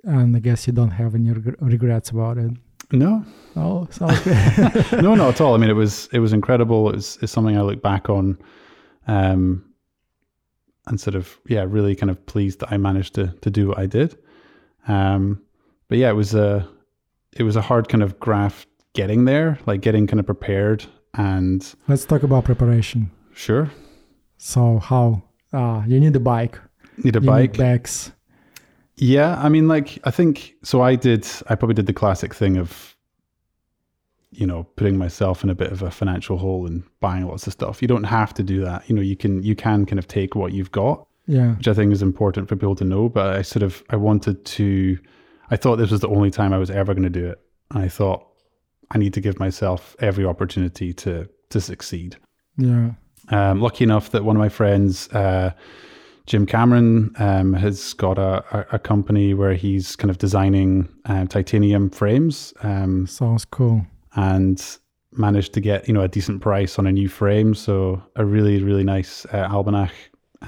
and 0.05 0.35
I 0.35 0.39
guess 0.39 0.67
you 0.67 0.73
don't 0.73 0.93
have 0.93 1.15
any 1.15 1.31
reg- 1.31 1.61
regrets 1.61 2.11
about 2.11 2.39
it. 2.39 2.53
No, 2.93 3.25
Oh, 3.57 3.89
no, 4.01 4.07
not 5.15 5.35
at 5.35 5.41
all. 5.41 5.55
I 5.55 5.59
mean, 5.59 5.71
it 5.71 5.75
was 5.75 6.09
it 6.13 6.21
was 6.21 6.33
incredible. 6.33 6.89
It 6.89 6.97
was 6.97 7.19
it's 7.23 7.33
something 7.33 7.57
I 7.57 7.63
look 7.63 7.83
back 7.83 8.09
on, 8.09 8.39
um, 9.07 9.65
and 10.87 11.01
sort 11.01 11.15
of 11.15 11.39
yeah, 11.47 11.65
really 11.69 11.95
kind 11.95 12.11
of 12.11 12.25
pleased 12.27 12.61
that 12.61 12.73
I 12.73 12.77
managed 12.79 13.15
to 13.15 13.29
to 13.43 13.51
do 13.51 13.69
what 13.69 13.79
I 13.79 13.87
did. 13.87 14.17
Um, 14.89 15.43
but 15.89 15.99
yeah, 15.99 16.11
it 16.11 16.15
was 16.15 16.35
a 16.35 16.69
it 17.33 17.43
was 17.43 17.57
a 17.57 17.61
hard 17.61 17.89
kind 17.89 18.03
of 18.03 18.19
graft 18.19 18.67
getting 18.95 19.25
there, 19.25 19.59
like 19.67 19.83
getting 19.83 20.07
kind 20.07 20.19
of 20.19 20.27
prepared 20.27 20.85
and 21.14 21.75
Let's 21.88 22.05
talk 22.05 22.23
about 22.23 22.45
preparation. 22.45 23.11
sure 23.35 23.71
So 24.38 24.79
how? 24.79 25.23
Uh, 25.52 25.83
you 25.87 25.99
need 26.00 26.14
a 26.17 26.21
bike. 26.21 26.59
need 27.05 27.17
a 27.17 27.21
you 27.21 27.26
bike. 27.26 27.52
Need 27.52 27.59
bags. 27.59 28.12
Yeah, 28.97 29.40
I 29.43 29.49
mean, 29.49 29.67
like 29.69 29.99
I 30.05 30.11
think 30.11 30.55
so. 30.62 30.83
I 30.83 30.95
did. 30.95 31.26
I 31.49 31.55
probably 31.55 31.75
did 31.75 31.87
the 31.87 31.93
classic 31.95 32.35
thing 32.35 32.59
of, 32.59 32.95
you 34.31 34.47
know, 34.47 34.64
putting 34.76 34.97
myself 34.99 35.43
in 35.43 35.50
a 35.50 35.55
bit 35.55 35.73
of 35.73 35.83
a 35.83 35.90
financial 35.90 36.37
hole 36.38 36.67
and 36.67 36.83
buying 37.00 37.26
lots 37.26 37.47
of 37.47 37.52
stuff. 37.55 37.81
You 37.83 37.88
don't 37.88 38.05
have 38.05 38.35
to 38.35 38.43
do 38.43 38.61
that. 38.64 38.88
You 38.88 38.95
know, 38.95 39.02
you 39.02 39.17
can 39.17 39.43
you 39.43 39.57
can 39.57 39.87
kind 39.87 39.99
of 39.99 40.07
take 40.07 40.35
what 40.35 40.52
you've 40.52 40.71
got, 40.71 41.07
Yeah. 41.26 41.55
which 41.57 41.67
I 41.67 41.75
think 41.75 41.93
is 41.93 42.02
important 42.02 42.49
for 42.49 42.57
people 42.57 42.76
to 42.76 42.85
know. 42.85 43.09
But 43.09 43.35
I 43.37 43.43
sort 43.43 43.62
of 43.62 43.83
I 43.90 43.97
wanted 43.97 44.45
to. 44.45 44.99
I 45.50 45.57
thought 45.57 45.76
this 45.76 45.90
was 45.90 46.00
the 46.00 46.09
only 46.09 46.31
time 46.31 46.52
I 46.52 46.59
was 46.59 46.71
ever 46.71 46.93
going 46.95 47.02
to 47.12 47.21
do 47.21 47.26
it. 47.26 47.40
And 47.73 47.83
I 47.83 47.88
thought 47.88 48.26
I 48.91 48.99
need 48.99 49.15
to 49.15 49.21
give 49.21 49.39
myself 49.39 49.97
every 50.01 50.25
opportunity 50.25 50.93
to 50.95 51.29
to 51.51 51.61
succeed. 51.61 52.17
Yeah. 52.57 52.93
Um, 53.29 53.61
lucky 53.61 53.85
enough 53.85 54.11
that 54.11 54.25
one 54.25 54.37
of 54.37 54.41
my 54.41 54.49
friends, 54.49 55.09
uh, 55.09 55.53
Jim 56.27 56.47
Cameron, 56.47 57.13
um, 57.19 57.53
has 57.53 57.93
got 57.95 58.19
a, 58.19 58.45
a, 58.57 58.67
a 58.77 58.79
company 58.79 59.35
where 59.35 59.55
he's 59.55 59.97
kind 59.97 60.11
of 60.11 60.19
designing 60.19 60.89
um, 61.07 61.27
titanium 61.29 61.91
frames 61.91 62.53
um, 62.63 63.07
Sounds 63.07 63.45
cool. 63.45 63.87
and 64.15 64.79
managed 65.13 65.53
to 65.55 65.61
get 65.61 65.89
you 65.89 65.95
know 65.95 66.03
a 66.03 66.09
decent 66.09 66.41
price 66.41 66.79
on 66.79 66.87
a 66.87 66.93
new 66.93 67.09
frame. 67.09 67.55
So 67.55 68.03
a 68.17 68.25
really 68.25 68.63
really 68.63 68.85
nice 68.85 69.25
uh, 69.27 69.49
Albanach 69.49 69.93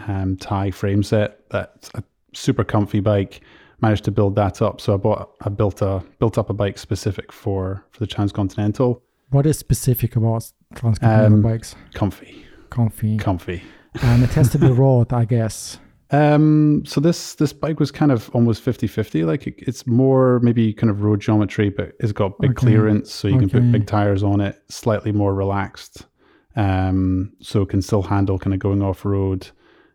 um, 0.09 0.37
tie 0.37 0.71
frame 0.71 1.03
set. 1.03 1.49
That's 1.51 1.91
a 1.95 2.03
super 2.33 2.65
comfy 2.65 3.01
bike. 3.01 3.41
Managed 3.83 4.05
to 4.05 4.11
build 4.13 4.37
that 4.37 4.63
up. 4.63 4.81
So 4.81 4.95
I 4.95 4.97
bought 4.97 5.35
I 5.45 5.49
built 5.49 5.83
a 5.83 6.03
built 6.21 6.39
up 6.39 6.49
a 6.51 6.53
bike 6.55 6.79
specific 6.79 7.33
for 7.33 7.85
for 7.91 7.99
the 8.01 8.07
Transcontinental. 8.07 9.03
What 9.31 9.45
is 9.47 9.59
specific 9.59 10.15
about 10.17 10.51
transcontinental 10.75 11.35
Um, 11.39 11.43
bikes? 11.43 11.75
Comfy, 11.95 12.45
Comfy. 12.71 13.17
comfy. 13.19 13.63
and 14.03 14.23
it 14.23 14.31
has 14.35 14.51
to 14.51 14.59
be 14.59 14.69
road, 14.71 15.13
I 15.13 15.25
guess. 15.25 15.79
Um, 16.13 16.83
so 16.87 17.01
this 17.01 17.35
this 17.37 17.53
bike 17.55 17.81
was 17.81 17.91
kind 17.91 18.13
of 18.13 18.29
almost 18.35 18.63
50-50. 18.65 19.25
Like 19.27 19.47
it, 19.47 19.55
it's 19.59 19.87
more 19.87 20.39
maybe 20.41 20.73
kind 20.75 20.91
of 20.91 21.03
road 21.03 21.21
geometry, 21.21 21.71
but 21.71 21.93
it's 22.01 22.13
got 22.13 22.39
big 22.39 22.51
Okay. 22.51 22.67
clearance, 22.67 23.11
so 23.13 23.29
you 23.29 23.39
can 23.39 23.49
put 23.49 23.73
big 23.73 23.87
tires 23.87 24.23
on 24.23 24.41
it. 24.43 24.63
Slightly 24.69 25.11
more 25.13 25.35
relaxed, 25.35 26.07
um, 26.55 27.33
so 27.41 27.63
it 27.63 27.71
can 27.71 27.83
still 27.83 28.03
handle 28.03 28.39
kind 28.39 28.53
of 28.55 28.61
going 28.61 28.83
off 28.83 29.05
road. 29.07 29.49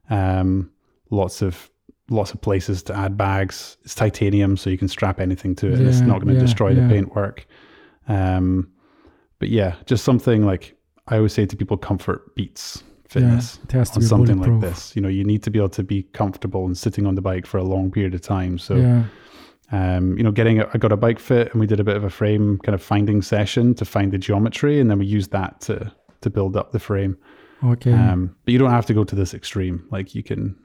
Um, 0.10 0.72
lots 1.12 1.42
of 1.42 1.70
lots 2.10 2.32
of 2.32 2.42
places 2.42 2.84
to 2.84 2.96
add 2.96 3.18
bags. 3.18 3.78
It's 3.84 3.96
titanium, 3.96 4.58
so 4.58 4.70
you 4.70 4.78
can 4.78 4.88
strap 4.88 5.20
anything 5.20 5.56
to 5.56 5.68
it. 5.68 5.80
and 5.80 5.88
it's 5.88 6.02
not 6.02 6.22
going 6.22 6.30
to 6.30 6.34
yeah, 6.36 6.40
destroy 6.40 6.70
yeah. 6.70 6.82
the 6.82 6.94
paintwork. 6.94 7.48
Um, 8.08 8.72
but 9.40 9.50
yeah, 9.50 9.76
just 9.86 10.04
something 10.04 10.46
like 10.46 10.76
I 11.08 11.18
always 11.18 11.34
say 11.34 11.46
to 11.46 11.56
people: 11.56 11.78
comfort 11.78 12.36
beats 12.36 12.84
fitness 13.08 13.60
Yeah, 13.60 13.64
it 13.64 13.72
has 13.72 13.90
to 13.92 13.96
on 13.98 14.02
something 14.04 14.40
like 14.40 14.60
this. 14.60 14.96
You 14.96 15.02
know, 15.02 15.08
you 15.08 15.24
need 15.24 15.44
to 15.44 15.50
be 15.50 15.60
able 15.60 15.70
to 15.70 15.84
be 15.84 16.04
comfortable 16.14 16.66
and 16.66 16.78
sitting 16.78 17.06
on 17.06 17.16
the 17.16 17.22
bike 17.22 17.46
for 17.46 17.58
a 17.58 17.64
long 17.64 17.92
period 17.92 18.14
of 18.14 18.22
time. 18.22 18.58
So, 18.58 18.76
yeah. 18.76 19.04
um, 19.72 20.18
you 20.18 20.24
know, 20.24 20.32
getting 20.32 20.60
a, 20.60 20.70
I 20.74 20.78
got 20.78 20.92
a 20.92 20.98
bike 20.98 21.20
fit 21.20 21.52
and 21.52 21.60
we 21.60 21.68
did 21.68 21.80
a 21.80 21.84
bit 21.84 21.96
of 21.96 22.04
a 22.04 22.10
frame 22.10 22.60
kind 22.64 22.76
of 22.76 22.82
finding 22.82 23.22
session 23.22 23.74
to 23.76 23.86
find 23.86 24.12
the 24.12 24.18
geometry, 24.18 24.80
and 24.80 24.90
then 24.90 25.00
we 25.00 25.06
used 25.06 25.32
that 25.32 25.62
to 25.62 25.92
to 26.22 26.30
build 26.30 26.58
up 26.58 26.72
the 26.72 26.80
frame. 26.80 27.18
Okay. 27.64 27.92
Um, 27.92 28.36
but 28.46 28.52
you 28.52 28.60
don't 28.60 28.72
have 28.72 28.86
to 28.88 28.94
go 28.94 29.04
to 29.04 29.16
this 29.16 29.34
extreme. 29.34 29.88
Like 29.92 30.14
you 30.14 30.24
can, 30.24 30.56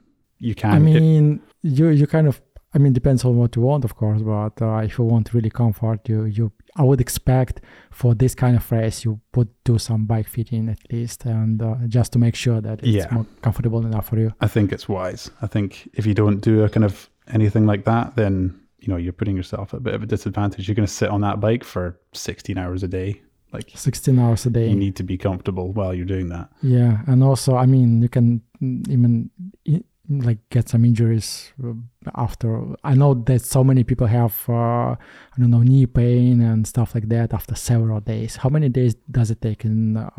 you 0.47 0.55
can. 0.55 0.71
I 0.71 0.77
it- 0.77 0.79
mean, 1.01 1.41
you 1.61 1.89
you 1.89 2.07
kind 2.07 2.27
of. 2.27 2.41
I 2.75 2.79
mean, 2.79 2.91
depends 2.93 3.23
on 3.23 3.37
what 3.37 3.55
you 3.55 3.61
want, 3.61 3.85
of 3.85 3.93
course. 3.95 4.21
But 4.23 4.59
uh, 4.59 4.77
if 4.87 4.97
you 4.97 5.03
want 5.05 5.33
really 5.33 5.51
comfort, 5.51 6.09
you 6.09 6.25
you 6.25 6.51
I 6.75 6.83
would 6.83 6.99
expect 7.01 7.61
for 7.91 8.15
this 8.15 8.33
kind 8.35 8.55
of 8.57 8.71
race 8.71 9.05
you 9.05 9.19
would 9.35 9.49
do 9.63 9.77
some 9.77 10.05
bike 10.07 10.27
fitting 10.27 10.69
at 10.69 10.79
least, 10.91 11.25
and 11.25 11.61
uh, 11.61 11.75
just 11.87 12.11
to 12.13 12.19
make 12.19 12.35
sure 12.35 12.61
that 12.61 12.79
it's 12.81 12.87
Yeah. 12.97 13.13
more 13.13 13.25
comfortable 13.41 13.85
enough 13.85 14.07
for 14.09 14.17
you. 14.19 14.31
I 14.41 14.47
think 14.47 14.71
it's 14.71 14.89
wise. 14.89 15.29
I 15.43 15.47
think 15.47 15.87
if 15.93 16.05
you 16.07 16.15
don't 16.15 16.41
do 16.41 16.63
a 16.63 16.69
kind 16.69 16.83
of 16.83 17.09
anything 17.27 17.67
like 17.67 17.83
that, 17.85 18.15
then 18.15 18.59
you 18.79 18.87
know 18.87 18.97
you're 18.97 19.13
putting 19.21 19.37
yourself 19.37 19.73
at 19.73 19.77
a 19.77 19.83
bit 19.83 19.93
of 19.93 20.01
a 20.03 20.07
disadvantage. 20.07 20.67
You're 20.67 20.75
going 20.81 20.87
to 20.87 20.93
sit 20.93 21.09
on 21.09 21.21
that 21.21 21.39
bike 21.39 21.63
for 21.63 21.99
16 22.13 22.57
hours 22.57 22.81
a 22.83 22.87
day. 22.87 23.21
Like 23.53 23.69
16 23.75 24.17
hours 24.17 24.47
a 24.47 24.49
day. 24.49 24.67
you 24.67 24.75
need 24.75 24.95
to 24.95 25.03
be 25.03 25.15
comfortable 25.17 25.73
while 25.73 25.93
you're 25.93 26.07
doing 26.15 26.29
that. 26.29 26.49
Yeah, 26.63 27.01
and 27.05 27.23
also, 27.23 27.55
I 27.55 27.67
mean, 27.67 28.01
you 28.01 28.09
can 28.09 28.41
mm, 28.59 28.89
even 28.89 29.29
like 30.09 30.37
get 30.49 30.69
some 30.69 30.83
injuries 30.83 31.53
uh, 31.63 31.73
after. 32.15 32.75
I 32.83 32.93
know 32.93 33.13
that 33.13 33.41
so 33.41 33.63
many 33.63 33.83
people 33.83 34.07
have, 34.07 34.43
uh, 34.49 34.53
I 34.53 34.97
don't 35.37 35.49
know, 35.49 35.61
knee 35.61 35.85
pain 35.85 36.41
and 36.41 36.67
stuff 36.67 36.93
like 36.93 37.07
that 37.09 37.33
after 37.33 37.55
several 37.55 37.99
days. 38.01 38.35
How 38.35 38.49
many 38.49 38.69
days 38.69 38.95
does 39.09 39.31
it 39.31 39.41
take 39.41 39.63
in, 39.63 39.97
uh, 39.97 40.09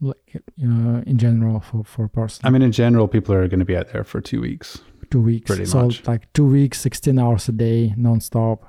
like, 0.00 0.36
uh, 0.36 1.02
in 1.06 1.18
general 1.18 1.60
for 1.60 1.84
for 1.84 2.04
a 2.04 2.08
person? 2.08 2.46
I 2.46 2.50
mean, 2.50 2.62
in 2.62 2.72
general, 2.72 3.08
people 3.08 3.34
are 3.34 3.48
going 3.48 3.58
to 3.60 3.66
be 3.66 3.76
out 3.76 3.92
there 3.92 4.04
for 4.04 4.20
two 4.20 4.40
weeks. 4.40 4.80
two 5.10 5.20
weeks. 5.20 5.46
pretty 5.48 5.66
so 5.66 5.84
much. 5.84 6.06
like 6.06 6.32
two 6.32 6.46
weeks, 6.46 6.80
sixteen 6.80 7.18
hours 7.18 7.48
a 7.48 7.52
day, 7.52 7.94
nonstop, 7.98 8.60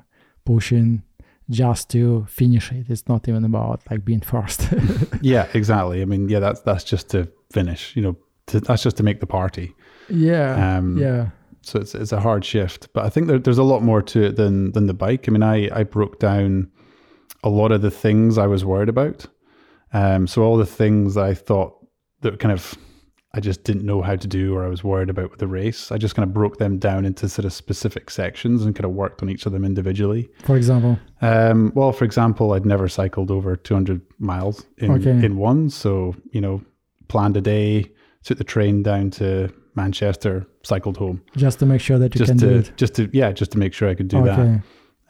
pushing, 0.44 1.04
just 1.50 1.90
to 1.92 2.26
finish 2.26 2.72
it. 2.72 2.90
It's 2.90 3.08
not 3.08 3.28
even 3.28 3.46
about 3.46 3.82
like 3.92 4.04
being 4.04 4.22
first. 4.22 4.68
Yeah, 5.22 5.48
exactly. 5.54 6.02
I 6.02 6.06
mean, 6.06 6.28
yeah, 6.30 6.40
that's 6.40 6.62
that's 6.62 6.84
just 6.84 7.10
to 7.12 7.30
finish. 7.52 7.96
You 7.96 8.02
know, 8.02 8.18
to, 8.48 8.60
that's 8.60 8.84
just 8.84 8.98
to 8.98 9.04
make 9.04 9.20
the 9.20 9.28
party. 9.28 9.76
Yeah, 10.10 10.78
Um, 10.78 10.98
yeah. 10.98 11.30
So 11.62 11.80
it's 11.80 11.96
it's 11.96 12.12
a 12.12 12.20
hard 12.20 12.44
shift, 12.44 12.90
but 12.94 13.06
I 13.06 13.10
think 13.10 13.28
there, 13.28 13.40
there's 13.40 13.58
a 13.58 13.64
lot 13.64 13.84
more 13.84 14.02
to 14.02 14.24
it 14.24 14.36
than 14.36 14.72
than 14.74 14.88
the 14.88 14.94
bike. 14.94 15.26
I 15.28 15.32
mean, 15.32 15.44
I 15.44 15.70
I 15.80 15.84
broke 15.84 16.20
down 16.20 16.70
a 17.44 17.50
lot 17.50 17.72
of 17.72 17.82
the 17.82 17.92
things 17.92 18.38
I 18.38 18.48
was 18.48 18.66
worried 18.66 18.90
about. 18.90 19.26
Um, 19.94 20.28
so 20.28 20.42
all 20.44 20.58
the 20.58 20.66
things 20.66 21.16
I 21.18 21.34
thought 21.34 21.76
that 22.22 22.40
kind 22.40 22.52
of 22.52 22.76
I 23.36 23.40
just 23.40 23.64
didn't 23.64 23.86
know 23.86 24.02
how 24.02 24.16
to 24.16 24.28
do 24.28 24.54
or 24.56 24.64
I 24.66 24.68
was 24.70 24.84
worried 24.84 25.10
about 25.10 25.32
with 25.32 25.40
the 25.40 25.48
race, 25.48 25.92
I 25.92 25.98
just 25.98 26.16
kind 26.16 26.28
of 26.28 26.34
broke 26.34 26.58
them 26.58 26.78
down 26.80 27.04
into 27.06 27.28
sort 27.30 27.46
of 27.46 27.54
specific 27.54 28.10
sections 28.12 28.64
and 28.64 28.76
kind 28.76 28.86
of 28.86 28.92
worked 28.92 29.24
on 29.24 29.30
each 29.30 29.46
of 29.48 29.52
them 29.54 29.66
individually. 29.66 30.30
For 30.44 30.56
example, 30.56 31.00
Um, 31.22 31.72
well, 31.76 31.92
for 31.94 32.06
example, 32.06 32.54
I'd 32.54 32.66
never 32.66 32.88
cycled 32.88 33.32
over 33.32 33.56
200 33.56 34.02
miles 34.20 34.66
in, 34.78 34.92
Okay. 34.92 35.26
in 35.26 35.38
one. 35.38 35.70
So, 35.72 36.16
you 36.32 36.42
know, 36.42 36.62
planned 37.08 37.36
a 37.38 37.42
day, 37.42 37.92
took 38.24 38.38
the 38.38 38.44
train 38.44 38.84
down 38.84 39.10
to 39.12 39.50
Manchester, 39.76 40.46
cycled 40.64 40.98
home. 40.98 41.22
just 41.36 41.60
to 41.60 41.66
make 41.66 41.82
sure 41.82 41.98
that 42.00 42.14
you 42.16 42.20
just 42.20 42.30
can 42.30 42.38
do 42.38 42.50
to, 42.50 42.56
it. 42.70 42.78
just 42.78 42.96
to, 42.96 43.10
yeah, 43.14 43.32
just 43.32 43.52
to 43.52 43.58
make 43.58 43.74
sure 43.74 43.90
I 43.90 43.96
could 43.96 44.08
do 44.08 44.18
okay. 44.28 44.62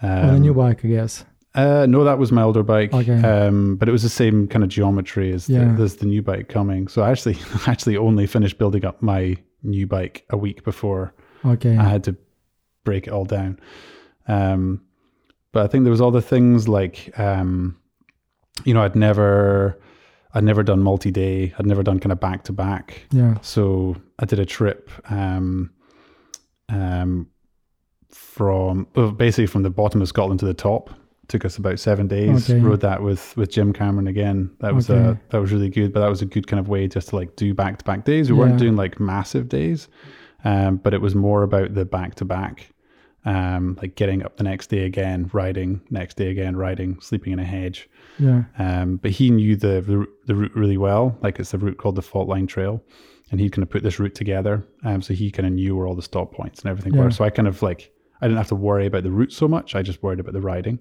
that. 0.01 0.23
on 0.25 0.35
a 0.35 0.39
new 0.39 0.51
Um, 0.51 0.57
bike, 0.57 0.83
I 0.85 0.87
guess. 0.89 1.25
uh, 1.55 1.85
no, 1.87 2.03
that 2.03 2.17
was 2.17 2.31
my 2.31 2.41
older 2.43 2.63
bike. 2.63 2.93
Okay. 2.93 3.21
Um, 3.21 3.75
but 3.75 3.87
it 3.89 3.91
was 3.91 4.03
the 4.03 4.09
same 4.09 4.47
kind 4.47 4.63
of 4.63 4.69
geometry 4.69 5.31
as 5.33 5.47
Yeah. 5.49 5.73
the, 5.75 5.83
as 5.83 5.97
the 5.97 6.05
new 6.05 6.21
bike 6.21 6.49
coming. 6.49 6.87
So 6.87 7.01
I 7.03 7.11
actually, 7.11 7.37
actually 7.67 7.97
only 7.97 8.25
finished 8.27 8.57
building 8.57 8.85
up 8.85 9.01
my 9.01 9.37
new 9.63 9.87
bike 9.87 10.25
a 10.29 10.37
week 10.37 10.63
before 10.63 11.13
Okay. 11.45 11.77
I 11.77 11.83
had 11.83 12.03
to 12.05 12.15
break 12.83 13.07
it 13.07 13.11
all 13.13 13.25
down. 13.25 13.59
Um, 14.27 14.81
but 15.51 15.63
I 15.63 15.67
think 15.67 15.83
there 15.83 15.91
was 15.91 16.01
other 16.01 16.21
things 16.21 16.67
like, 16.67 17.17
um, 17.19 17.77
you 18.65 18.73
know, 18.73 18.81
I'd 18.81 18.95
never, 18.95 19.79
I'd 20.33 20.43
never 20.43 20.63
done 20.63 20.79
multi-day. 20.81 21.53
I'd 21.57 21.65
never 21.65 21.83
done 21.83 21.99
kind 21.99 22.11
of 22.11 22.19
back 22.19 22.43
to 22.45 22.53
back. 22.53 23.05
yeah. 23.11 23.37
So 23.41 23.95
I 24.19 24.25
did 24.25 24.39
a 24.39 24.45
trip, 24.45 24.89
um, 25.11 25.71
um, 26.69 27.27
from 28.11 28.87
basically 29.17 29.47
from 29.47 29.63
the 29.63 29.69
bottom 29.69 30.01
of 30.01 30.07
Scotland 30.07 30.39
to 30.41 30.45
the 30.45 30.53
top. 30.53 30.89
Took 31.29 31.45
us 31.45 31.57
about 31.57 31.79
seven 31.79 32.07
days. 32.07 32.49
Okay. 32.49 32.59
Rode 32.59 32.81
that 32.81 33.01
with 33.01 33.35
with 33.37 33.49
Jim 33.49 33.71
Cameron 33.73 34.07
again. 34.07 34.51
That 34.59 34.75
was 34.75 34.89
Okay. 34.89 35.09
uh, 35.11 35.15
that 35.29 35.39
was 35.39 35.51
really 35.53 35.69
good. 35.69 35.93
But 35.93 36.01
that 36.01 36.09
was 36.09 36.21
a 36.21 36.25
good 36.25 36.47
kind 36.47 36.59
of 36.59 36.67
way 36.67 36.87
just 36.87 37.09
to 37.09 37.15
like 37.15 37.35
do 37.37 37.53
back 37.53 37.77
to 37.77 37.85
back 37.85 38.03
days. 38.03 38.29
We 38.31 38.37
weren't 38.37 38.59
doing 38.59 38.75
like 38.75 38.99
massive 38.99 39.47
days, 39.49 39.87
um, 40.43 40.77
but 40.77 40.93
it 40.93 41.01
was 41.01 41.15
more 41.15 41.43
about 41.43 41.73
the 41.75 41.85
back 41.85 42.15
to 42.15 42.25
back, 42.25 42.73
um, 43.25 43.77
like 43.81 43.95
getting 43.95 44.23
up 44.23 44.35
the 44.37 44.43
next 44.43 44.67
day 44.67 44.85
again, 44.85 45.29
riding, 45.31 45.81
next 45.89 46.17
day 46.17 46.29
again, 46.29 46.57
riding, 46.57 46.99
sleeping 46.99 47.31
in 47.33 47.39
a 47.39 47.45
hedge. 47.45 47.89
Yeah. 48.19 48.43
Um, 48.59 48.97
but 48.97 49.11
he 49.11 49.29
knew 49.31 49.55
the, 49.55 49.81
the 49.81 50.05
the 50.27 50.35
route 50.35 50.55
really 50.55 50.77
well. 50.77 51.17
Like 51.21 51.39
it's 51.39 51.53
a 51.53 51.57
route 51.57 51.77
called 51.77 51.95
the 51.95 52.01
Fault 52.01 52.27
Line 52.27 52.47
Trail, 52.47 52.83
and 53.31 53.39
he'd 53.39 53.51
kind 53.51 53.63
of 53.63 53.69
put 53.69 53.83
this 53.83 53.99
route 53.99 54.15
together. 54.15 54.65
Um, 54.83 55.01
so 55.01 55.13
he 55.13 55.31
kind 55.31 55.47
of 55.47 55.53
knew 55.53 55.75
where 55.75 55.87
all 55.87 55.95
the 55.95 56.01
stop 56.01 56.31
points 56.33 56.61
and 56.61 56.69
everything 56.69 56.93
Yeah. 56.93 57.03
were. 57.05 57.11
So 57.11 57.23
I 57.23 57.29
kind 57.29 57.47
of 57.47 57.61
like 57.61 57.91
I 58.21 58.27
didn't 58.27 58.37
have 58.37 58.47
to 58.49 58.55
worry 58.55 58.85
about 58.85 59.03
the 59.03 59.11
route 59.11 59.33
so 59.33 59.47
much. 59.47 59.75
I 59.75 59.81
just 59.81 60.01
worried 60.03 60.19
about 60.19 60.33
the 60.33 60.41
riding. 60.41 60.79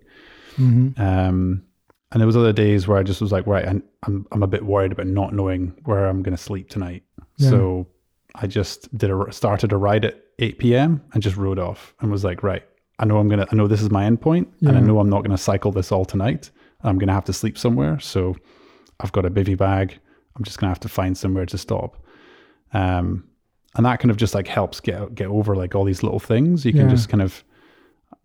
hmm 0.57 0.91
Um, 0.99 1.63
and 2.11 2.21
there 2.21 2.27
was 2.27 2.37
other 2.37 2.53
days 2.53 2.87
where 2.87 2.99
I 2.99 3.03
just 3.03 3.23
was 3.23 3.33
like, 3.33 3.47
right, 3.47 3.67
I'm 3.67 3.83
I'm, 4.07 4.27
I'm 4.33 4.43
a 4.43 4.47
bit 4.47 4.65
worried 4.65 4.93
about 4.93 5.07
not 5.07 5.33
knowing 5.33 5.75
where 5.85 6.07
I'm 6.07 6.23
going 6.23 6.37
to 6.37 6.43
sleep 6.43 6.69
tonight. 6.69 7.03
Yeah. 7.39 7.49
So 7.51 7.87
I 8.35 8.47
just 8.47 8.95
did 8.97 9.11
a 9.11 9.33
started 9.33 9.73
a 9.73 9.77
ride 9.79 10.05
at 10.05 10.23
8 10.39 10.59
p.m. 10.59 11.03
and 11.15 11.23
just 11.23 11.37
rode 11.37 11.59
off 11.59 11.95
and 12.01 12.11
was 12.11 12.25
like, 12.25 12.43
right, 12.43 12.63
I 12.99 13.05
know 13.07 13.17
I'm 13.19 13.29
gonna, 13.29 13.47
I 13.51 13.55
know 13.55 13.67
this 13.67 13.81
is 13.83 13.91
my 13.91 14.05
end 14.05 14.21
point, 14.21 14.49
and 14.61 14.77
I 14.77 14.81
know 14.81 14.99
I'm 15.01 15.09
not 15.09 15.23
gonna 15.23 15.39
cycle 15.39 15.73
this 15.73 15.91
all 15.91 16.05
tonight. 16.05 16.51
I'm 16.85 16.99
gonna 16.99 17.13
have 17.13 17.25
to 17.27 17.33
sleep 17.33 17.57
somewhere, 17.59 17.99
so 18.01 18.37
I've 19.01 19.13
got 19.13 19.25
a 19.27 19.31
bivy 19.31 19.57
bag. 19.57 19.99
I'm 20.37 20.45
just 20.45 20.59
gonna 20.59 20.71
have 20.71 20.81
to 20.81 20.89
find 20.89 21.17
somewhere 21.17 21.47
to 21.47 21.59
stop. 21.59 21.97
Um, 22.73 23.25
and 23.75 23.87
that 23.87 24.01
kind 24.01 24.11
of 24.11 24.17
just 24.17 24.35
like 24.35 24.47
helps 24.49 24.81
get 24.81 25.15
get 25.15 25.29
over 25.29 25.57
like 25.57 25.75
all 25.75 25.85
these 25.85 26.03
little 26.03 26.19
things. 26.21 26.65
You 26.65 26.73
can 26.73 26.83
Yeah. 26.83 26.89
just 26.95 27.09
kind 27.09 27.23
of 27.23 27.43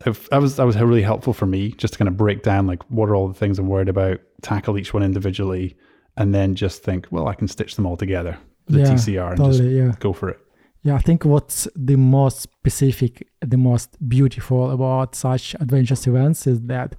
if 0.05 0.29
that 0.29 0.41
was 0.41 0.55
that 0.57 0.65
was 0.65 0.77
really 0.77 1.01
helpful 1.01 1.33
for 1.33 1.45
me 1.45 1.71
just 1.71 1.93
to 1.93 1.97
kind 1.99 2.07
of 2.07 2.17
break 2.17 2.43
down 2.43 2.67
like 2.67 2.83
what 2.89 3.09
are 3.09 3.15
all 3.15 3.27
the 3.27 3.33
things 3.33 3.57
I'm 3.59 3.67
worried 3.67 3.89
about, 3.89 4.19
tackle 4.41 4.77
each 4.77 4.93
one 4.93 5.03
individually, 5.03 5.75
and 6.17 6.33
then 6.35 6.55
just 6.55 6.83
think, 6.83 7.07
well, 7.11 7.27
I 7.27 7.33
can 7.33 7.47
stitch 7.47 7.75
them 7.75 7.85
all 7.85 7.97
together 7.97 8.37
the 8.67 8.79
Yeah, 8.79 8.85
TCR 8.93 9.29
and 9.29 9.37
Totally. 9.37 9.77
Yeah. 9.77 9.87
just 9.87 9.99
go 9.99 10.11
for 10.13 10.29
it. 10.29 10.39
Yeah, 10.87 10.95
I 10.95 10.99
think 10.99 11.25
what's 11.25 11.67
the 11.75 11.97
most 11.97 12.39
specific, 12.39 13.27
the 13.41 13.57
most 13.57 13.97
beautiful 14.07 14.71
about 14.71 15.15
such 15.15 15.53
adventurous 15.55 16.07
events 16.07 16.47
is 16.47 16.61
that 16.61 16.95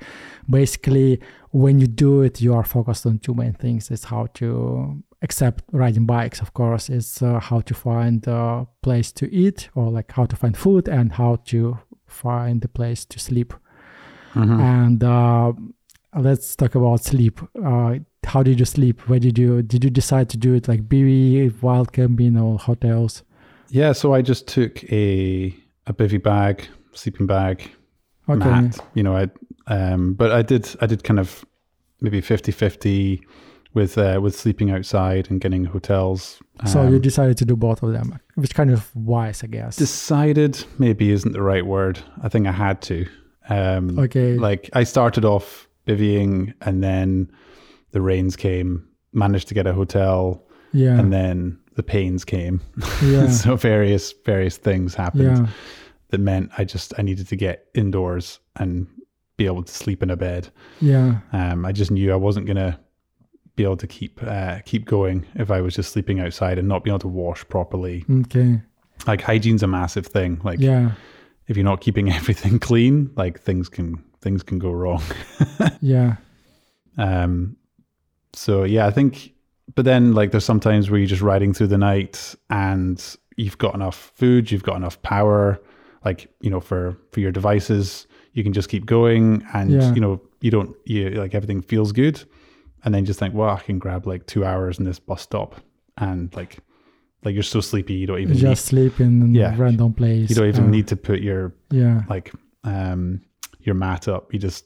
basically 0.51 1.23
when 1.53 1.79
you 1.79 1.87
do 1.87 2.21
it, 2.21 2.43
you 2.43 2.53
are 2.55 2.65
focused 2.65 3.07
on 3.07 3.19
two 3.19 3.33
main 3.33 3.55
things. 3.55 3.91
It's 3.91 4.05
how 4.05 4.27
to 4.35 5.03
accept 5.23 5.65
riding 5.73 6.05
bikes, 6.05 6.43
of 6.43 6.53
course, 6.53 6.91
it's 6.91 7.23
uh, 7.23 7.41
how 7.41 7.61
to 7.63 7.73
find 7.73 8.27
a 8.27 8.67
place 8.83 9.11
to 9.13 9.33
eat 9.33 9.71
or 9.75 9.91
like 9.91 10.13
how 10.13 10.27
to 10.27 10.37
find 10.37 10.55
food 10.55 10.87
and 10.87 11.11
how 11.13 11.37
to 11.47 11.79
find 12.07 12.63
a 12.63 12.69
place 12.69 13.07
to 13.07 13.19
sleep. 13.19 13.55
Mhm. 14.35 14.61
And 14.61 15.03
uh, 15.03 15.53
let's 16.15 16.55
talk 16.57 16.75
about 16.75 17.05
sleep. 17.05 17.41
Uh, 17.65 18.01
how 18.27 18.43
did 18.43 18.61
you 18.61 18.67
sleep? 18.67 19.09
Where 19.09 19.19
did 19.19 19.39
you 19.39 19.63
did 19.63 19.83
you 19.83 19.89
decide 19.89 20.29
to 20.29 20.37
do 20.37 20.53
it 20.53 20.69
like 20.69 20.91
BB, 20.91 21.63
wild 21.63 21.95
camping, 21.95 22.37
or 22.37 22.59
hotels? 22.59 23.23
Yeah, 23.71 23.93
so 23.93 24.15
I 24.15 24.23
just 24.23 24.47
took 24.47 24.83
a 24.85 25.55
a 25.87 25.93
bivy 25.93 26.23
bag, 26.23 26.67
sleeping 26.93 27.27
bag, 27.27 27.63
Okay. 28.29 28.39
mat. 28.39 28.79
You 28.95 29.03
know, 29.03 29.17
I 29.17 29.29
um, 29.67 30.15
but 30.15 30.31
I 30.33 30.43
did 30.43 30.75
I 30.81 30.87
did 30.87 31.05
kind 31.05 31.21
of 31.21 31.45
maybe 32.01 32.21
50-50 32.23 33.21
with 33.75 33.99
uh, 33.99 34.19
with 34.23 34.35
sleeping 34.37 34.71
outside 34.71 35.31
and 35.31 35.41
getting 35.41 35.65
hotels. 35.65 36.41
So 36.67 36.83
you 36.89 36.97
Um, 36.97 37.01
decided 37.03 37.37
to 37.39 37.45
do 37.45 37.57
both 37.57 37.83
of 37.83 37.93
them, 37.93 38.19
which 38.35 38.55
kind 38.55 38.71
of 38.71 38.91
wise, 38.97 39.45
I 39.45 39.47
guess. 39.49 39.77
decided 39.77 40.65
maybe 40.79 41.11
isn't 41.13 41.33
the 41.33 41.43
right 41.43 41.65
word. 41.67 41.99
I 42.23 42.29
think 42.29 42.47
I 42.47 42.53
had 42.53 42.81
to. 42.83 43.07
Um, 43.49 43.99
okay. 43.99 44.37
Like 44.39 44.69
I 44.73 44.85
started 44.85 45.25
off 45.25 45.69
bivvying 45.87 46.53
and 46.61 46.83
then 46.83 47.31
the 47.93 48.01
rains 48.01 48.37
came, 48.37 48.87
managed 49.13 49.49
to 49.49 49.55
get 49.55 49.67
a 49.67 49.73
hotel, 49.73 50.43
yeah. 50.73 50.99
and 50.99 51.13
then 51.13 51.59
the 51.79 51.83
pains 51.85 52.25
came. 52.25 52.61
yeah. 53.03 53.29
so 53.43 53.55
various 53.55 54.13
various 54.27 54.57
things 54.59 54.95
happened 54.97 55.39
yeah. 55.39 55.47
that 56.11 56.19
meant 56.19 56.51
I 56.59 56.65
just 56.65 56.93
I 56.99 57.03
needed 57.03 57.29
to 57.29 57.37
get 57.37 57.67
indoors 57.75 58.41
and 58.57 58.89
be 59.37 59.47
able 59.47 59.63
to 59.63 59.73
sleep 59.73 60.03
in 60.03 60.11
a 60.11 60.17
bed. 60.17 60.51
Yeah. 60.81 61.21
Um, 61.33 61.65
I 61.65 61.71
just 61.71 61.93
knew 61.93 62.13
I 62.13 62.17
wasn't 62.17 62.47
gonna 62.47 62.81
be 63.55 63.63
able 63.63 63.77
to 63.77 63.87
keep 63.87 64.21
uh, 64.23 64.59
keep 64.65 64.85
going 64.87 65.25
if 65.37 65.51
I 65.53 65.61
was 65.61 65.75
just 65.77 65.93
sleeping 65.93 66.19
outside 66.21 66.59
and 66.59 66.67
not 66.67 66.83
being 66.83 66.93
able 66.93 66.99
to 67.01 67.09
wash 67.09 67.49
properly. 67.49 68.05
Okay. 68.23 68.61
Like 69.07 69.21
hygiene's 69.23 69.63
a 69.63 69.69
massive 69.69 70.07
thing. 70.07 70.41
Like 70.43 70.59
Yeah. 70.59 70.93
if 71.47 71.57
you're 71.57 71.65
not 71.65 71.81
keeping 71.81 72.11
everything 72.21 72.59
clean, 72.59 73.11
like 73.17 73.41
things 73.41 73.69
can 73.69 74.03
things 74.21 74.43
can 74.43 74.59
go 74.59 74.73
wrong. 74.73 75.03
Yeah. 75.81 76.17
Um, 76.97 77.57
so 78.35 78.65
yeah, 78.65 78.87
I 78.89 78.91
think, 78.91 79.33
but 79.75 79.85
then 79.85 80.15
like 80.15 80.31
there's 80.31 80.45
sometimes 80.45 80.91
where 80.91 80.99
you're 80.99 81.07
just 81.09 81.23
riding 81.23 81.53
through 81.53 81.69
the 81.69 81.79
night 81.79 82.35
and 82.51 83.17
you've 83.37 83.59
got 83.59 83.75
enough 83.75 84.13
food, 84.15 84.51
you've 84.51 84.63
got 84.63 84.77
enough 84.77 85.01
power, 85.03 85.61
like 86.05 86.31
you 86.41 86.51
know 86.51 86.61
for 86.61 86.97
for 87.13 87.21
your 87.21 87.33
devices, 87.33 88.07
you 88.33 88.43
can 88.43 88.53
just 88.53 88.69
keep 88.69 88.87
going, 88.87 89.45
and 89.53 89.71
Yeah. 89.71 89.95
you 89.95 90.01
know 90.01 90.21
you 90.41 90.51
don't 90.51 90.75
you 90.85 91.11
like 91.11 91.35
everything 91.35 91.61
feels 91.63 91.93
good, 91.93 92.23
and 92.85 92.95
then 92.95 93.05
just 93.05 93.19
think, 93.19 93.35
well, 93.35 93.51
I 93.51 93.61
can 93.61 93.79
grab 93.79 94.07
like 94.07 94.27
two 94.27 94.45
hours 94.45 94.79
in 94.79 94.85
this 94.85 94.99
bus 94.99 95.23
stop, 95.23 95.57
and 95.97 96.35
like 96.35 96.59
like 97.25 97.35
you're 97.35 97.43
so 97.43 97.61
sleepy 97.61 97.95
you 97.95 98.07
don't 98.07 98.21
even 98.21 98.37
Just 98.37 98.67
sleep 98.67 99.01
in 99.01 99.35
Yeah. 99.35 99.53
a 99.55 99.57
random 99.57 99.93
place. 99.93 100.31
you 100.31 100.37
don't 100.37 100.47
even 100.49 100.65
Uh, 100.65 100.69
need 100.71 100.87
to 100.89 100.97
put 100.97 101.21
your 101.21 101.53
Yeah. 101.71 102.03
like 102.09 102.33
um 102.65 103.21
your 103.61 103.75
mat 103.75 104.09
up. 104.09 104.33
You 104.33 104.39
just 104.39 104.65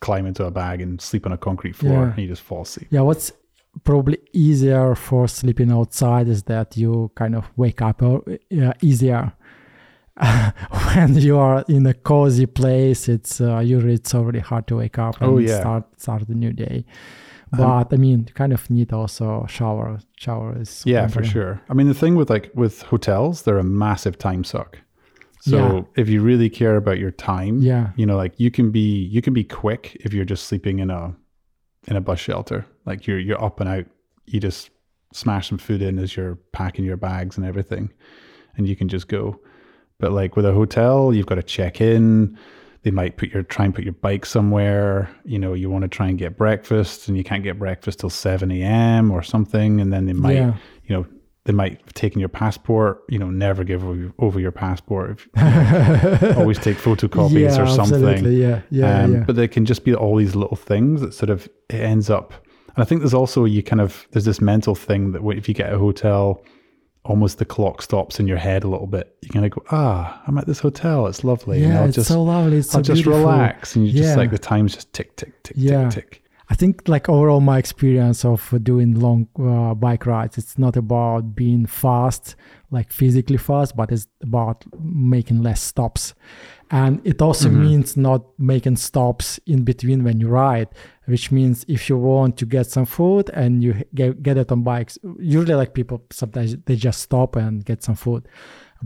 climb 0.00 0.26
into 0.26 0.44
a 0.44 0.50
bag 0.50 0.82
and 0.82 1.00
sleep 1.00 1.24
on 1.24 1.32
a 1.32 1.38
concrete 1.38 1.74
floor, 1.76 1.92
Yeah. 2.06 2.10
and 2.10 2.18
you 2.18 2.26
just 2.28 2.42
fall 2.42 2.62
asleep. 2.62 2.88
Yeah. 2.90 3.00
What's 3.02 3.32
probably 3.82 4.18
easier 4.32 4.94
for 4.94 5.26
sleeping 5.28 5.72
outside 5.72 6.28
is 6.28 6.44
that 6.44 6.76
you 6.76 7.10
kind 7.14 7.34
of 7.34 7.44
wake 7.56 7.82
up 7.82 8.02
easier. 8.82 9.32
when 10.94 11.14
you 11.16 11.36
are 11.38 11.64
in 11.68 11.86
a 11.86 11.94
cozy 11.94 12.46
place, 12.46 13.08
it's 13.08 13.40
uh, 13.40 13.58
usually 13.58 13.94
it's 13.94 14.14
already 14.14 14.38
hard 14.38 14.66
to 14.68 14.76
wake 14.76 14.98
up 14.98 15.20
and 15.20 15.30
Oh, 15.30 15.38
yeah. 15.38 15.58
start 15.60 15.84
start 16.00 16.26
the 16.28 16.34
new 16.34 16.52
day. 16.52 16.84
Um, 17.52 17.58
But 17.58 17.92
I 17.92 17.96
mean, 17.96 18.24
you 18.28 18.34
kind 18.34 18.52
of 18.52 18.70
need 18.70 18.92
also 18.92 19.46
shower. 19.48 19.98
Shower 20.16 20.56
is 20.60 20.82
Yeah, 20.86 21.08
for 21.08 21.24
sure. 21.24 21.60
I 21.68 21.74
mean, 21.74 21.88
the 21.88 21.94
thing 21.94 22.14
with 22.14 22.30
like 22.30 22.50
with 22.54 22.82
hotels, 22.82 23.42
they're 23.42 23.58
a 23.58 23.64
massive 23.64 24.16
time 24.18 24.44
suck. 24.44 24.78
So 25.40 25.56
Yeah. 25.58 25.82
if 25.96 26.08
you 26.08 26.22
really 26.22 26.48
care 26.48 26.76
about 26.76 26.98
your 26.98 27.10
time, 27.10 27.58
Yeah, 27.58 27.90
you 27.96 28.06
know, 28.06 28.16
like 28.16 28.34
you 28.38 28.50
can 28.50 28.70
be 28.70 29.04
you 29.14 29.20
can 29.20 29.34
be 29.34 29.44
quick 29.44 29.96
if 30.04 30.12
you're 30.14 30.24
just 30.30 30.44
sleeping 30.44 30.78
in 30.78 30.90
a 30.90 31.14
in 31.88 31.96
a 31.96 32.00
bus 32.00 32.20
shelter. 32.20 32.64
Like 32.86 33.06
you're 33.06 33.18
you're 33.18 33.42
up 33.42 33.60
and 33.60 33.68
out. 33.68 33.86
You 34.26 34.40
just 34.40 34.70
smash 35.12 35.48
some 35.48 35.58
food 35.58 35.80
in 35.80 35.98
as 35.98 36.16
you're 36.16 36.36
packing 36.52 36.84
your 36.84 36.96
bags 36.96 37.36
and 37.36 37.46
everything, 37.46 37.92
and 38.56 38.68
you 38.68 38.76
can 38.76 38.88
just 38.88 39.08
go. 39.08 39.40
But 39.98 40.12
like 40.12 40.36
with 40.36 40.44
a 40.44 40.52
hotel, 40.52 41.14
you've 41.14 41.26
got 41.26 41.36
to 41.36 41.42
check 41.42 41.80
in. 41.80 42.38
They 42.82 42.90
might 42.90 43.16
put 43.16 43.30
your 43.30 43.42
try 43.42 43.64
and 43.64 43.74
put 43.74 43.84
your 43.84 43.94
bike 43.94 44.26
somewhere. 44.26 45.08
You 45.24 45.38
know, 45.38 45.54
you 45.54 45.70
want 45.70 45.82
to 45.82 45.88
try 45.88 46.08
and 46.08 46.18
get 46.18 46.36
breakfast, 46.36 47.08
and 47.08 47.16
you 47.16 47.24
can't 47.24 47.42
get 47.42 47.58
breakfast 47.58 48.00
till 48.00 48.10
seven 48.10 48.50
a.m. 48.50 49.10
or 49.10 49.22
something, 49.22 49.80
and 49.80 49.92
then 49.92 50.06
they 50.06 50.12
might 50.12 50.34
yeah, 50.34 50.54
you 50.84 50.96
know, 50.96 51.06
they 51.44 51.52
might 51.52 51.80
have 51.80 51.94
taken 51.94 52.20
your 52.20 52.28
passport. 52.28 53.02
You 53.08 53.18
know, 53.18 53.30
never 53.30 53.64
give 53.64 53.84
over, 54.18 54.40
your 54.40 54.52
passport. 54.52 55.20
If, 55.34 56.36
always 56.36 56.58
take 56.58 56.76
photocopies 56.76 57.56
yeah, 57.56 57.62
or 57.62 57.66
something. 57.66 58.04
Absolutely. 58.04 58.42
Yeah, 58.42 58.62
yeah, 58.70 59.02
um, 59.02 59.14
yeah. 59.14 59.24
But 59.26 59.36
there 59.36 59.48
can 59.48 59.64
just 59.64 59.84
be 59.84 59.94
all 59.94 60.16
these 60.16 60.34
little 60.34 60.56
things 60.56 61.00
that 61.00 61.14
sort 61.14 61.30
of 61.30 61.48
it 61.70 61.80
ends 61.80 62.10
up. 62.10 62.34
And 62.76 62.82
I 62.82 62.84
think 62.84 63.00
there's 63.02 63.14
also 63.14 63.44
you 63.44 63.62
kind 63.62 63.80
of 63.80 64.06
there's 64.12 64.24
this 64.24 64.40
mental 64.40 64.74
thing 64.74 65.12
that 65.12 65.22
if 65.36 65.48
you 65.48 65.54
get 65.54 65.72
a 65.72 65.78
hotel, 65.78 66.42
almost 67.04 67.38
the 67.38 67.44
clock 67.44 67.82
stops 67.82 68.18
in 68.18 68.26
your 68.26 68.38
head 68.38 68.64
a 68.64 68.68
little 68.68 68.86
bit. 68.86 69.16
You 69.22 69.28
kind 69.30 69.44
of 69.44 69.52
go, 69.52 69.62
ah, 69.70 70.22
I'm 70.26 70.38
at 70.38 70.46
this 70.46 70.58
hotel. 70.60 71.06
It's 71.06 71.22
lovely. 71.24 71.62
and 71.62 71.72
yeah, 71.72 71.80
I'll 71.80 71.86
it's 71.86 71.96
just 71.96 72.08
so 72.08 72.22
lovely. 72.22 72.58
It's 72.58 72.70
so 72.70 72.78
I'll 72.78 72.82
just 72.82 73.02
beautiful. 73.04 73.20
relax, 73.30 73.76
and 73.76 73.86
you 73.86 73.92
Yeah. 73.92 74.02
just 74.02 74.16
like 74.16 74.30
the 74.30 74.38
time's 74.38 74.74
just 74.74 74.92
tick 74.92 75.14
tick 75.16 75.42
tick 75.42 75.56
Yeah. 75.58 75.88
tick 75.90 76.10
tick. 76.10 76.20
I 76.50 76.54
think 76.54 76.88
like 76.88 77.08
overall 77.08 77.40
my 77.40 77.58
experience 77.58 78.24
of 78.24 78.52
doing 78.62 79.00
long 79.00 79.28
uh, 79.38 79.74
bike 79.74 80.04
rides, 80.06 80.36
it's 80.36 80.58
not 80.58 80.76
about 80.76 81.34
being 81.34 81.64
fast, 81.66 82.36
like 82.74 82.92
physically 82.92 83.38
fast, 83.38 83.76
but 83.76 83.90
it's 83.90 84.06
about 84.22 84.64
making 84.80 85.42
less 85.42 85.62
stops. 85.62 86.14
And 86.70 87.00
it 87.04 87.22
also 87.22 87.48
mm-hmm. 87.48 87.62
means 87.62 87.96
not 87.96 88.24
making 88.38 88.76
stops 88.76 89.38
in 89.46 89.64
between 89.64 90.02
when 90.02 90.20
you 90.20 90.28
ride, 90.28 90.68
which 91.06 91.30
means 91.30 91.64
if 91.68 91.88
you 91.88 91.96
want 91.96 92.36
to 92.38 92.46
get 92.46 92.66
some 92.66 92.84
food 92.84 93.30
and 93.30 93.62
you 93.62 93.84
get, 93.94 94.22
get 94.22 94.36
it 94.36 94.50
on 94.50 94.62
bikes, 94.62 94.98
usually 95.18 95.54
like 95.54 95.72
people 95.72 96.02
sometimes 96.10 96.56
they 96.66 96.76
just 96.76 97.00
stop 97.00 97.36
and 97.36 97.64
get 97.64 97.82
some 97.82 97.94
food 97.94 98.28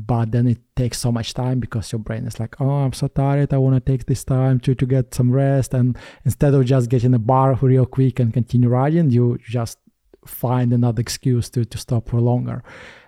but 0.07 0.31
then 0.31 0.47
it 0.47 0.59
takes 0.77 0.99
so 0.99 1.11
much 1.11 1.35
time 1.35 1.59
because 1.59 1.91
your 1.91 1.99
brain 1.99 2.25
is 2.25 2.39
like 2.39 2.61
oh 2.61 2.71
i'm 2.71 2.93
so 2.93 3.09
tired 3.09 3.53
i 3.53 3.59
want 3.59 3.75
to 3.75 3.93
take 3.93 4.07
this 4.07 4.23
time 4.23 4.61
to, 4.61 4.75
to 4.75 4.87
get 4.87 5.13
some 5.13 5.33
rest 5.33 5.75
and 5.75 5.99
instead 6.25 6.55
of 6.55 6.65
just 6.65 6.89
getting 6.89 7.15
a 7.15 7.19
bar 7.19 7.55
real 7.61 7.87
quick 7.87 8.21
and 8.21 8.33
continue 8.33 8.69
riding 8.69 9.11
you 9.11 9.37
just 9.43 9.79
find 10.25 10.73
another 10.73 11.01
excuse 11.01 11.51
to, 11.51 11.65
to 11.65 11.79
stop 11.79 12.09
for 12.09 12.21
longer 12.21 12.63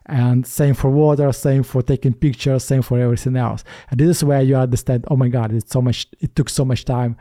and 0.06 0.46
same 0.46 0.74
for 0.74 0.90
water 0.90 1.32
same 1.32 1.62
for 1.62 1.82
taking 1.82 2.14
pictures 2.14 2.64
same 2.64 2.82
for 2.82 2.98
everything 2.98 3.36
else. 3.36 3.64
And 3.90 4.00
this 4.00 4.18
is 4.18 4.24
where 4.24 4.42
you 4.42 4.56
understand 4.56 5.04
oh 5.08 5.16
my 5.16 5.28
god 5.28 5.52
it's 5.52 5.70
so 5.70 5.82
much 5.82 6.06
it 6.20 6.34
took 6.34 6.48
so 6.48 6.64
much 6.64 6.84
time. 6.84 7.16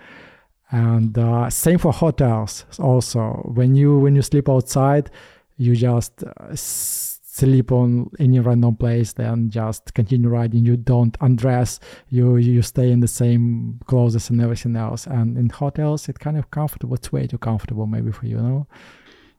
And 0.72 1.18
uh, 1.18 1.50
same 1.50 1.80
for 1.80 1.92
hotels 1.92 2.66
also. 2.78 3.42
When 3.54 3.76
you 3.76 4.00
when 4.00 4.16
you 4.16 4.22
sleep 4.22 4.50
outside 4.50 5.10
you 5.58 5.76
just 5.76 6.24
uh, 6.24 6.56
sleep 6.56 7.72
on 7.72 8.10
any 8.20 8.40
random 8.40 8.76
place 8.76 9.14
then 9.14 9.50
just 9.50 9.94
continue 9.94 10.30
riding. 10.30 10.66
You 10.66 10.78
don't 10.78 11.18
undress. 11.22 11.80
You 12.10 12.38
you 12.38 12.62
stay 12.62 12.92
in 12.92 13.00
the 13.00 13.08
same 13.08 13.80
clothes 13.86 14.30
and 14.30 14.42
everything 14.42 14.76
else. 14.76 15.06
And 15.06 15.38
in 15.38 15.50
hotels 15.50 16.08
it's 16.10 16.18
kind 16.18 16.38
of 16.38 16.50
comfortable 16.52 16.96
it's 16.96 17.12
way 17.12 17.28
too 17.28 17.38
comfortable 17.38 17.88
maybe 17.88 18.12
for 18.12 18.26
you, 18.26 18.38
you 18.38 18.44
know 18.44 18.68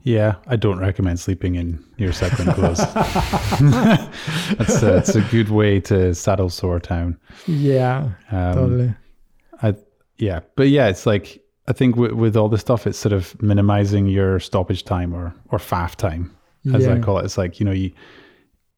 yeah, 0.03 0.37
I 0.47 0.57
don't 0.57 0.79
recommend 0.79 1.21
sleeping 1.21 1.57
in 1.57 1.85
your 1.99 2.13
cycling 2.13 2.53
clothes. 2.55 2.79
that's 4.57 4.83
a, 4.83 4.97
it's 4.97 5.15
a 5.15 5.21
good 5.31 5.51
way 5.51 5.81
to 5.81 6.15
saddle 6.15 6.49
sore 6.49 6.81
town. 6.81 7.19
Yeah, 7.47 8.11
um, 8.31 8.55
totally. 8.55 8.95
I 9.63 9.75
yeah, 10.17 10.41
but 10.57 10.69
yeah, 10.69 10.89
it's 10.89 11.05
like 11.05 11.43
I 11.69 11.73
think 11.73 11.97
with, 11.97 12.13
with 12.13 12.37
all 12.37 12.49
the 12.49 12.59
stuff, 12.59 12.87
it's 12.87 12.99
sort 12.99 13.13
of 13.13 13.41
minimizing 13.43 14.07
your 14.07 14.41
stoppage 14.41 14.85
time 14.85 15.15
or 15.15 15.35
or 15.51 15.59
faff 15.59 15.97
time 15.97 16.35
as 16.75 16.85
yeah. 16.87 16.95
I 16.95 16.99
call 16.99 17.19
it. 17.19 17.25
It's 17.25 17.37
like 17.37 17.61
you 17.61 17.67
know 17.67 17.73
you 17.73 17.93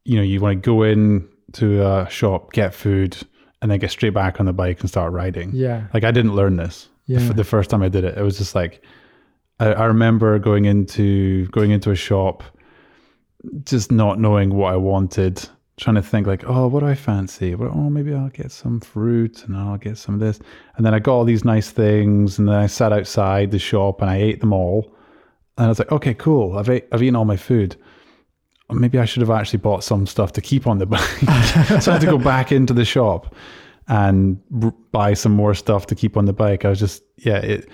you 0.03 0.17
know 0.17 0.23
you 0.23 0.41
want 0.41 0.61
to 0.61 0.65
go 0.65 0.83
in 0.83 1.27
to 1.53 1.85
a 1.85 2.09
shop, 2.09 2.51
get 2.51 2.73
food, 2.73 3.17
and 3.61 3.71
then 3.71 3.79
get 3.79 3.91
straight 3.91 4.13
back 4.13 4.39
on 4.39 4.45
the 4.45 4.53
bike 4.53 4.81
and 4.81 4.89
start 4.89 5.13
riding. 5.13 5.51
Yeah, 5.53 5.87
like 5.93 6.03
I 6.03 6.11
didn't 6.11 6.35
learn 6.35 6.57
this. 6.57 6.89
Yeah. 7.05 7.19
The, 7.19 7.33
the 7.33 7.43
first 7.43 7.69
time 7.69 7.81
I 7.81 7.89
did 7.89 8.03
it, 8.03 8.17
it 8.17 8.21
was 8.21 8.37
just 8.37 8.55
like 8.55 8.83
I, 9.63 9.73
I 9.73 9.85
remember 9.85 10.37
going 10.39 10.65
into 10.65 11.47
going 11.47 11.71
into 11.71 11.91
a 11.91 11.95
shop, 11.95 12.43
just 13.63 13.91
not 13.91 14.19
knowing 14.19 14.53
what 14.53 14.73
I 14.73 14.77
wanted 14.77 15.47
trying 15.77 15.95
to 15.95 16.01
think 16.01 16.27
like, 16.27 16.43
oh, 16.47 16.67
what 16.67 16.81
do 16.81 16.85
I 16.87 16.95
fancy? 16.95 17.55
Well, 17.55 17.71
oh, 17.73 17.89
maybe 17.89 18.13
I'll 18.13 18.29
get 18.29 18.51
some 18.51 18.79
fruit 18.79 19.43
and 19.45 19.57
I'll 19.57 19.77
get 19.77 19.97
some 19.97 20.13
of 20.13 20.21
this. 20.21 20.39
And 20.75 20.85
then 20.85 20.93
I 20.93 20.99
got 20.99 21.15
all 21.15 21.23
these 21.25 21.43
nice 21.43 21.71
things, 21.71 22.37
and 22.37 22.47
then 22.47 22.55
I 22.55 22.67
sat 22.67 22.93
outside 22.93 23.51
the 23.51 23.59
shop 23.59 24.01
and 24.01 24.09
I 24.09 24.17
ate 24.17 24.39
them 24.39 24.53
all. 24.53 24.95
And 25.57 25.65
I 25.65 25.69
was 25.69 25.79
like, 25.79 25.91
okay, 25.91 26.13
cool. 26.13 26.57
I've 26.57 26.69
ate, 26.69 26.87
I've 26.91 27.01
eaten 27.01 27.15
all 27.15 27.25
my 27.25 27.37
food. 27.37 27.75
Maybe 28.69 28.97
I 28.97 29.05
should 29.05 29.21
have 29.21 29.29
actually 29.29 29.59
bought 29.59 29.83
some 29.83 30.07
stuff 30.07 30.31
to 30.33 30.41
keep 30.41 30.67
on 30.67 30.77
the 30.77 30.85
bike. 30.93 31.81
so 31.81 31.91
I 31.91 31.95
had 31.95 32.01
to 32.01 32.07
go 32.07 32.17
back 32.17 32.51
into 32.51 32.73
the 32.73 32.85
shop 32.85 33.35
and 33.87 34.39
r- 34.63 34.73
buy 34.91 35.13
some 35.13 35.31
more 35.31 35.53
stuff 35.53 35.87
to 35.87 35.95
keep 35.95 36.17
on 36.17 36.25
the 36.25 36.33
bike. 36.33 36.65
I 36.65 36.69
was 36.69 36.79
just, 36.79 37.03
yeah, 37.17 37.37
it 37.37 37.69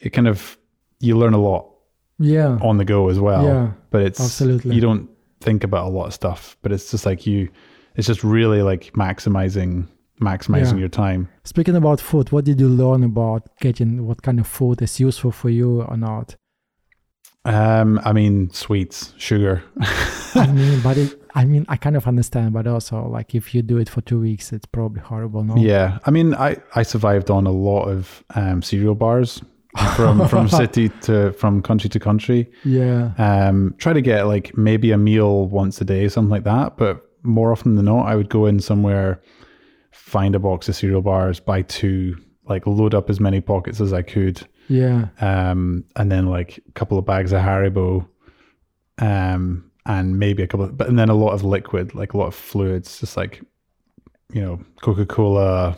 it 0.00 0.10
kind 0.10 0.28
of 0.28 0.58
you 1.04 1.18
learn 1.18 1.34
a 1.34 1.40
lot, 1.40 1.70
yeah, 2.18 2.58
on 2.60 2.78
the 2.78 2.84
go 2.84 3.08
as 3.08 3.20
well. 3.20 3.44
Yeah, 3.44 3.72
but 3.90 4.02
it's 4.02 4.20
absolutely 4.20 4.74
you 4.74 4.80
don't 4.80 5.08
think 5.40 5.64
about 5.64 5.86
a 5.86 5.90
lot 5.90 6.06
of 6.06 6.14
stuff, 6.14 6.56
but 6.62 6.72
it's 6.72 6.90
just 6.90 7.06
like 7.06 7.26
you, 7.26 7.48
it's 7.96 8.06
just 8.06 8.24
really 8.24 8.62
like 8.62 8.92
maximizing 8.94 9.86
maximizing 10.20 10.74
yeah. 10.74 10.78
your 10.80 10.88
time. 10.88 11.28
Speaking 11.44 11.76
about 11.76 12.00
food, 12.00 12.32
what 12.32 12.44
did 12.44 12.60
you 12.60 12.68
learn 12.68 13.04
about 13.04 13.48
getting 13.60 14.06
what 14.06 14.22
kind 14.22 14.40
of 14.40 14.46
food 14.46 14.80
is 14.82 14.98
useful 15.00 15.32
for 15.32 15.50
you 15.50 15.82
or 15.82 15.96
not? 15.96 16.36
Um, 17.46 18.00
I 18.04 18.12
mean, 18.14 18.50
sweets, 18.50 19.12
sugar. 19.18 19.62
I 20.34 20.46
mean, 20.52 20.80
but 20.80 20.96
it, 20.96 21.20
I 21.34 21.44
mean, 21.44 21.66
I 21.68 21.76
kind 21.76 21.96
of 21.96 22.06
understand, 22.06 22.54
but 22.54 22.66
also 22.66 23.06
like 23.06 23.34
if 23.34 23.54
you 23.54 23.60
do 23.60 23.76
it 23.76 23.88
for 23.88 24.00
two 24.00 24.20
weeks, 24.20 24.52
it's 24.52 24.66
probably 24.66 25.02
horrible. 25.02 25.44
No. 25.44 25.56
Yeah, 25.56 25.98
I 26.06 26.10
mean, 26.10 26.34
I 26.34 26.56
I 26.74 26.82
survived 26.82 27.30
on 27.30 27.46
a 27.46 27.52
lot 27.52 27.84
of 27.84 28.24
um, 28.34 28.62
cereal 28.62 28.94
bars 28.94 29.42
from 29.96 30.28
from 30.28 30.48
city 30.60 30.88
to 31.02 31.32
from 31.32 31.62
country 31.62 31.90
to 31.90 32.00
country. 32.00 32.50
Yeah. 32.64 33.12
Um, 33.18 33.74
try 33.78 33.92
to 33.92 34.00
get 34.00 34.26
like 34.26 34.56
maybe 34.56 34.92
a 34.92 34.98
meal 34.98 35.46
once 35.46 35.80
a 35.80 35.84
day, 35.84 36.08
something 36.08 36.30
like 36.30 36.44
that. 36.44 36.76
But 36.76 37.04
more 37.22 37.52
often 37.52 37.76
than 37.76 37.86
not, 37.86 38.06
I 38.06 38.16
would 38.16 38.28
go 38.28 38.46
in 38.46 38.60
somewhere, 38.60 39.20
find 39.92 40.34
a 40.34 40.38
box 40.38 40.68
of 40.68 40.76
cereal 40.76 41.02
bars, 41.02 41.40
buy 41.40 41.62
two, 41.62 42.16
like 42.46 42.66
load 42.66 42.94
up 42.94 43.08
as 43.10 43.20
many 43.20 43.40
pockets 43.40 43.80
as 43.80 43.92
I 43.92 44.02
could 44.02 44.46
yeah. 44.68 45.08
Um, 45.20 45.84
and 45.96 46.10
then 46.10 46.26
like 46.26 46.58
a 46.68 46.72
couple 46.72 46.98
of 46.98 47.04
bags 47.04 47.32
of 47.32 47.42
Haribo, 47.42 48.06
um, 48.98 49.70
and 49.86 50.18
maybe 50.18 50.42
a 50.42 50.46
couple 50.46 50.66
of, 50.66 50.76
but 50.76 50.88
and 50.88 50.98
then 50.98 51.08
a 51.08 51.14
lot 51.14 51.32
of 51.32 51.44
liquid, 51.44 51.94
like 51.94 52.14
a 52.14 52.16
lot 52.16 52.26
of 52.26 52.34
fluids, 52.34 53.00
just 53.00 53.16
like, 53.16 53.42
you 54.32 54.40
know, 54.40 54.60
Coca 54.82 55.06
Cola, 55.06 55.76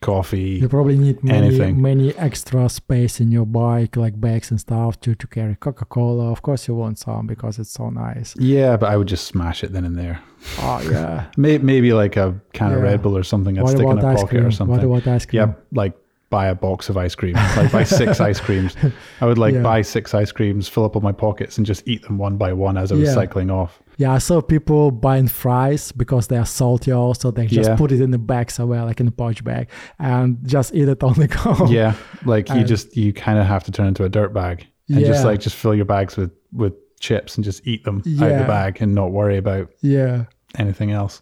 coffee. 0.00 0.58
You 0.60 0.68
probably 0.68 0.96
need 0.96 1.22
many, 1.22 1.48
anything. 1.48 1.80
many 1.80 2.14
extra 2.16 2.68
space 2.68 3.20
in 3.20 3.30
your 3.30 3.46
bike, 3.46 3.96
like 3.96 4.20
bags 4.20 4.50
and 4.50 4.60
stuff, 4.60 5.00
to 5.00 5.14
to 5.14 5.26
carry 5.26 5.56
Coca 5.56 5.84
Cola. 5.84 6.30
Of 6.30 6.42
course, 6.42 6.68
you 6.68 6.74
want 6.74 6.98
some 6.98 7.26
because 7.26 7.58
it's 7.58 7.70
so 7.70 7.90
nice. 7.90 8.34
Yeah, 8.38 8.76
but 8.76 8.90
I 8.90 8.96
would 8.96 9.08
just 9.08 9.26
smash 9.26 9.64
it 9.64 9.72
then 9.72 9.84
and 9.84 9.96
there. 9.96 10.20
Oh 10.60 10.80
yeah. 10.90 11.26
maybe, 11.36 11.64
maybe 11.64 11.92
like 11.92 12.16
a 12.16 12.40
can 12.52 12.70
yeah. 12.70 12.76
of 12.76 12.82
Red 12.82 13.02
Bull 13.02 13.16
or 13.16 13.24
something. 13.24 13.58
I'd 13.58 13.64
what 13.64 13.70
stick 13.70 13.86
in 13.86 13.98
a 13.98 14.02
pocket 14.02 14.28
cream? 14.28 14.46
or 14.46 14.50
something. 14.50 14.88
What 14.88 15.02
about 15.02 15.14
ice 15.14 15.26
cream? 15.26 15.42
Yeah, 15.42 15.54
like 15.72 15.94
buy 16.30 16.48
a 16.48 16.54
box 16.54 16.88
of 16.88 16.96
ice 16.96 17.14
cream, 17.14 17.34
like 17.34 17.72
buy 17.72 17.84
six 18.00 18.20
ice 18.20 18.40
creams. 18.40 18.76
I 19.20 19.26
would 19.26 19.38
like 19.38 19.54
yeah. 19.54 19.62
buy 19.62 19.82
six 19.82 20.14
ice 20.14 20.32
creams, 20.32 20.68
fill 20.68 20.84
up 20.84 20.94
all 20.94 21.02
my 21.02 21.12
pockets, 21.12 21.56
and 21.56 21.66
just 21.66 21.86
eat 21.88 22.02
them 22.02 22.18
one 22.18 22.36
by 22.36 22.52
one 22.52 22.76
as 22.76 22.92
I 22.92 22.96
was 22.96 23.08
yeah. 23.08 23.14
cycling 23.14 23.50
off. 23.50 23.82
Yeah, 23.98 24.12
I 24.12 24.18
saw 24.18 24.40
people 24.40 24.92
buying 24.92 25.26
fries 25.26 25.92
because 25.92 26.28
they 26.28 26.36
are 26.36 26.46
salty. 26.46 26.92
Also, 26.92 27.32
they 27.32 27.46
just 27.46 27.68
yeah. 27.68 27.76
put 27.76 27.90
it 27.90 28.00
in 28.00 28.12
the 28.12 28.18
bag 28.18 28.50
somewhere, 28.50 28.84
like 28.84 29.00
in 29.00 29.08
a 29.08 29.10
pouch 29.10 29.42
bag, 29.42 29.68
and 29.98 30.38
just 30.44 30.72
eat 30.74 30.88
it 30.88 31.02
on 31.02 31.14
the 31.14 31.26
go. 31.44 31.66
Yeah, 31.66 31.94
like 32.24 32.48
and, 32.48 32.60
you 32.60 32.64
just 32.64 32.96
you 32.96 33.12
kind 33.12 33.38
of 33.38 33.46
have 33.46 33.64
to 33.64 33.72
turn 33.72 33.88
into 33.88 34.04
a 34.04 34.08
dirt 34.08 34.32
bag 34.32 34.66
and 34.88 35.04
just 35.04 35.24
like 35.24 35.40
just 35.40 35.56
fill 35.56 35.74
your 35.74 35.84
bags 35.84 36.16
with 36.16 36.30
with 36.52 36.74
chips 37.00 37.36
and 37.36 37.44
just 37.44 37.66
eat 37.66 37.84
them 37.84 37.98
out 38.20 38.30
of 38.30 38.38
the 38.38 38.44
bag 38.46 38.80
and 38.80 38.94
not 38.94 39.10
worry 39.10 39.36
about 39.36 39.68
yeah 39.82 40.24
anything 40.56 40.92
else. 40.92 41.20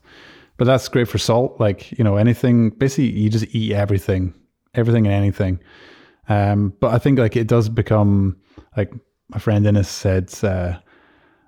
But 0.58 0.66
that's 0.66 0.86
great 0.88 1.08
for 1.08 1.18
salt. 1.18 1.58
Like 1.58 1.92
you 1.98 2.04
know 2.04 2.16
anything. 2.16 2.70
Basically, 2.70 3.10
you 3.10 3.30
just 3.30 3.46
eat 3.54 3.72
everything 3.72 4.34
everything 4.76 5.06
and 5.06 5.14
anything. 5.14 5.60
Um, 6.28 6.74
but 6.80 6.92
I 6.92 6.98
think 6.98 7.18
like 7.18 7.36
it 7.36 7.46
does 7.46 7.68
become 7.68 8.36
like 8.76 8.92
my 9.28 9.38
friend 9.38 9.66
Innes 9.66 9.88
said. 9.88 10.32
Uh, 10.42 10.78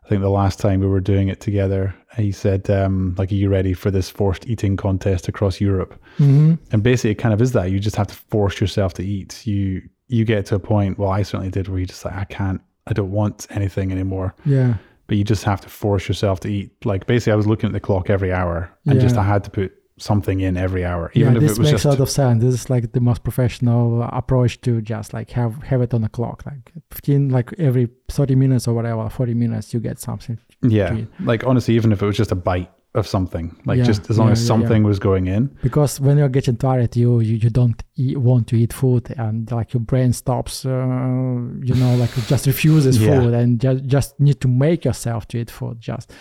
I 0.09 0.11
think 0.11 0.23
the 0.23 0.31
last 0.31 0.59
time 0.59 0.81
we 0.81 0.87
were 0.87 1.01
doing 1.01 1.29
it 1.29 1.39
together, 1.39 1.95
he 2.17 2.33
said, 2.33 2.71
um, 2.71 3.15
like, 3.19 3.31
are 3.31 3.35
you 3.35 3.51
ready 3.51 3.75
for 3.75 3.91
this 3.91 4.09
forced 4.09 4.47
eating 4.47 4.75
contest 4.75 5.29
across 5.29 5.61
Europe? 5.61 6.01
Mm-hmm. 6.19 6.55
And 6.73 6.83
basically, 6.83 7.11
it 7.11 7.17
kind 7.17 7.35
of 7.35 7.43
is 7.43 7.53
that. 7.53 7.71
You 7.71 7.79
just 7.79 7.95
have 7.97 8.07
to 8.07 8.15
force 8.15 8.59
yourself 8.59 8.95
to 8.95 9.05
eat. 9.05 9.47
You 9.47 9.83
you 10.07 10.25
get 10.25 10.47
to 10.47 10.55
a 10.55 10.59
point. 10.59 10.99
Well, 10.99 11.11
I 11.11 11.25
certainly 11.25 11.51
did, 11.51 11.69
where 11.69 11.79
you 11.79 11.85
just 11.85 12.07
like, 12.07 12.15
I 12.15 12.25
can't, 12.25 12.63
I 12.87 12.95
don't 12.95 13.11
want 13.11 13.47
anything 13.51 13.93
anymore. 13.93 14.35
Yeah. 14.47 14.77
But 15.09 15.19
you 15.19 15.25
just 15.25 15.45
have 15.45 15.61
to 15.61 15.69
force 15.69 16.09
yourself 16.09 16.41
to 16.41 16.49
eat. 16.49 16.87
Like 16.87 17.07
basically, 17.07 17.35
I 17.35 17.37
was 17.37 17.47
looking 17.47 17.67
at 17.67 17.75
the 17.75 17.81
clock 17.81 18.09
every 18.09 18.33
hour, 18.33 18.75
and 18.87 18.95
yeah. 18.95 19.03
just 19.03 19.19
I 19.19 19.25
had 19.25 19.45
to 19.45 19.51
put 19.51 19.75
something 19.99 20.41
in 20.41 20.57
every 20.57 20.85
hour, 20.85 21.11
even 21.15 21.35
yeah, 21.35 21.39
if 21.39 21.45
it 21.45 21.49
was 21.49 21.59
makes 21.59 21.71
just. 21.71 21.85
a 21.85 21.89
lot 21.89 22.01
of 22.01 22.11
sense. 22.11 22.43
This 22.43 22.55
is 22.55 22.71
like 22.71 22.93
the 22.93 23.01
most 23.01 23.23
professional 23.23 24.03
approach 24.03 24.61
to 24.63 24.81
just 24.81 25.13
like 25.13 25.31
have 25.31 25.63
have 25.63 25.81
it 25.83 25.95
on 25.95 26.03
the 26.03 26.09
clock, 26.09 26.45
like 26.47 26.73
fifteen, 26.91 27.29
like 27.29 27.53
every 27.59 27.89
thirty 28.09 28.35
minutes 28.35 28.69
or 28.69 28.75
whatever, 28.75 29.09
forty 29.09 29.35
minutes, 29.35 29.75
you 29.75 29.81
get 29.81 29.99
something. 29.99 30.39
Yeah, 30.63 31.03
like 31.21 31.45
honestly, 31.45 31.75
even 31.75 31.93
if 31.93 32.03
it 32.03 32.07
was 32.07 32.17
just 32.17 32.33
a 32.33 32.37
bite 32.37 32.71
of 32.95 33.07
something, 33.07 33.55
like 33.65 33.79
yeah, 33.79 33.85
just 33.85 34.09
as 34.11 34.19
long 34.19 34.29
yeah, 34.29 34.33
as 34.33 34.47
something 34.47 34.83
was 34.83 34.99
going 34.99 35.27
in. 35.27 35.47
Because 35.63 36.01
when 36.01 36.19
you're 36.19 36.29
getting 36.29 36.57
tired, 36.57 36.97
you 36.97 37.21
you, 37.21 37.37
you 37.37 37.51
don't 37.51 37.83
eat, 37.97 38.17
want 38.19 38.49
to 38.49 38.57
eat 38.57 38.73
food, 38.73 39.15
and 39.19 39.51
like 39.51 39.75
your 39.75 39.81
brain 39.81 40.13
stops, 40.13 40.65
uh, 40.65 40.71
you 40.71 41.75
know, 41.75 41.97
like 41.97 42.17
it 42.17 42.25
just 42.27 42.47
refuses 42.47 42.99
food, 43.07 43.35
and 43.35 43.61
just 43.61 43.85
just 43.85 44.21
need 44.21 44.41
to 44.41 44.49
make 44.49 44.85
yourself 44.85 45.29
to 45.29 45.39
eat 45.39 45.51
food, 45.51 45.81
just 45.81 46.13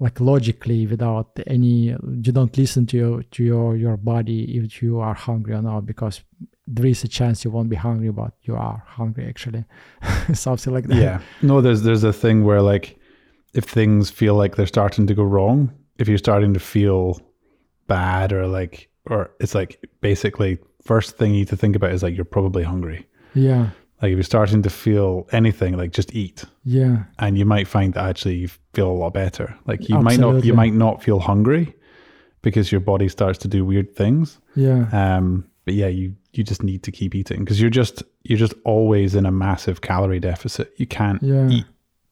like 0.00 0.20
logically 0.20 0.86
without 0.86 1.38
any 1.46 1.94
you 2.24 2.32
don't 2.32 2.56
listen 2.58 2.86
to 2.86 2.96
your 2.96 3.22
to 3.24 3.44
your 3.44 3.76
your 3.76 3.96
body 3.96 4.58
if 4.58 4.82
you 4.82 4.98
are 4.98 5.14
hungry 5.14 5.54
or 5.54 5.62
not 5.62 5.86
because 5.86 6.22
there 6.66 6.86
is 6.86 7.04
a 7.04 7.08
chance 7.08 7.44
you 7.44 7.50
won't 7.50 7.68
be 7.68 7.76
hungry 7.76 8.10
but 8.10 8.32
you 8.42 8.56
are 8.56 8.82
hungry 8.86 9.26
actually. 9.28 9.64
Something 10.32 10.72
like 10.72 10.86
that. 10.88 10.96
Yeah. 10.96 11.20
No 11.42 11.60
there's 11.60 11.82
there's 11.82 12.04
a 12.04 12.12
thing 12.12 12.44
where 12.44 12.62
like 12.62 12.98
if 13.54 13.64
things 13.64 14.10
feel 14.10 14.34
like 14.34 14.56
they're 14.56 14.66
starting 14.66 15.06
to 15.06 15.14
go 15.14 15.22
wrong 15.22 15.72
if 15.98 16.08
you're 16.08 16.18
starting 16.18 16.52
to 16.54 16.60
feel 16.60 17.20
bad 17.86 18.32
or 18.32 18.46
like 18.48 18.88
or 19.06 19.30
it's 19.38 19.54
like 19.54 19.84
basically 20.00 20.58
first 20.82 21.16
thing 21.16 21.32
you 21.32 21.40
need 21.40 21.48
to 21.48 21.56
think 21.56 21.76
about 21.76 21.92
is 21.92 22.02
like 22.02 22.16
you're 22.16 22.24
probably 22.24 22.64
hungry. 22.64 23.06
Yeah 23.34 23.70
Like 24.04 24.10
if 24.12 24.16
you're 24.18 24.22
starting 24.24 24.60
to 24.62 24.68
feel 24.70 25.26
anything, 25.32 25.78
like 25.78 25.90
just 25.96 26.14
eat, 26.14 26.44
Yeah. 26.64 27.04
and 27.18 27.38
you 27.38 27.46
might 27.46 27.66
find 27.66 27.94
that 27.94 28.04
actually 28.04 28.34
you 28.34 28.48
feel 28.74 28.90
a 28.90 28.92
lot 28.92 29.14
better. 29.14 29.56
Like 29.64 29.88
you 29.88 29.98
might 29.98 30.18
not, 30.20 30.44
you 30.44 30.52
might 30.52 30.74
not 30.74 31.02
feel 31.02 31.20
hungry 31.20 31.74
because 32.42 32.70
your 32.70 32.82
body 32.82 33.08
starts 33.08 33.38
to 33.38 33.48
do 33.48 33.64
weird 33.64 33.96
things. 33.96 34.38
Yeah. 34.56 34.88
Um, 34.92 35.46
but 35.64 35.72
yeah, 35.72 35.86
you 35.88 36.14
you 36.34 36.44
just 36.44 36.62
need 36.62 36.82
to 36.82 36.92
keep 36.92 37.14
eating 37.14 37.40
because 37.44 37.58
you're 37.62 37.70
just 37.70 38.02
you're 38.24 38.36
just 38.46 38.52
always 38.64 39.14
in 39.14 39.24
a 39.24 39.32
massive 39.32 39.80
calorie 39.80 40.20
deficit. 40.20 40.74
You 40.76 40.86
can't 40.86 41.22
Yeah. 41.22 41.48
eat 41.48 41.64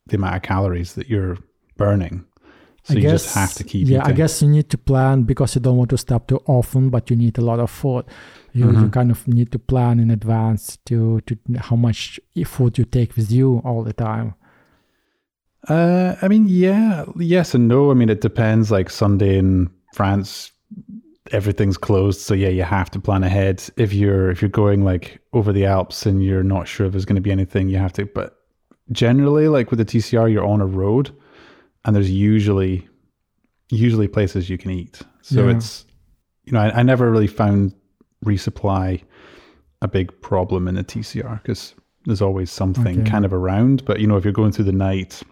the 0.07 0.17
amount 0.17 0.37
of 0.37 0.43
calories 0.43 0.95
that 0.95 1.11
you're 1.11 1.37
burning. 1.77 2.25
So 2.85 2.95
I 2.95 2.97
you 2.97 3.03
guess, 3.03 3.23
just 3.25 3.35
have 3.37 3.55
to 3.55 3.65
keep 3.65 3.87
yeah, 3.89 4.01
eating. 4.01 4.13
I 4.13 4.13
guess 4.13 4.43
you 4.43 4.49
need 4.49 4.69
to 4.71 4.79
plan 4.79 5.23
because 5.23 5.55
you 5.55 5.61
don't 5.61 5.77
want 5.77 5.91
to 5.91 5.99
stop 5.99 6.27
too 6.27 6.41
often, 6.47 6.91
but 6.91 7.11
you 7.11 7.17
need 7.17 7.39
a 7.39 7.41
lot 7.41 7.61
of 7.61 7.71
food. 7.71 8.05
You, 8.53 8.67
you 8.67 8.73
Mhm. 8.89 8.93
kind 8.93 9.11
of 9.11 9.27
need 9.29 9.53
to 9.53 9.59
plan 9.59 10.01
in 10.01 10.11
advance 10.11 10.79
to, 10.87 11.21
to 11.23 11.37
how 11.59 11.77
much 11.77 12.19
food 12.45 12.79
you 12.79 12.85
take 12.85 13.17
with 13.17 13.31
you 13.31 13.63
all 13.65 13.83
the 13.85 13.93
time. 13.93 14.35
Uh, 15.69 16.17
I 16.23 16.29
mean, 16.29 16.47
yeah, 16.49 17.05
yes 17.19 17.55
and 17.55 17.69
no. 17.69 17.91
I 17.91 17.95
mean, 17.95 18.09
it 18.09 18.21
depends. 18.21 18.71
Like 18.71 18.91
Sunday 18.91 19.39
in 19.39 19.71
France, 19.95 20.51
everything's 21.31 21.79
closed, 21.79 22.21
so 22.21 22.35
yeah, 22.35 22.49
you 22.49 22.65
have 22.65 22.91
to 22.91 22.99
plan 23.01 23.23
ahead. 23.23 23.63
If 23.77 23.93
you're 23.93 24.31
if 24.31 24.43
you're 24.43 24.49
going 24.49 24.85
like 24.85 25.21
over 25.33 25.53
the 25.53 25.65
Alps 25.67 26.05
and 26.05 26.23
you're 26.23 26.43
not 26.43 26.67
sure 26.67 26.87
if 26.87 26.93
there's 26.93 27.05
going 27.05 27.15
to 27.17 27.23
be 27.23 27.31
anything, 27.31 27.69
you 27.69 27.79
have 27.79 27.93
to. 27.93 28.07
But 28.07 28.37
generally, 28.91 29.47
like 29.47 29.71
with 29.71 29.79
the 29.79 29.85
TCR, 29.85 30.31
you're 30.33 30.45
on 30.45 30.61
a 30.61 30.67
road, 30.67 31.13
and 31.85 31.95
there's 31.97 32.11
usually 32.11 32.89
usually 33.71 34.09
places 34.09 34.51
you 34.51 34.59
can 34.59 34.71
eat. 34.71 35.01
So 35.23 35.49
Yeah. 35.49 35.57
it's 35.57 35.85
you 36.45 36.53
know, 36.53 36.61
I, 36.61 36.81
I 36.81 36.83
never 36.83 37.11
really 37.11 37.27
found 37.29 37.75
resupply 38.25 39.03
a 39.81 39.89
big 39.89 40.13
problem 40.21 40.69
in 40.69 40.75
the 40.75 40.85
TCR 40.85 41.41
because 41.43 41.75
there's 42.05 42.21
always 42.23 42.51
something 42.51 43.01
Okay. 43.01 43.11
kind 43.11 43.25
of 43.25 43.33
around. 43.33 43.85
But 43.85 44.01
you 44.01 44.07
know, 44.07 44.17
if 44.17 44.25
you're 44.25 44.33
going 44.33 44.53
through 44.53 44.65
the 44.67 44.73
night, 44.73 45.23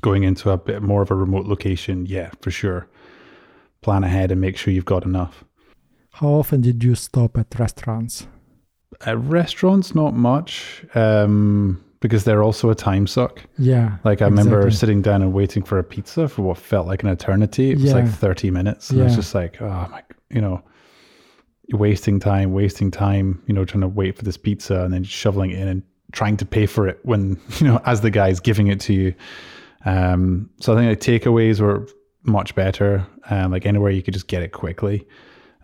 going 0.00 0.22
into 0.22 0.50
a 0.50 0.56
bit 0.56 0.82
more 0.82 1.02
of 1.02 1.10
a 1.10 1.14
remote 1.14 1.46
location, 1.46 2.06
yeah, 2.06 2.30
for 2.40 2.50
sure. 2.50 2.86
Plan 3.82 4.04
ahead 4.04 4.30
and 4.30 4.40
make 4.40 4.56
sure 4.56 4.72
you've 4.72 4.84
got 4.84 5.04
enough. 5.04 5.44
How 6.12 6.28
often 6.28 6.60
did 6.60 6.84
you 6.84 6.94
stop 6.94 7.36
at 7.36 7.58
restaurants? 7.58 8.26
At 9.04 9.18
restaurants, 9.18 9.94
not 9.94 10.14
much, 10.14 10.84
um, 10.94 11.82
because 12.02 12.24
they're 12.24 12.42
also 12.42 12.68
a 12.68 12.74
time 12.74 13.06
suck. 13.06 13.40
Yeah. 13.56 13.96
Like 14.04 14.20
I 14.20 14.24
remember 14.26 14.70
sitting 14.72 15.00
down 15.00 15.22
and 15.22 15.32
waiting 15.32 15.62
for 15.62 15.78
a 15.78 15.84
pizza 15.84 16.28
for 16.28 16.42
what 16.42 16.58
felt 16.58 16.88
like 16.88 17.04
an 17.04 17.08
eternity. 17.08 17.70
It 17.70 17.78
was 17.78 17.94
like 17.94 18.08
30 18.08 18.50
minutes. 18.50 18.90
And 18.90 19.00
I 19.00 19.04
was 19.04 19.14
just 19.14 19.34
like, 19.34 19.62
oh 19.62 19.86
my, 19.88 20.02
you 20.28 20.40
know, 20.40 20.60
wasting 21.70 22.18
time, 22.18 22.52
wasting 22.52 22.90
time, 22.90 23.40
you 23.46 23.54
know, 23.54 23.64
trying 23.64 23.82
to 23.82 23.88
wait 23.88 24.16
for 24.16 24.24
this 24.24 24.36
pizza 24.36 24.82
and 24.82 24.92
then 24.92 25.04
shoveling 25.04 25.52
it 25.52 25.60
in 25.60 25.68
and 25.68 25.82
trying 26.10 26.36
to 26.38 26.44
pay 26.44 26.66
for 26.66 26.88
it 26.88 26.98
when, 27.04 27.40
you 27.58 27.68
know, 27.68 27.80
as 27.86 28.00
the 28.00 28.10
guy's 28.10 28.40
giving 28.40 28.66
it 28.66 28.80
to 28.80 28.92
you. 28.92 29.14
Um, 29.84 30.50
so 30.60 30.72
I 30.72 30.76
think 30.76 30.88
like 30.88 31.22
takeaways 31.22 31.60
were 31.60 31.86
much 32.24 32.56
better. 32.56 33.06
Um, 33.30 33.52
like 33.52 33.64
anywhere 33.64 33.92
you 33.92 34.02
could 34.02 34.14
just 34.14 34.26
get 34.26 34.42
it 34.42 34.50
quickly. 34.50 35.06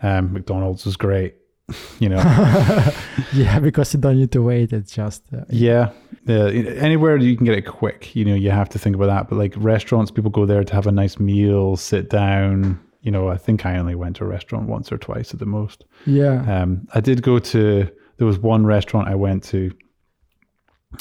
Um, 0.05 0.33
McDonald's 0.33 0.85
was 0.87 0.97
great, 0.97 1.35
you 1.99 2.09
know. 2.09 2.17
yeah, 3.33 3.59
because 3.59 3.93
you 3.95 4.01
don't 4.01 4.17
need 4.17 4.33
to 4.33 4.43
wait. 4.43 4.73
It's 4.73 4.93
just 4.93 5.23
uh, 5.33 5.45
Yeah, 5.51 5.91
uh, 6.29 6.47
anywhere 6.89 7.17
you 7.19 7.37
can 7.37 7.45
get 7.45 7.57
it 7.59 7.63
quick, 7.67 8.15
you 8.17 8.25
know, 8.25 8.35
you 8.35 8.51
have 8.51 8.69
to 8.71 8.79
think 8.79 8.97
about 8.97 9.07
that. 9.07 9.29
But 9.29 9.37
like 9.39 9.55
restaurants, 9.57 10.11
people 10.11 10.31
go 10.31 10.47
there 10.47 10.65
to 10.65 10.75
have 10.75 10.87
a 10.87 10.93
nice 10.93 11.19
meal, 11.19 11.77
sit 11.77 12.09
down. 12.11 12.81
You 13.03 13.11
know, 13.13 13.29
I 13.29 13.37
think 13.37 13.65
I 13.65 13.79
only 13.79 13.95
went 13.95 14.17
to 14.17 14.25
a 14.25 14.27
restaurant 14.27 14.69
once 14.69 14.91
or 14.91 14.99
twice 14.99 15.33
at 15.33 15.39
the 15.39 15.47
most. 15.47 15.85
yeah, 16.07 16.63
Um, 16.63 16.89
I 16.95 17.01
did 17.01 17.23
go 17.23 17.39
to. 17.39 17.89
There 18.17 18.27
was 18.27 18.39
one 18.39 18.67
restaurant 18.67 19.09
I 19.09 19.15
went 19.15 19.45
to, 19.45 19.71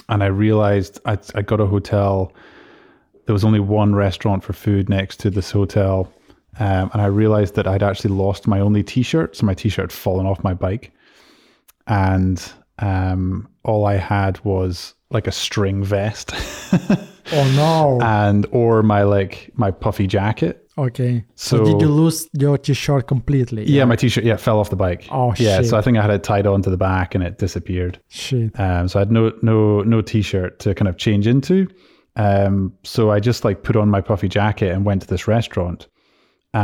and 0.10 0.24
I 0.24 0.28
realized 0.28 1.00
I 1.06 1.18
I 1.34 1.42
got 1.42 1.60
a 1.60 1.66
hotel. 1.66 2.32
There 3.26 3.34
was 3.34 3.44
only 3.44 3.60
one 3.60 3.96
restaurant 3.96 4.44
for 4.44 4.54
food 4.54 4.88
next 4.90 5.20
to 5.22 5.30
this 5.30 5.52
hotel, 5.52 6.12
um, 6.60 6.90
and 6.94 7.02
I 7.02 7.06
realized 7.08 7.56
that 7.56 7.68
I'd 7.68 7.84
actually 7.84 8.14
lost 8.16 8.48
my 8.48 8.60
only 8.60 8.84
T-shirt. 8.84 9.36
So 9.36 9.46
my 9.46 9.54
T-shirt 9.54 9.84
had 9.84 9.92
fallen 9.92 10.26
off 10.26 10.44
my 10.44 10.54
bike, 10.54 10.92
and 11.88 12.42
um, 12.80 13.48
all 13.64 13.86
I 13.86 13.96
had 13.96 14.44
was 14.44 14.94
like 15.10 15.28
a 15.28 15.32
string 15.32 15.84
vest, 15.84 16.32
Oh 17.32 17.54
no. 17.56 18.00
and 18.06 18.46
or 18.52 18.84
my 18.84 19.04
like 19.04 19.52
my 19.56 19.72
puffy 19.72 20.08
jacket. 20.08 20.68
okay. 20.78 21.24
So, 21.36 21.58
so- 21.58 21.66
did 21.66 21.82
you 21.82 21.88
lose 21.90 22.28
your 22.34 22.58
t-shirt 22.58 23.08
completely? 23.08 23.64
Yeah, 23.66 23.86
my 23.86 23.96
T-shirt 23.96 24.24
yeah 24.24 24.36
fell 24.38 24.60
off 24.60 24.70
the 24.70 24.76
bike. 24.76 25.08
Oh, 25.12 25.34
yeah. 25.38 25.58
shit. 25.58 25.68
So 25.68 25.78
I 25.78 25.82
think 25.82 25.98
I 25.98 26.02
had 26.02 26.12
it 26.12 26.24
tied 26.24 26.46
onto 26.46 26.70
the 26.70 26.78
back 26.78 27.16
and 27.16 27.24
it 27.24 27.38
disappeared. 27.38 28.00
Shit. 28.10 28.58
Um, 28.60 28.88
so 28.88 29.00
I 29.00 29.02
had 29.02 29.12
no 29.12 29.32
no 29.42 29.82
no 29.82 30.02
t-shirt 30.02 30.60
to 30.60 30.74
kind 30.76 30.88
of 30.88 30.98
change 30.98 31.26
into. 31.28 31.68
Um, 32.16 32.74
so 32.84 33.12
I 33.12 33.20
just 33.20 33.44
like 33.46 33.64
put 33.64 33.76
on 33.76 33.90
my 33.90 34.02
puffy 34.02 34.28
jacket 34.28 34.72
and 34.72 34.86
went 34.86 35.02
to 35.04 35.08
this 35.08 35.28
restaurant. 35.28 35.88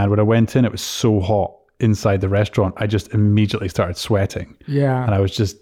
And 0.02 0.10
when 0.10 0.20
I 0.20 0.24
went 0.24 0.56
in, 0.56 0.66
it 0.66 0.72
was 0.72 0.82
so 0.82 1.20
hot 1.20 1.54
inside 1.80 2.22
the 2.22 2.30
restaurant. 2.30 2.74
I 2.78 2.88
just 2.88 3.14
immediately 3.14 3.70
started 3.70 3.98
sweating, 3.98 4.56
Yeah. 4.68 5.04
and 5.04 5.14
I 5.14 5.20
was 5.20 5.36
just 5.36 5.58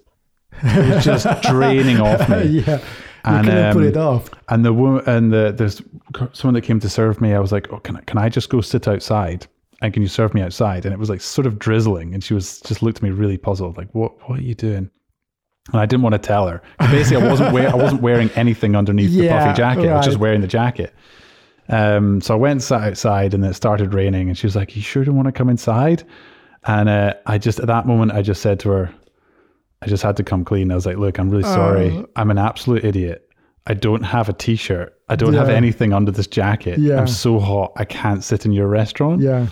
it 0.64 0.96
was 0.96 1.04
just 1.06 1.26
draining 1.52 2.00
off 2.00 2.28
me. 2.30 2.44
yeah. 2.66 2.78
You 2.78 3.36
And, 3.36 3.46
couldn't 3.46 3.74
put 3.74 3.82
um, 3.84 3.88
it 3.90 3.98
off. 3.98 4.30
And 4.50 4.66
the 4.66 4.74
woman 4.74 5.04
and 5.08 5.32
the 5.34 5.54
there's 5.56 5.82
someone 6.34 6.54
that 6.56 6.62
came 6.62 6.80
to 6.80 6.90
serve 6.90 7.22
me. 7.22 7.34
I 7.34 7.40
was 7.40 7.52
like, 7.52 7.72
"Oh, 7.72 7.80
can 7.80 7.96
I, 7.98 8.02
can 8.02 8.18
I 8.18 8.30
just 8.30 8.50
go 8.50 8.62
sit 8.62 8.88
outside? 8.88 9.46
And 9.82 9.94
can 9.94 10.02
you 10.02 10.08
serve 10.10 10.34
me 10.34 10.42
outside?" 10.42 10.86
And 10.86 10.94
it 10.94 11.00
was 11.00 11.10
like 11.10 11.22
sort 11.22 11.46
of 11.48 11.60
drizzling, 11.60 12.14
and 12.14 12.24
she 12.24 12.34
was 12.34 12.60
just 12.62 12.82
looked 12.82 12.98
at 13.00 13.04
me 13.04 13.10
really 13.12 13.38
puzzled, 13.38 13.78
like, 13.78 13.90
"What 13.94 14.12
what 14.30 14.40
are 14.40 14.44
you 14.44 14.56
doing?" 14.56 14.90
And 15.72 15.80
I 15.80 15.86
didn't 15.86 16.02
want 16.04 16.14
to 16.14 16.20
tell 16.20 16.48
her. 16.48 16.62
Basically, 16.80 17.22
I 17.24 17.30
wasn't 17.30 17.54
wear, 17.54 17.70
I 17.70 17.76
wasn't 17.76 18.02
wearing 18.02 18.30
anything 18.36 18.76
underneath 18.76 19.12
the 19.12 19.28
puffy 19.30 19.54
jacket. 19.56 19.90
I 19.90 19.98
was 19.98 20.06
just 20.08 20.18
wearing 20.18 20.42
the 20.42 20.48
jacket. 20.48 20.92
Um, 21.72 22.22
so 22.22 22.34
I 22.34 22.38
went 22.38 22.62
sat 22.62 22.84
outside, 22.84 23.34
and 23.34 23.44
it 23.46 23.56
started 23.56 23.94
raining. 23.94 24.28
And 24.30 24.38
she 24.38 24.46
was 24.46 24.56
like, 24.56 24.76
"You 24.76 24.82
sure 24.82 25.04
don't 25.04 25.16
want 25.16 25.28
to 25.28 25.32
come 25.32 25.50
inside?" 25.50 26.04
And 26.66 26.90
uh, 26.90 27.14
I 27.26 27.38
just 27.38 27.60
at 27.60 27.68
that 27.68 27.88
moment, 27.88 28.12
I 28.12 28.22
just 28.22 28.42
said 28.42 28.60
to 28.62 28.70
her, 28.70 28.94
I 29.82 29.88
just 29.88 30.04
had 30.04 30.16
to 30.18 30.24
come 30.24 30.46
clean. 30.46 30.72
I 30.72 30.76
was 30.76 30.86
like, 30.86 30.98
"Look, 30.98 31.18
I'm 31.18 31.30
really 31.30 31.44
sorry. 31.44 31.90
Oh. 31.92 32.08
I'm 32.16 32.30
an 32.30 32.38
absolute 32.38 32.86
idiot. 32.86 33.28
I 33.68 33.74
don't 33.74 34.04
have 34.04 34.28
a 34.28 34.34
t-shirt. 34.34 34.96
I 35.10 35.16
don't 35.16 35.34
have 35.34 35.50
anything 35.50 35.94
under 35.94 36.12
this 36.12 36.28
jacket. 36.28 36.80
Yeah. 36.80 36.98
I'm 36.98 37.08
so 37.08 37.40
hot. 37.40 37.74
I 37.76 37.86
can't 37.86 38.24
sit 38.24 38.46
in 38.46 38.52
your 38.52 38.68
restaurant." 38.68 39.22
Yeah. 39.22 39.48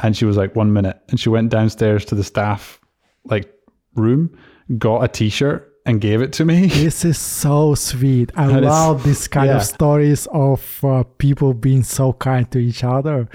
And 0.00 0.16
she 0.16 0.24
was 0.24 0.36
like, 0.36 0.56
"One 0.56 0.72
minute," 0.72 0.98
and 1.10 1.20
she 1.20 1.28
went 1.28 1.50
downstairs 1.50 2.04
to 2.06 2.14
the 2.14 2.24
staff 2.24 2.80
like 3.24 3.52
room, 3.94 4.36
got 4.78 5.04
a 5.04 5.08
t-shirt, 5.08 5.72
and 5.86 6.00
gave 6.00 6.20
it 6.20 6.32
to 6.34 6.44
me. 6.44 6.68
This 6.84 7.04
is 7.04 7.18
so 7.18 7.74
sweet. 7.74 8.30
I 8.36 8.46
That 8.48 8.62
is- 8.62 8.68
love 8.68 9.02
this 9.04 9.28
kind 9.28 9.48
yeah. 9.48 9.56
of 9.56 9.62
stories 9.64 10.26
of 10.32 10.84
uh, 10.84 11.04
people 11.18 11.54
being 11.54 11.82
so 11.82 12.12
kind 12.12 12.50
to 12.52 12.58
each 12.58 12.84
other. 12.84 13.28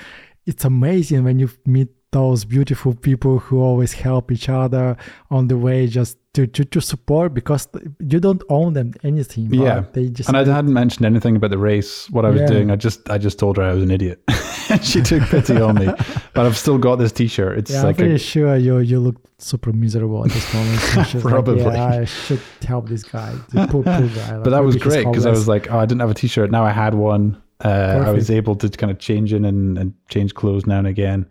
It's 0.46 0.66
amazing 0.66 1.24
when 1.24 1.40
you 1.40 1.50
meet 1.66 1.90
those 2.12 2.46
beautiful 2.46 2.94
people 2.94 3.40
who 3.40 3.60
always 3.60 3.94
help 3.94 4.32
each 4.32 4.48
other 4.50 4.98
on 5.32 5.48
the 5.48 5.58
way 5.58 5.88
just 5.88 6.18
to, 6.34 6.48
to, 6.48 6.66
to 6.66 6.82
support 6.82 7.34
because 7.34 7.68
you 8.00 8.20
don't 8.20 8.42
own 8.50 8.74
them 8.74 8.94
anything. 9.04 9.54
Yeah. 9.54 9.84
They 9.94 10.10
just 10.10 10.30
And 10.30 10.38
I 10.38 10.44
hadn't 10.44 10.74
mentioned 10.74 11.06
anything 11.06 11.36
about 11.36 11.52
the 11.52 11.60
race, 11.60 12.10
what 12.10 12.26
I 12.26 12.30
was 12.32 12.42
Yeah. 12.42 12.48
doing. 12.48 12.72
I 12.72 12.76
just 12.76 13.08
I 13.10 13.18
just 13.20 13.38
told 13.38 13.58
her 13.58 13.64
I 13.64 13.74
was 13.74 13.84
an 13.84 13.92
idiot. 13.92 14.24
and 14.70 14.84
she 14.92 15.02
took 15.02 15.22
pity 15.24 15.62
on 15.62 15.76
me. 15.76 15.88
But 16.34 16.48
I've 16.48 16.58
still 16.58 16.80
got 16.80 16.96
this 16.96 17.12
t-shirt. 17.12 17.60
It's 17.60 17.70
yeah, 17.70 17.82
I'm 17.82 17.86
like 17.86 17.98
pretty 17.98 18.16
a, 18.16 18.18
sure 18.18 18.56
you 18.56 18.80
you 18.80 19.00
look 19.00 19.18
super 19.38 19.72
miserable 19.72 20.26
at 20.26 20.32
this 20.32 20.52
moment. 20.54 20.82
You're 21.14 21.22
like, 21.22 21.32
Probably. 21.34 21.62
yeah, 21.62 21.86
I 22.02 22.06
should 22.06 22.42
help 22.68 22.90
this 22.90 23.04
guy. 23.04 23.36
The 23.50 23.68
poor, 23.68 23.84
poor 23.84 24.08
guy. 24.08 24.40
but 24.40 24.50
that 24.50 24.64
was 24.64 24.76
great 24.78 25.06
because 25.06 25.28
I 25.28 25.30
was 25.30 25.48
like, 25.48 25.70
oh, 25.72 25.78
I 25.78 25.86
didn't 25.86 26.02
have 26.02 26.10
a 26.10 26.16
t-shirt. 26.16 26.50
Now 26.50 26.66
I 26.66 26.72
had 26.72 26.96
one. 26.96 27.40
Uh, 27.64 28.04
I 28.08 28.12
was 28.12 28.32
able 28.32 28.56
to 28.56 28.70
kind 28.70 28.90
of 28.92 28.98
change 28.98 29.32
in 29.32 29.46
and, 29.46 29.78
and 29.78 29.94
change 30.10 30.34
clothes 30.34 30.66
now 30.66 30.80
and 30.80 30.88
again. 30.88 31.28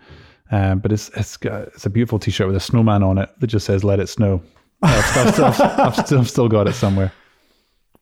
Um, 0.52 0.78
but 0.78 0.92
it's 0.92 1.08
it's 1.16 1.36
got, 1.36 1.62
it's 1.74 1.84
a 1.86 1.90
beautiful 1.90 2.20
t-shirt 2.20 2.46
with 2.46 2.56
a 2.56 2.60
snowman 2.60 3.02
on 3.02 3.18
it 3.18 3.28
that 3.40 3.48
just 3.48 3.66
says 3.66 3.82
"Let 3.82 3.98
it 3.98 4.08
snow." 4.08 4.40
I've, 4.82 5.16
I've 5.16 5.32
still, 5.34 5.44
I've, 5.46 5.96
still, 6.06 6.18
I've 6.20 6.30
still 6.30 6.48
got 6.48 6.68
it 6.68 6.74
somewhere. 6.74 7.12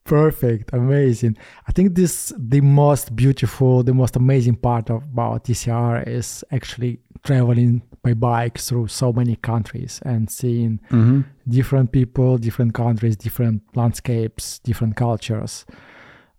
Perfect, 0.05 0.71
amazing. 0.73 1.37
I 1.69 1.73
think 1.73 1.95
this 1.95 2.33
the 2.37 2.61
most 2.63 3.15
beautiful, 3.15 3.83
the 3.83 3.95
most 3.95 4.17
amazing 4.17 4.57
part 4.57 4.91
of, 4.91 5.05
about 5.05 5.45
TCR 5.45 6.07
is 6.09 6.43
actually 6.51 6.99
traveling 7.23 7.83
by 8.03 8.15
bike 8.15 8.59
through 8.59 8.89
so 8.89 9.13
many 9.13 9.37
countries 9.37 10.01
and 10.05 10.29
seeing 10.31 10.81
Mm-hmm. 10.91 11.21
different 11.49 11.93
people, 11.93 12.39
different 12.39 12.75
countries, 12.75 13.15
different 13.17 13.63
landscapes, 13.77 14.59
different 14.61 14.97
cultures. 14.97 15.67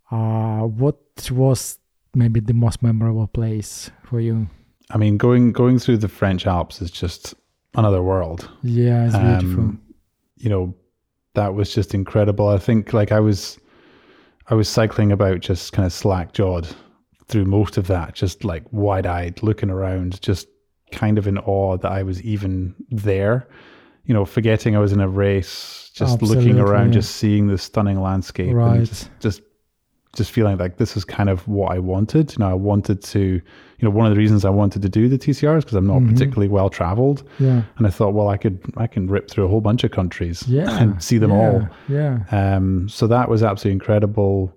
Uh, 0.09 0.61
what 0.61 0.97
was 1.29 1.77
maybe 2.15 2.39
the 2.41 2.53
most 2.53 2.81
memorable 2.83 3.27
place 3.27 3.91
for 4.03 4.19
you? 4.19 4.47
I 4.89 4.97
mean, 4.97 5.17
going 5.17 5.53
going 5.53 5.79
through 5.79 5.97
the 5.99 6.09
French 6.09 6.45
Alps 6.45 6.81
is 6.81 6.91
just 6.91 7.35
another 7.75 8.01
world. 8.01 8.49
Yeah, 8.63 9.05
it's 9.05 9.15
beautiful. 9.15 9.75
You 10.41 10.49
know, 10.49 10.75
that 11.35 11.53
was 11.53 11.73
just 11.73 11.93
incredible. 11.93 12.47
I 12.49 12.57
think 12.57 12.93
like 12.93 13.11
I 13.11 13.19
was, 13.19 13.59
I 14.47 14.55
was 14.55 14.67
cycling 14.67 15.11
about 15.11 15.39
just 15.39 15.71
kind 15.73 15.85
of 15.85 15.93
slack 15.93 16.33
jawed 16.33 16.67
through 17.27 17.45
most 17.45 17.77
of 17.77 17.87
that, 17.87 18.13
just 18.15 18.43
like 18.43 18.63
wide 18.71 19.05
eyed, 19.05 19.41
looking 19.43 19.69
around, 19.69 20.21
just 20.21 20.47
kind 20.91 21.17
of 21.17 21.27
in 21.27 21.37
awe 21.39 21.77
that 21.77 21.91
I 21.91 22.03
was 22.03 22.21
even 22.23 22.75
there. 22.89 23.47
you 24.03 24.13
know, 24.15 24.25
forgetting 24.25 24.75
I 24.75 24.79
was 24.79 24.91
in 24.91 24.99
a 24.99 25.07
race, 25.07 25.91
just 25.93 26.21
looking 26.23 26.37
Absolutely. 26.39 26.61
around, 26.61 26.91
just 26.91 27.15
seeing 27.17 27.47
the 27.47 27.57
stunning 27.57 28.01
landscape, 28.01 28.53
Right. 28.53 28.77
and 28.77 28.87
just, 28.87 29.09
just 29.19 29.41
just 30.13 30.31
feeling 30.31 30.57
like 30.57 30.77
this 30.77 30.97
is 30.97 31.05
kind 31.05 31.29
of 31.29 31.47
what 31.47 31.71
I 31.71 31.79
wanted. 31.79 32.33
You 32.33 32.39
know, 32.39 32.49
I 32.49 32.53
wanted 32.53 33.01
to, 33.03 33.19
you 33.19 33.41
know, 33.81 33.89
one 33.89 34.05
of 34.05 34.11
the 34.13 34.17
reasons 34.17 34.43
I 34.43 34.49
wanted 34.49 34.81
to 34.81 34.89
do 34.89 35.07
the 35.07 35.17
TCR 35.17 35.57
is 35.57 35.63
because 35.63 35.77
I'm 35.77 35.87
not 35.87 35.99
Mhm. 36.01 36.09
particularly 36.11 36.49
well 36.49 36.69
traveled, 36.69 37.23
Yeah. 37.39 37.61
and 37.77 37.87
I 37.87 37.89
thought, 37.89 38.13
well, 38.13 38.27
I 38.27 38.35
could 38.37 38.59
I 38.77 38.87
can 38.87 39.07
rip 39.07 39.29
through 39.29 39.45
a 39.45 39.47
whole 39.47 39.61
bunch 39.61 39.83
of 39.85 39.91
countries 39.91 40.43
Yeah. 40.47 40.77
and 40.81 41.01
see 41.01 41.17
them 41.17 41.31
yeah, 41.31 41.37
all. 41.37 41.67
Yeah. 41.87 42.19
Um, 42.31 42.89
so 42.89 43.07
that 43.07 43.29
was 43.29 43.41
absolutely 43.41 43.73
incredible. 43.73 44.53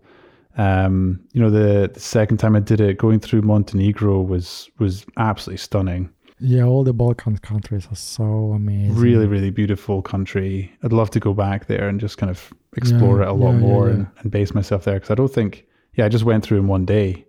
Um, 0.57 1.21
you 1.33 1.41
know, 1.41 1.51
the, 1.51 1.91
the 1.93 2.01
second 2.01 2.37
time 2.39 2.55
I 2.55 2.61
did 2.61 2.81
it, 2.81 2.97
going 2.99 3.19
through 3.21 3.43
Montenegro 3.43 4.23
was 4.23 4.69
was 4.79 5.05
absolutely 5.17 5.59
stunning. 5.59 6.09
Yeah. 6.45 6.65
All 6.65 6.85
the 6.85 6.93
Balkan 6.93 7.39
countries 7.39 7.87
are 7.91 7.97
so 7.97 8.53
amazing. 8.53 8.97
Really, 8.97 9.27
really 9.27 9.51
beautiful 9.51 10.03
country. 10.03 10.73
I'd 10.83 10.93
love 10.93 11.11
to 11.11 11.21
go 11.21 11.33
back 11.35 11.67
there 11.67 11.89
and 11.89 11.99
just 12.01 12.19
kind 12.19 12.31
of 12.31 12.53
explore 12.77 13.19
Yeah, 13.21 13.27
it 13.27 13.31
a 13.31 13.33
lot 13.33 13.53
yeah, 13.53 13.59
more 13.59 13.89
yeah. 13.89 13.95
And, 13.95 14.07
and 14.19 14.31
base 14.31 14.55
myself 14.55 14.85
there 14.85 14.95
because 14.95 15.11
I 15.11 15.15
don't 15.15 15.33
think, 15.33 15.67
yeah, 15.95 16.05
I 16.07 16.09
just 16.09 16.25
went 16.25 16.45
through 16.45 16.59
in 16.59 16.67
one 16.69 16.85
day. 16.85 17.25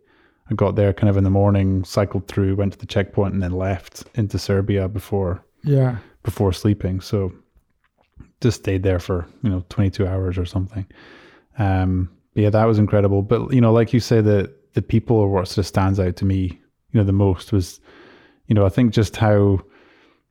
I 0.50 0.54
got 0.54 0.76
there 0.76 0.94
kind 0.94 1.10
of 1.10 1.18
in 1.18 1.24
the 1.24 1.30
morning, 1.30 1.84
cycled 1.86 2.28
through, 2.28 2.56
went 2.56 2.74
to 2.74 2.80
the 2.80 2.86
checkpoint, 2.86 3.34
and 3.34 3.42
then 3.42 3.52
left 3.52 4.04
into 4.16 4.38
Serbia 4.38 4.88
before 4.88 5.44
Yeah. 5.64 5.98
before 6.24 6.52
sleeping. 6.54 7.02
So 7.02 7.32
just 8.42 8.60
stayed 8.60 8.84
there 8.84 9.00
for, 9.00 9.26
you 9.44 9.50
know, 9.50 9.64
22 9.70 10.06
hours 10.06 10.38
or 10.38 10.46
something. 10.46 10.86
Um, 11.58 12.10
yeah, 12.36 12.50
that 12.50 12.66
was 12.66 12.78
incredible. 12.78 13.22
But, 13.22 13.54
you 13.54 13.62
know, 13.62 13.72
like 13.74 13.94
you 13.94 14.00
say, 14.00 14.22
the, 14.22 14.54
the 14.74 14.82
people 14.82 15.20
are 15.22 15.28
what 15.28 15.48
sort 15.48 15.60
of 15.60 15.68
stands 15.68 16.00
out 16.00 16.16
to 16.18 16.26
me, 16.26 16.60
you 16.92 17.00
know, 17.00 17.04
the 17.04 17.14
most 17.14 17.52
was, 17.54 17.80
you 18.48 18.56
know, 18.56 18.66
I 18.66 18.70
think 18.70 18.94
just 18.94 19.16
how 19.16 19.60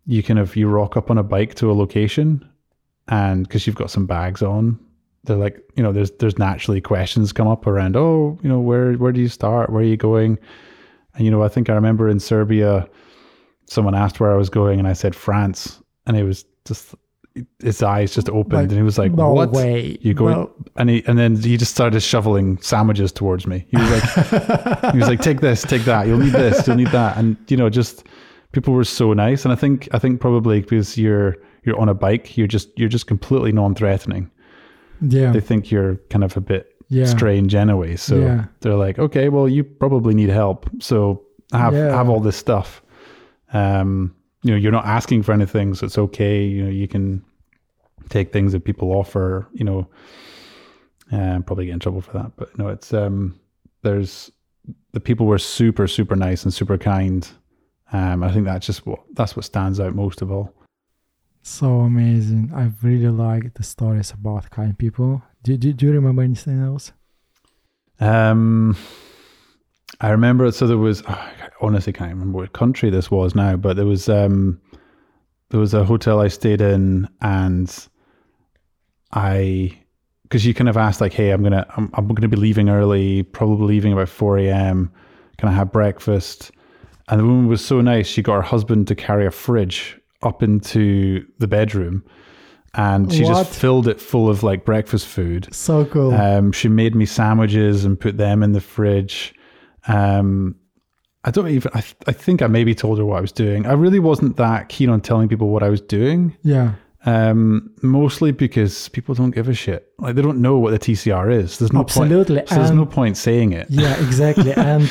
you 0.07 0.23
kind 0.23 0.39
of, 0.39 0.55
you 0.57 0.69
rock 0.69 0.97
up 0.97 1.11
on 1.11 1.19
a 1.19 1.23
bike 1.23 1.55
to 1.57 1.71
a 1.71 1.75
location 1.75 2.49
and 3.09 3.47
because 3.47 3.67
you've 3.67 3.77
got 3.77 3.91
some 3.91 4.07
bags 4.07 4.43
on, 4.43 4.79
they're 5.25 5.37
like, 5.37 5.59
you 5.77 5.83
know, 5.83 5.93
there's, 5.93 6.11
there's 6.13 6.39
naturally 6.39 6.81
questions 6.81 7.33
come 7.33 7.49
up 7.49 7.67
around, 7.67 7.97
oh, 7.97 8.39
you 8.43 8.49
know, 8.49 8.61
where, 8.61 8.93
where 8.95 9.13
do 9.13 9.21
you 9.21 9.29
start? 9.29 9.71
Where 9.71 9.83
are 9.83 9.87
you 9.87 9.97
going? 9.97 10.39
And, 11.15 11.25
you 11.25 11.31
know, 11.31 11.43
I 11.43 11.49
think 11.49 11.71
I 11.71 11.75
remember 11.75 12.09
in 12.09 12.21
Serbia, 12.21 12.89
someone 13.67 13.95
asked 13.95 14.21
where 14.21 14.33
I 14.33 14.37
was 14.37 14.51
going 14.51 14.79
and 14.79 14.87
I 14.87 14.93
said 14.93 15.15
France. 15.15 15.81
And 16.07 16.17
it 16.17 16.25
was 16.25 16.45
just, 16.67 16.95
his 17.59 17.83
eyes 17.83 18.15
just 18.15 18.29
opened 18.29 18.53
Like, 18.53 18.63
and 18.69 18.73
he 18.73 18.83
was 18.83 18.97
like, 18.99 19.13
no 19.13 19.33
what? 19.33 19.51
way. 19.51 19.99
You 20.01 20.15
going? 20.15 20.37
Well- 20.37 20.55
and 20.77 20.89
he, 20.91 21.05
and 21.07 21.19
then 21.19 21.37
he 21.37 21.57
just 21.57 21.73
started 21.73 22.01
shoveling 22.01 22.59
sandwiches 22.61 23.11
towards 23.13 23.47
me. 23.47 23.67
He 23.69 23.77
was 23.77 23.91
like, 23.91 24.93
he 24.93 24.99
was 24.99 25.09
like, 25.09 25.21
take 25.21 25.41
this, 25.41 25.63
take 25.63 25.83
that. 25.83 26.07
You'll 26.07 26.19
need 26.19 26.33
this, 26.33 26.67
you'll 26.67 26.77
need 26.77 26.89
that. 26.89 27.17
And, 27.17 27.37
you 27.49 27.57
know, 27.57 27.69
just 27.71 28.05
people 28.53 28.73
were 28.75 28.85
so 28.85 29.13
nice. 29.13 29.45
And 29.45 29.53
I 29.53 29.57
think, 29.57 29.89
I 29.93 29.99
think 29.99 30.21
probably 30.21 30.61
because 30.61 30.97
you're, 30.99 31.37
you're 31.65 31.79
on 31.81 31.89
a 31.89 31.95
bike, 31.95 32.37
you're 32.37 32.47
just, 32.47 32.69
you're 32.79 32.89
just 32.89 33.07
completely 33.07 33.51
non-threatening. 33.53 34.31
Yeah. 35.01 35.33
They 35.33 35.41
think 35.41 35.71
you're 35.71 35.97
kind 36.11 36.23
of 36.25 36.37
a 36.37 36.41
bit 36.41 36.75
Yeah. 36.89 37.07
strange 37.07 37.55
anyway. 37.55 37.97
So 37.97 38.17
Yeah. 38.21 38.45
they're 38.61 38.75
like, 38.77 38.99
okay, 38.99 39.29
well, 39.29 39.49
you 39.49 39.65
probably 39.65 40.15
need 40.15 40.29
help. 40.29 40.69
So 40.81 41.23
have 41.53 41.73
Yeah. 41.75 41.95
have 41.97 42.09
all 42.09 42.21
this 42.21 42.37
stuff. 42.37 42.83
Um, 43.53 44.15
you 44.45 44.51
know, 44.51 44.57
you're 44.57 44.73
not 44.73 44.87
asking 44.87 45.23
for 45.23 45.33
anything, 45.33 45.75
so 45.75 45.87
it's 45.87 45.99
okay. 45.99 46.45
You 46.45 46.65
know, 46.65 46.71
you 46.71 46.87
can 46.87 47.25
take 48.11 48.33
things 48.33 48.53
that 48.53 48.65
people 48.65 48.93
offer. 48.93 49.49
You 49.53 49.65
know, 49.65 49.89
um, 51.11 51.43
probably 51.43 51.67
get 51.67 51.73
in 51.73 51.81
trouble 51.81 52.03
for 52.03 52.13
that, 52.13 52.33
but 52.37 52.57
no, 52.59 52.69
it's 52.69 52.93
um, 52.93 53.41
there's 53.83 54.31
the 54.93 55.01
people 55.01 55.27
were 55.27 55.39
super 55.39 55.89
super 55.89 56.15
nice 56.15 56.45
and 56.45 56.53
super 56.53 56.79
kind. 56.79 57.27
Um, 57.93 58.23
I 58.23 58.33
think 58.33 58.45
that's 58.45 58.67
just 58.67 58.87
what 58.87 59.01
that's 59.15 59.35
what 59.35 59.45
stands 59.45 59.81
out 59.81 59.95
most 59.95 60.23
of 60.23 60.31
all. 60.31 60.55
So 61.43 61.81
amazing. 61.81 62.53
I 62.55 62.71
really 62.83 63.09
like 63.09 63.55
the 63.55 63.63
stories 63.63 64.13
about 64.13 64.51
kind 64.51 64.77
people. 64.79 65.23
Do, 65.43 65.59
do, 65.59 65.75
do 65.75 65.87
you 65.87 65.93
remember 65.93 66.23
anything 66.23 66.63
else? 66.63 66.93
Um, 68.01 68.77
I 70.01 70.11
remember. 70.11 70.51
So 70.53 70.67
there 70.67 70.79
was. 70.79 71.03
oh, 71.03 71.13
I 71.13 71.49
honestly 71.61 71.93
can't 71.93 72.11
remember 72.11 72.39
what 72.39 72.53
country 72.53 72.91
this 72.91 73.11
was 73.11 73.35
now, 73.35 73.57
but 73.57 73.77
there 73.77 73.87
was. 73.87 74.09
Um, 74.09 74.61
there 75.51 75.61
was 75.61 75.75
a 75.75 75.85
hotel 75.85 76.21
I 76.21 76.29
stayed 76.29 76.61
in, 76.61 77.09
and 77.21 77.89
I, 79.13 79.79
because 80.25 80.45
you 80.45 80.55
kind 80.55 80.69
of 80.69 80.77
asked 80.77 81.01
like, 81.01 81.13
"Hey, 81.13 81.31
I'm 81.31 81.43
gonna, 81.43 81.67
I'm, 81.77 81.91
I'm 81.95 82.09
gonna 82.09 82.29
be 82.29 82.37
leaving 82.37 82.69
early. 82.69 83.23
Probably 83.23 83.67
leaving 83.67 83.93
about 83.93 84.09
four 84.09 84.39
a.m. 84.39 84.91
Can 85.39 85.49
I 85.49 85.53
have 85.53 85.73
breakfast?" 85.73 86.51
And 87.09 87.21
the 87.21 87.25
woman 87.25 87.49
was 87.49 87.65
so 87.65 87.81
nice. 87.81 88.07
She 88.07 88.23
got 88.23 88.35
her 88.37 88.43
husband 88.43 88.89
to 88.89 88.95
carry 88.95 89.27
a 89.27 89.31
fridge 89.31 90.01
up 90.23 90.43
into 90.43 91.25
the 91.39 91.47
bedroom, 91.47 92.03
and 92.75 93.13
she 93.13 93.23
What? 93.25 93.29
just 93.47 93.59
filled 93.61 93.87
it 93.89 94.01
full 94.01 94.29
of 94.29 94.43
like 94.43 94.65
breakfast 94.65 95.07
food. 95.07 95.55
So 95.55 95.85
cool. 95.85 96.15
Um, 96.15 96.51
she 96.51 96.69
made 96.69 96.95
me 96.95 97.05
sandwiches 97.07 97.85
and 97.85 98.01
put 98.01 98.17
them 98.17 98.43
in 98.43 98.53
the 98.53 98.61
fridge. 98.61 99.34
Um, 99.89 100.57
I 101.25 101.31
don't 101.31 101.49
even. 101.49 101.71
I, 101.75 101.81
th- 101.81 101.97
I 102.07 102.13
think 102.13 102.43
I 102.43 102.47
maybe 102.49 102.75
told 102.75 102.99
her 102.99 103.05
what 103.05 103.19
I 103.19 103.21
was 103.21 103.33
doing. 103.33 103.67
I 103.67 103.73
really 103.73 103.99
wasn't 103.99 104.37
that 104.37 104.69
keen 104.69 104.91
on 104.91 105.01
telling 105.01 105.29
people 105.29 105.49
what 105.49 105.63
I 105.63 105.69
was 105.71 105.81
doing. 105.81 106.37
yeah. 106.43 106.75
Um, 107.07 107.71
mostly 107.83 108.33
because 108.33 108.89
people 108.89 109.15
don't 109.15 109.31
give 109.31 109.47
a 109.51 109.53
shit. 109.53 109.89
Like 109.99 110.15
they 110.15 110.23
don't 110.23 110.41
know 110.41 110.57
what 110.59 110.71
the 110.71 110.79
TCR 110.79 111.31
is. 111.31 111.59
There's 111.59 111.71
no 111.71 111.81
Absolutely. 111.81 112.37
point. 112.37 112.49
So 112.49 112.55
there's 112.55 112.71
And- 112.71 112.79
no 112.79 112.87
point 112.87 113.19
saying 113.19 113.53
it. 113.53 113.67
Yeah, 113.69 113.95
exactly. 114.07 114.55
and 114.55 114.85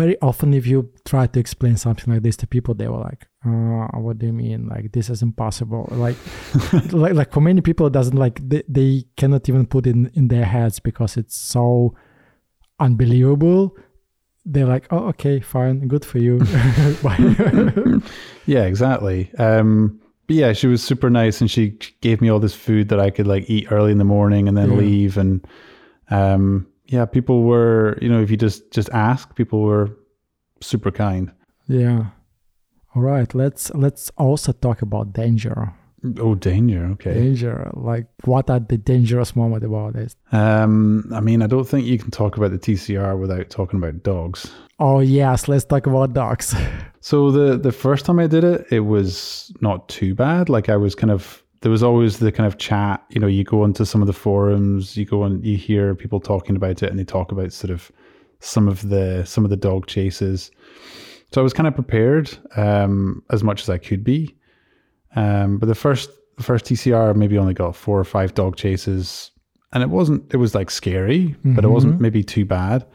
very 0.00 0.18
often, 0.22 0.54
if 0.54 0.66
you 0.66 0.88
try 1.04 1.26
to 1.26 1.38
explain 1.38 1.76
something 1.76 2.14
like 2.14 2.22
this 2.22 2.36
to 2.38 2.46
people, 2.46 2.72
they 2.74 2.88
were 2.88 2.96
like, 3.00 3.26
uh, 3.44 3.88
"What 4.00 4.16
do 4.18 4.24
you 4.24 4.32
mean? 4.32 4.68
Like 4.68 4.92
this 4.92 5.10
is 5.10 5.20
impossible." 5.20 5.86
Like, 5.90 6.16
like, 6.92 7.12
like 7.12 7.30
for 7.30 7.42
many 7.42 7.60
people, 7.60 7.86
it 7.88 7.92
doesn't 7.92 8.16
like 8.16 8.40
they, 8.48 8.62
they 8.66 9.04
cannot 9.18 9.46
even 9.46 9.66
put 9.66 9.86
it 9.86 9.90
in 9.90 10.10
in 10.14 10.28
their 10.28 10.46
heads 10.46 10.80
because 10.80 11.18
it's 11.18 11.36
so 11.36 11.94
unbelievable. 12.78 13.76
They're 14.46 14.66
like, 14.66 14.86
"Oh, 14.90 15.08
okay, 15.08 15.40
fine, 15.40 15.86
good 15.88 16.04
for 16.04 16.18
you." 16.18 16.40
Yeah, 18.46 18.64
exactly. 18.64 19.30
Um, 19.38 20.00
but 20.26 20.36
yeah, 20.36 20.52
she 20.52 20.66
was 20.66 20.82
super 20.82 21.10
nice, 21.10 21.40
and 21.40 21.50
she 21.50 21.78
gave 22.00 22.20
me 22.20 22.28
all 22.30 22.38
this 22.40 22.54
food 22.54 22.88
that 22.88 22.98
I 23.00 23.10
could 23.10 23.26
like 23.26 23.48
eat 23.50 23.70
early 23.70 23.92
in 23.92 23.98
the 23.98 24.04
morning 24.04 24.48
and 24.48 24.56
then 24.56 24.70
Yeah. 24.70 24.76
leave. 24.76 25.16
And 25.18 25.46
um, 26.10 26.66
yeah, 26.86 27.04
people 27.04 27.42
were, 27.42 27.98
you 28.00 28.08
know, 28.08 28.20
if 28.20 28.30
you 28.30 28.36
just 28.36 28.70
just 28.72 28.88
ask, 28.90 29.34
people 29.36 29.62
were 29.62 29.90
super 30.60 30.90
kind. 30.90 31.30
yeah. 31.68 32.06
All 32.96 33.02
right. 33.02 33.32
Let's 33.34 33.70
let's 33.74 34.10
also 34.18 34.50
talk 34.52 34.82
about 34.82 35.12
danger. 35.12 35.72
Oh, 36.18 36.34
danger. 36.34 36.86
Okay. 36.92 37.14
Danger. 37.14 37.70
Like, 37.74 38.06
what 38.24 38.48
are 38.48 38.60
the 38.60 38.78
dangerous 38.78 39.36
moments 39.36 39.66
about 39.66 39.92
this? 39.92 40.16
Um, 40.32 41.10
I 41.12 41.20
mean, 41.20 41.42
I 41.42 41.46
don't 41.46 41.68
think 41.68 41.86
you 41.86 41.98
can 41.98 42.10
talk 42.10 42.36
about 42.36 42.52
the 42.52 42.58
TCR 42.58 43.18
without 43.18 43.50
talking 43.50 43.78
about 43.78 44.02
dogs. 44.02 44.50
Oh 44.78 45.00
yes, 45.00 45.46
let's 45.46 45.64
talk 45.64 45.86
about 45.86 46.14
dogs. 46.14 46.54
So 47.02 47.30
the 47.30 47.56
the 47.56 47.72
first 47.72 48.04
time 48.04 48.18
I 48.18 48.26
did 48.26 48.44
it, 48.44 48.66
it 48.70 48.80
was 48.80 49.50
not 49.62 49.88
too 49.88 50.14
bad. 50.14 50.50
Like 50.50 50.68
I 50.68 50.76
was 50.76 50.94
kind 50.94 51.10
of 51.10 51.42
there 51.62 51.70
was 51.70 51.82
always 51.82 52.18
the 52.18 52.30
kind 52.30 52.46
of 52.46 52.58
chat. 52.58 53.02
You 53.08 53.20
know, 53.20 53.26
you 53.26 53.42
go 53.42 53.64
into 53.64 53.86
some 53.86 54.02
of 54.02 54.06
the 54.06 54.12
forums, 54.12 54.98
you 54.98 55.06
go 55.06 55.24
and 55.24 55.42
you 55.42 55.56
hear 55.56 55.94
people 55.94 56.20
talking 56.20 56.56
about 56.56 56.82
it, 56.82 56.90
and 56.90 56.98
they 56.98 57.04
talk 57.04 57.32
about 57.32 57.54
sort 57.54 57.70
of 57.70 57.90
some 58.40 58.68
of 58.68 58.88
the 58.90 59.24
some 59.24 59.44
of 59.44 59.50
the 59.50 59.56
dog 59.56 59.86
chases. 59.86 60.50
So 61.32 61.40
I 61.40 61.44
was 61.44 61.52
kind 61.52 61.66
of 61.66 61.74
prepared 61.74 62.36
um, 62.56 63.22
as 63.30 63.42
much 63.42 63.62
as 63.62 63.70
I 63.70 63.78
could 63.78 64.02
be. 64.04 64.36
Um, 65.16 65.58
but 65.58 65.66
the 65.66 65.74
first 65.74 66.10
the 66.36 66.42
first 66.42 66.64
TCR 66.64 67.14
maybe 67.16 67.36
only 67.38 67.54
got 67.54 67.76
four 67.76 67.98
or 67.98 68.04
five 68.04 68.34
dog 68.34 68.56
chases, 68.56 69.30
and 69.72 69.82
it 69.82 69.90
wasn't. 69.90 70.32
It 70.32 70.36
was 70.38 70.54
like 70.54 70.70
scary, 70.70 71.34
but 71.44 71.64
it 71.64 71.68
wasn't 71.68 72.00
maybe 72.00 72.22
too 72.22 72.44
bad. 72.44 72.86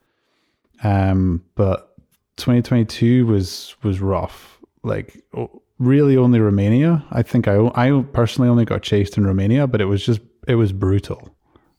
Um, 0.84 1.44
but 1.56 1.96
2022 2.38 3.26
was 3.26 3.76
was 3.84 4.00
rough. 4.02 4.60
Like 4.84 5.24
really, 5.80 6.16
only 6.18 6.40
Romania. 6.40 7.04
I 7.12 7.22
think 7.22 7.48
I 7.48 7.58
I 7.76 8.04
personally 8.14 8.50
only 8.50 8.66
got 8.66 8.82
chased 8.82 9.18
in 9.18 9.26
Romania, 9.26 9.68
but 9.68 9.82
it 9.82 9.86
was 9.86 10.06
just 10.06 10.22
it 10.48 10.56
was 10.56 10.72
brutal. 10.72 11.30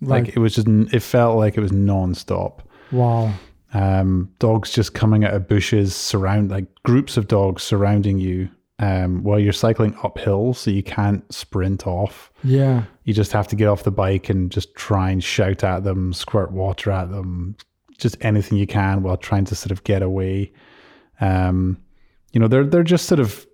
Like, 0.03 0.27
Like, 0.27 0.37
it 0.37 0.41
was 0.41 0.55
just 0.55 0.69
it 0.69 1.01
felt 1.03 1.39
like 1.39 1.57
it 1.57 1.61
was 1.61 1.73
non-stop. 1.73 2.69
wow. 2.93 3.33
Um, 3.75 4.31
dogs 4.39 4.71
just 4.71 4.95
coming 4.95 5.25
out 5.25 5.35
of 5.35 5.49
bushes, 5.49 5.95
surround 5.95 6.51
like 6.51 6.67
groups 6.85 7.17
of 7.17 7.29
dogs 7.29 7.63
surrounding 7.63 8.19
you. 8.19 8.49
Um, 8.79 9.23
while 9.23 9.39
you're 9.41 9.55
cycling 9.55 9.97
uphill, 10.03 10.53
so 10.53 10.71
you 10.71 10.83
can't 10.83 11.25
sprint 11.33 11.87
off. 11.87 12.31
Yeah. 12.45 12.83
You 13.05 13.15
just 13.15 13.33
have 13.33 13.49
to 13.49 13.57
get 13.57 13.69
off 13.69 13.85
the 13.85 13.91
bike 13.91 14.29
and 14.29 14.51
just 14.53 14.75
try 14.75 15.09
and 15.11 15.25
shout 15.25 15.65
at 15.65 15.83
them, 15.85 16.13
squirt 16.13 16.53
water 16.53 16.91
at 16.91 17.11
them, 17.11 17.57
just 17.97 18.19
anything 18.21 18.59
you 18.59 18.67
can 18.67 19.03
while 19.03 19.17
trying 19.17 19.47
to 19.47 19.55
sort 19.55 19.71
of 19.71 19.83
get 19.85 20.03
away. 20.03 20.53
Um, 21.23 21.79
you 22.33 22.41
know, 22.41 22.49
they're 22.49 22.67
they're 22.67 22.83
just 22.83 23.07
sort 23.07 23.19
of 23.21 23.47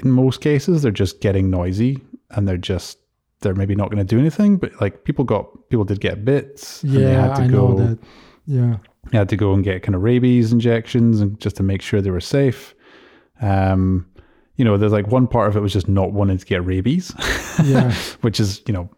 in 0.00 0.10
most 0.10 0.40
cases 0.40 0.82
they're 0.82 0.90
just 0.90 1.20
getting 1.20 1.48
noisy 1.50 1.98
and 2.30 2.48
they're 2.48 2.56
just 2.56 2.98
they're 3.42 3.54
maybe 3.54 3.76
not 3.76 3.88
going 3.88 4.04
to 4.04 4.04
do 4.04 4.18
anything, 4.18 4.56
but 4.56 4.72
like 4.80 5.04
people 5.04 5.24
got 5.24 5.46
people 5.70 5.84
did 5.84 6.00
get 6.00 6.24
bits. 6.24 6.82
and 6.82 6.92
they 6.94 7.02
Yeah, 7.02 7.28
had 7.28 7.36
to 7.36 7.42
I 7.42 7.46
go, 7.46 7.68
know 7.68 7.74
that. 7.86 7.98
Yeah. 8.46 8.78
They 9.12 9.18
had 9.18 9.28
to 9.28 9.36
go 9.36 9.54
and 9.54 9.62
get 9.62 9.84
kind 9.84 9.94
of 9.94 10.02
rabies 10.02 10.52
injections 10.52 11.20
and 11.20 11.38
just 11.40 11.54
to 11.56 11.62
make 11.62 11.82
sure 11.82 12.00
they 12.02 12.10
were 12.10 12.20
safe. 12.20 12.74
Um, 13.40 14.06
you 14.60 14.64
know, 14.66 14.76
there's 14.76 14.92
like 14.92 15.06
one 15.06 15.26
part 15.26 15.48
of 15.48 15.56
it 15.56 15.60
was 15.60 15.72
just 15.72 15.88
not 15.88 16.12
wanting 16.12 16.36
to 16.36 16.44
get 16.44 16.62
rabies, 16.66 17.14
Yeah. 17.64 17.92
which 18.20 18.38
is, 18.38 18.60
you 18.66 18.74
know, 18.74 18.90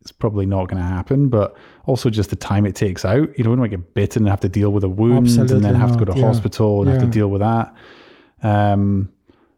it's 0.00 0.10
probably 0.10 0.44
not 0.44 0.66
going 0.68 0.82
to 0.82 0.88
happen, 0.88 1.28
but 1.28 1.56
also 1.86 2.10
just 2.10 2.30
the 2.30 2.36
time 2.36 2.66
it 2.66 2.74
takes 2.74 3.04
out. 3.04 3.28
You 3.38 3.44
don't 3.44 3.56
want 3.58 3.70
to 3.70 3.76
get 3.76 3.94
bitten 3.94 4.24
and 4.24 4.28
have 4.28 4.40
to 4.40 4.48
deal 4.48 4.70
with 4.70 4.82
a 4.82 4.88
wound 4.88 5.28
and 5.28 5.38
Absolutely 5.38 5.60
then 5.60 5.74
have 5.76 5.92
to 5.96 6.04
go 6.04 6.12
to 6.12 6.18
yeah. 6.18 6.26
hospital 6.26 6.82
and 6.82 6.90
have 6.90 7.00
to 7.00 7.06
deal 7.06 7.28
with 7.28 7.40
that. 7.42 7.72
Um, 8.42 9.08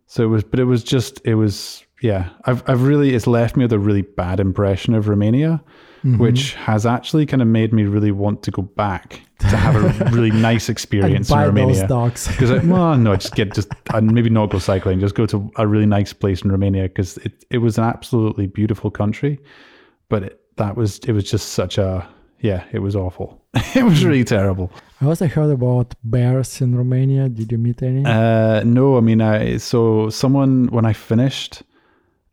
so 0.06 0.22
it 0.24 0.26
was, 0.26 0.44
but 0.44 0.60
it 0.60 0.64
was 0.64 0.84
just, 0.84 1.20
it 1.24 1.34
was, 1.36 1.82
yeah, 2.02 2.28
I've, 2.44 2.62
I've 2.68 2.82
really, 2.82 3.14
it's 3.14 3.26
left 3.26 3.56
me 3.56 3.64
with 3.64 3.72
a 3.72 3.78
really 3.78 4.02
bad 4.02 4.38
impression 4.40 4.94
of 4.94 5.08
Romania, 5.08 5.62
Mm-hmm. 6.04 6.18
which 6.18 6.54
has 6.54 6.86
actually 6.86 7.26
kind 7.26 7.42
of 7.42 7.48
made 7.48 7.72
me 7.72 7.82
really 7.84 8.12
want 8.12 8.42
to 8.44 8.52
go 8.52 8.62
back 8.62 9.22
to 9.38 9.56
have 9.56 9.76
a 9.76 10.10
really 10.12 10.30
nice 10.30 10.68
experience 10.68 11.30
in 11.30 11.38
Romania. 11.38 11.86
Because 11.86 12.50
I, 12.50 12.58
well, 12.58 12.96
no, 12.96 13.16
just 13.16 13.34
get 13.34 13.54
just 13.54 13.68
and 13.92 14.12
maybe 14.14 14.30
not 14.30 14.50
go 14.50 14.58
cycling. 14.58 15.00
Just 15.00 15.14
go 15.14 15.26
to 15.26 15.50
a 15.56 15.66
really 15.66 15.86
nice 15.86 16.12
place 16.12 16.42
in 16.42 16.50
Romania 16.50 16.84
because 16.84 17.18
it, 17.18 17.44
it 17.50 17.58
was 17.58 17.78
an 17.78 17.84
absolutely 17.84 18.46
beautiful 18.46 18.90
country, 18.90 19.38
but 20.08 20.22
it, 20.22 20.40
that 20.56 20.76
was 20.76 20.98
it 21.00 21.12
was 21.12 21.30
just 21.30 21.50
such 21.50 21.78
a 21.78 22.08
yeah, 22.40 22.64
it 22.72 22.80
was 22.80 22.96
awful. 22.96 23.42
it 23.74 23.84
was 23.84 24.04
really 24.04 24.24
terrible. 24.24 24.70
I 25.00 25.06
also 25.06 25.26
heard 25.26 25.50
about 25.50 25.94
bears 26.04 26.60
in 26.60 26.76
Romania. 26.76 27.28
Did 27.28 27.52
you 27.52 27.58
meet 27.58 27.82
any? 27.82 28.04
Uh, 28.04 28.62
no, 28.64 28.96
I 28.96 29.00
mean, 29.00 29.20
I 29.20 29.58
so 29.58 30.10
someone 30.10 30.66
when 30.68 30.86
I 30.86 30.92
finished. 30.92 31.62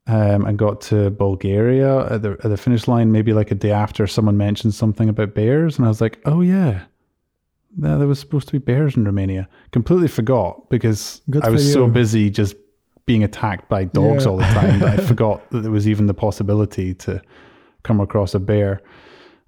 Um, 0.05 0.43
and 0.45 0.59
got 0.59 0.81
to 0.81 1.11
Bulgaria 1.11 2.05
at 2.11 2.23
the 2.23 2.31
at 2.43 2.49
the 2.49 2.57
finish 2.57 2.89
line, 2.89 3.13
maybe 3.13 3.31
like 3.31 3.51
a 3.51 3.55
day 3.55 3.71
after, 3.71 4.05
someone 4.05 4.35
mentioned 4.35 4.73
something 4.73 5.07
about 5.07 5.33
bears, 5.33 5.77
and 5.77 5.85
I 5.85 5.87
was 5.87 6.01
like, 6.01 6.19
"Oh 6.25 6.41
yeah, 6.41 6.81
there, 7.77 7.97
there 7.97 8.07
was 8.07 8.19
supposed 8.19 8.47
to 8.47 8.51
be 8.53 8.59
bears 8.59 8.95
in 8.97 9.05
Romania." 9.05 9.47
Completely 9.71 10.07
forgot 10.07 10.69
because 10.69 11.21
Good 11.29 11.43
I 11.43 11.49
was 11.49 11.71
so 11.71 11.87
busy 11.87 12.29
just 12.29 12.55
being 13.05 13.23
attacked 13.23 13.67
by 13.69 13.83
dogs 13.85 14.23
Yeah. 14.23 14.31
all 14.31 14.37
the 14.37 14.43
time 14.43 14.79
that 14.79 14.99
I 14.99 15.03
forgot 15.13 15.49
that 15.51 15.61
there 15.61 15.71
was 15.71 15.87
even 15.87 16.05
the 16.07 16.13
possibility 16.13 16.93
to 16.95 17.21
come 17.83 17.99
across 17.99 18.33
a 18.33 18.39
bear. 18.39 18.81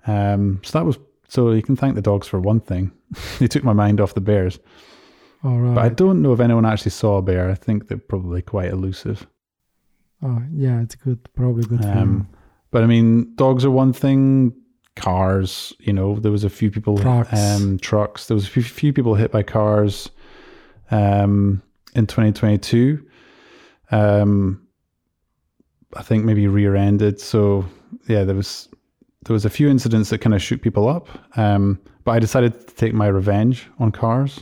Um, 0.08 0.60
so 0.64 0.78
that 0.80 0.86
was 0.86 0.98
so 1.28 1.52
you 1.52 1.62
can 1.64 1.76
thank 1.76 1.96
the 1.96 2.02
dogs 2.02 2.28
for 2.28 2.40
one 2.40 2.60
thing; 2.60 2.92
they 3.40 3.48
took 3.48 3.64
my 3.64 3.74
mind 3.74 4.00
off 4.02 4.14
the 4.14 4.22
bears. 4.22 4.60
All 5.44 5.58
right. 5.60 5.76
But 5.76 5.84
I 5.86 5.90
don't 5.90 6.22
know 6.22 6.34
if 6.34 6.40
anyone 6.40 6.66
actually 6.66 6.92
saw 6.92 7.18
a 7.18 7.22
bear. 7.22 7.50
I 7.50 7.56
think 7.56 7.88
they're 7.88 7.98
probably 7.98 8.42
quite 8.42 8.72
elusive. 8.72 9.28
oh, 10.24 10.42
yeah, 10.52 10.82
it's 10.82 10.96
good. 10.96 11.20
Probably 11.36 11.64
good. 11.64 11.86
Um, 11.86 12.28
but 12.72 12.84
I 12.84 12.88
mean, 12.88 13.36
dogs 13.36 13.64
are 13.64 13.70
one 13.72 13.94
thing. 13.94 14.54
Cars, 14.96 15.74
you 15.80 15.92
know, 15.94 16.16
there 16.20 16.32
was 16.32 16.44
a 16.44 16.50
few 16.50 16.72
people, 16.72 16.98
Trucks. 16.98 17.34
um, 17.34 17.78
trucks. 17.80 18.28
There 18.28 18.36
was 18.36 18.46
a 18.48 18.50
few, 18.50 18.64
few 18.64 18.94
people 18.94 19.16
hit 19.16 19.32
by 19.32 19.44
cars, 19.44 20.10
um, 20.92 21.62
in 21.96 22.08
2022. 22.08 23.06
Um, 23.92 24.62
I 25.96 26.02
think 26.02 26.26
maybe 26.26 26.48
rear-ended. 26.48 27.20
So 27.20 27.66
yeah, 28.08 28.24
there 28.24 28.36
was 28.36 28.68
there 29.26 29.34
was 29.34 29.46
a 29.46 29.50
few 29.50 29.70
incidents 29.70 30.10
that 30.12 30.20
kind 30.20 30.34
of 30.36 30.42
shoot 30.42 30.62
people 30.62 30.88
up. 30.88 31.08
Um, 31.38 31.80
but 32.04 32.12
I 32.12 32.20
decided 32.20 32.68
to 32.68 32.76
take 32.76 32.94
my 32.94 33.08
revenge 33.08 33.68
on 33.80 33.92
cars. 33.92 34.42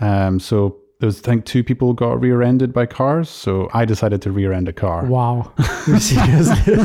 Um, 0.00 0.40
so 0.40 0.78
there 1.02 1.08
was 1.08 1.18
I 1.18 1.22
think 1.22 1.46
two 1.46 1.64
people 1.64 1.94
got 1.94 2.20
rear-ended 2.20 2.72
by 2.72 2.86
cars. 2.86 3.28
So 3.28 3.68
I 3.74 3.84
decided 3.84 4.22
to 4.22 4.30
rear-end 4.30 4.68
a 4.68 4.72
car. 4.72 5.04
Wow. 5.04 5.52
Seriously. 5.98 6.76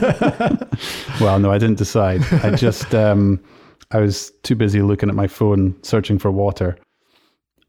Well, 1.20 1.40
no, 1.40 1.52
I 1.52 1.58
didn't 1.58 1.80
decide. 1.80 2.22
I 2.44 2.56
just 2.56 2.94
um, 2.94 3.44
I 3.92 4.00
was 4.00 4.32
too 4.44 4.56
busy 4.56 4.84
looking 4.84 5.10
at 5.10 5.16
my 5.16 5.26
phone 5.26 5.76
searching 5.82 6.20
for 6.20 6.30
water, 6.30 6.78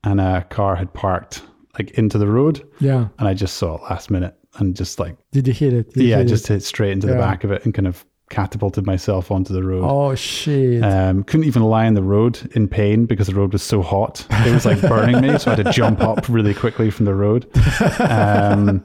and 0.05 0.21
a 0.21 0.45
car 0.51 0.77
had 0.77 0.93
parked 0.93 1.43
like 1.79 1.93
into 1.93 2.19
the 2.19 2.27
road, 2.27 2.67
yeah. 2.81 3.09
and 3.19 3.29
I 3.29 3.33
just 3.33 3.57
saw 3.57 3.77
it 3.77 3.83
last 3.85 4.11
minute 4.11 4.35
and 4.59 4.77
just 4.77 4.99
like 4.99 5.17
Did 5.33 5.47
you 5.47 5.55
hit 5.55 5.73
it? 5.73 5.95
Did 5.95 6.03
yeah, 6.05 6.19
hit 6.19 6.29
just 6.29 6.51
it? 6.51 6.55
hit 6.55 6.63
straight 6.63 6.93
into 6.93 7.07
the 7.07 7.15
back 7.15 7.45
of 7.45 7.51
it 7.51 7.65
and 7.65 7.73
kind 7.73 7.87
of 7.87 8.05
catapulted 8.31 8.87
myself 8.87 9.31
onto 9.31 9.53
the 9.53 9.63
road. 9.63 9.85
Oh 9.85 10.15
shit. 10.15 10.83
Um, 10.83 11.25
couldn't 11.25 11.47
even 11.47 11.63
lie 11.63 11.87
on 11.87 11.95
the 11.95 12.03
road 12.03 12.51
in 12.55 12.69
pain 12.69 13.07
because 13.07 13.27
the 13.27 13.35
road 13.35 13.53
was 13.53 13.63
so 13.63 13.83
hot. 13.83 14.27
It 14.31 14.53
was 14.53 14.65
like 14.67 14.81
burning 14.81 15.21
me, 15.21 15.39
so 15.39 15.51
I 15.51 15.55
had 15.55 15.65
to 15.65 15.73
jump 15.73 16.01
up 16.01 16.29
really 16.29 16.55
quickly 16.55 16.91
from 16.91 17.07
the 17.07 17.15
road. 17.15 17.47
Um, 18.01 18.85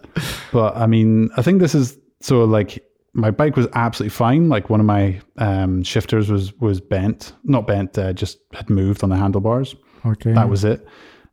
but 0.52 0.76
I 0.76 0.88
mean, 0.88 1.30
I 1.38 1.42
think 1.42 1.60
this 1.60 1.76
is 1.76 1.98
so 2.22 2.44
like 2.46 2.84
my 3.14 3.32
bike 3.32 3.56
was 3.56 3.68
absolutely 3.74 4.10
fine. 4.10 4.50
Like 4.50 4.70
one 4.70 4.80
of 4.80 4.86
my 4.86 5.22
um, 5.38 5.84
shifters 5.84 6.30
was 6.30 6.54
was 6.60 6.82
bent, 6.82 7.34
not 7.44 7.68
bent, 7.68 7.98
uh, 7.98 8.14
just 8.14 8.40
had 8.54 8.70
moved 8.70 9.04
on 9.04 9.10
the 9.10 9.18
handlebars. 9.18 9.76
okay. 10.06 10.34
That 10.34 10.50
was 10.50 10.64
it. 10.64 10.86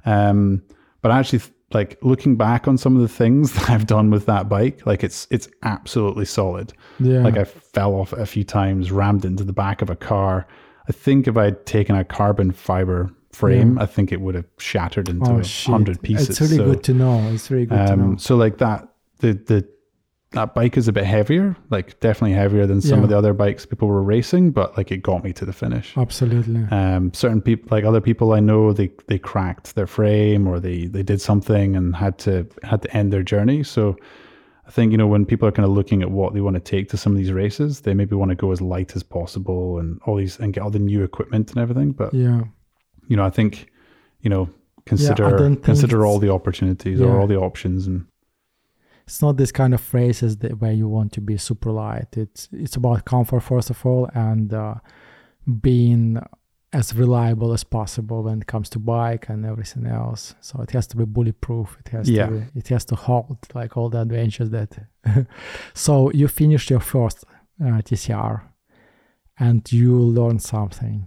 Um, 0.05 0.63
but 1.03 1.11
actually, 1.11 1.41
like 1.73 1.99
looking 2.03 2.37
back 2.37 2.67
on 2.67 2.77
some 2.77 2.97
of 2.97 3.03
the 3.03 3.09
things 3.09 3.53
that 3.55 3.71
I've 3.71 3.87
done 3.87 4.11
with 4.11 4.27
that 4.27 4.49
bike, 4.49 4.85
like 4.87 5.05
it's 5.05 5.27
it's 5.31 5.49
absolutely 5.63 6.25
solid. 6.25 6.73
yeah. 6.99 7.21
Like 7.21 7.37
I 7.37 7.45
fell 7.45 7.95
off 7.95 8.13
a 8.13 8.27
few 8.27 8.45
times, 8.45 8.91
rammed 8.91 9.25
into 9.25 9.45
the 9.45 9.53
back 9.53 9.83
of 9.83 9.91
a 9.91 9.97
car. 9.97 10.47
I 10.89 10.93
think 10.93 11.29
if 11.29 11.37
I'd 11.37 11.65
taken 11.67 11.95
a 11.95 12.05
carbon 12.05 12.51
fiber 12.53 13.11
frame, 13.33 13.79
I 13.79 13.87
think 13.87 14.11
it 14.11 14.21
would 14.21 14.35
have 14.35 14.47
shattered 14.59 15.09
into 15.09 15.31
oh 15.31 15.39
a 15.39 15.45
shit. 15.45 15.71
hundred 15.71 16.03
pieces. 16.03 16.31
It's 16.31 16.41
really 16.41 16.57
so, 16.57 16.65
good 16.65 16.83
to 16.85 16.95
know. 16.95 17.31
It's 17.33 17.51
really 17.51 17.67
good 17.67 17.87
to 17.87 17.97
know. 17.97 18.05
um, 18.05 18.19
so 18.19 18.37
like 18.37 18.59
that, 18.59 18.89
the 19.19 19.35
the 19.35 19.69
that 20.33 20.55
bike 20.55 20.77
is 20.77 20.87
a 20.87 20.93
bit 20.93 21.05
heavier, 21.05 21.57
like 21.71 21.99
definitely 22.01 22.33
heavier 22.35 22.65
than 22.67 22.81
some 22.81 22.99
Yeah. 22.99 23.05
of 23.05 23.11
the 23.11 23.19
other 23.19 23.33
bikes 23.35 23.67
people 23.67 23.89
were 23.89 24.03
racing, 24.03 24.53
but 24.53 24.77
like 24.77 24.93
it 24.93 24.99
got 25.03 25.25
me 25.25 25.33
to 25.33 25.45
the 25.45 25.53
finish. 25.53 25.97
Absolutely. 25.97 26.65
Um, 26.71 27.13
certain 27.13 27.41
people, 27.41 27.69
like 27.77 27.85
other 27.85 28.01
people 28.01 28.33
I 28.33 28.41
know, 28.41 28.73
they 28.73 28.91
they 29.09 29.19
cracked 29.19 29.75
their 29.75 29.89
frame 29.89 30.47
or 30.47 30.61
they 30.61 30.87
they 30.87 31.03
did 31.03 31.21
something 31.21 31.75
and 31.75 31.97
had 31.97 32.17
to 32.19 32.47
had 32.63 32.83
to 32.83 32.97
end 32.97 33.13
their 33.13 33.25
journey. 33.25 33.65
So 33.65 33.97
I 34.69 34.71
think 34.71 34.93
you 34.93 34.99
know 34.99 35.09
when 35.09 35.27
people 35.27 35.49
are 35.49 35.53
kind 35.53 35.67
of 35.67 35.73
looking 35.73 36.01
at 36.01 36.13
what 36.13 36.33
they 36.33 36.41
want 36.41 36.55
to 36.55 36.61
take 36.61 36.89
to 36.91 36.97
some 36.97 37.11
of 37.13 37.19
these 37.19 37.33
races, 37.33 37.81
they 37.81 37.93
maybe 37.95 38.15
want 38.15 38.29
to 38.29 38.37
go 38.37 38.53
as 38.53 38.61
light 38.61 38.95
as 38.95 39.03
possible 39.03 39.79
and 39.81 40.01
all 40.07 40.15
these 40.17 40.39
and 40.39 40.53
get 40.53 40.63
all 40.63 40.71
the 40.71 40.79
new 40.79 41.03
equipment 41.03 41.51
and 41.51 41.59
everything. 41.59 41.91
But 41.91 42.15
yeah. 42.15 42.43
you 43.09 43.17
know, 43.17 43.25
I 43.25 43.31
think 43.31 43.67
you 44.21 44.31
know 44.31 44.49
consider 44.87 45.37
don't 45.37 45.57
consider 45.57 46.07
all 46.07 46.21
the 46.21 46.33
opportunities 46.33 47.01
Yeah. 47.01 47.07
or 47.09 47.19
all 47.21 47.27
the 47.27 47.37
options 47.37 47.89
and 47.89 48.07
It's 49.11 49.21
not 49.21 49.37
this 49.37 49.51
kind 49.51 49.75
of 49.75 49.81
phrases 49.81 50.37
that 50.37 50.61
where 50.61 50.71
you 50.73 50.87
want 50.89 51.13
to 51.15 51.21
be 51.21 51.37
super 51.37 51.73
light. 51.73 52.17
It's 52.17 52.49
it's 52.53 52.77
about 52.77 53.05
comfort 53.05 53.41
first 53.41 53.69
of 53.71 53.85
all 53.85 54.09
and 54.15 54.55
uh, 54.55 54.75
being 55.61 56.19
as 56.73 56.95
reliable 56.95 57.53
as 57.53 57.65
possible 57.65 58.23
when 58.23 58.41
it 58.43 58.47
comes 58.47 58.71
to 58.71 58.79
bike 58.79 59.29
and 59.29 59.45
everything 59.45 59.87
else. 59.87 60.37
So 60.41 60.63
it 60.63 60.71
has 60.71 60.87
to 60.89 60.97
be 60.97 61.05
bulletproof. 61.05 61.77
It 61.81 61.89
has 61.89 62.09
Yeah. 62.09 62.27
to 62.27 62.33
be, 62.33 62.59
it 62.61 62.69
has 62.69 62.85
to 62.85 62.95
hold 62.95 63.39
like 63.53 63.77
all 63.77 63.91
the 63.91 64.01
adventures 64.01 64.51
that. 64.51 64.79
so 65.75 66.13
you 66.13 66.29
finished 66.29 66.71
your 66.71 66.79
first 66.95 67.25
uh, 67.61 67.83
TCR, 67.89 68.43
and 69.41 69.61
you 69.73 69.93
learned 69.99 70.43
something. 70.43 71.07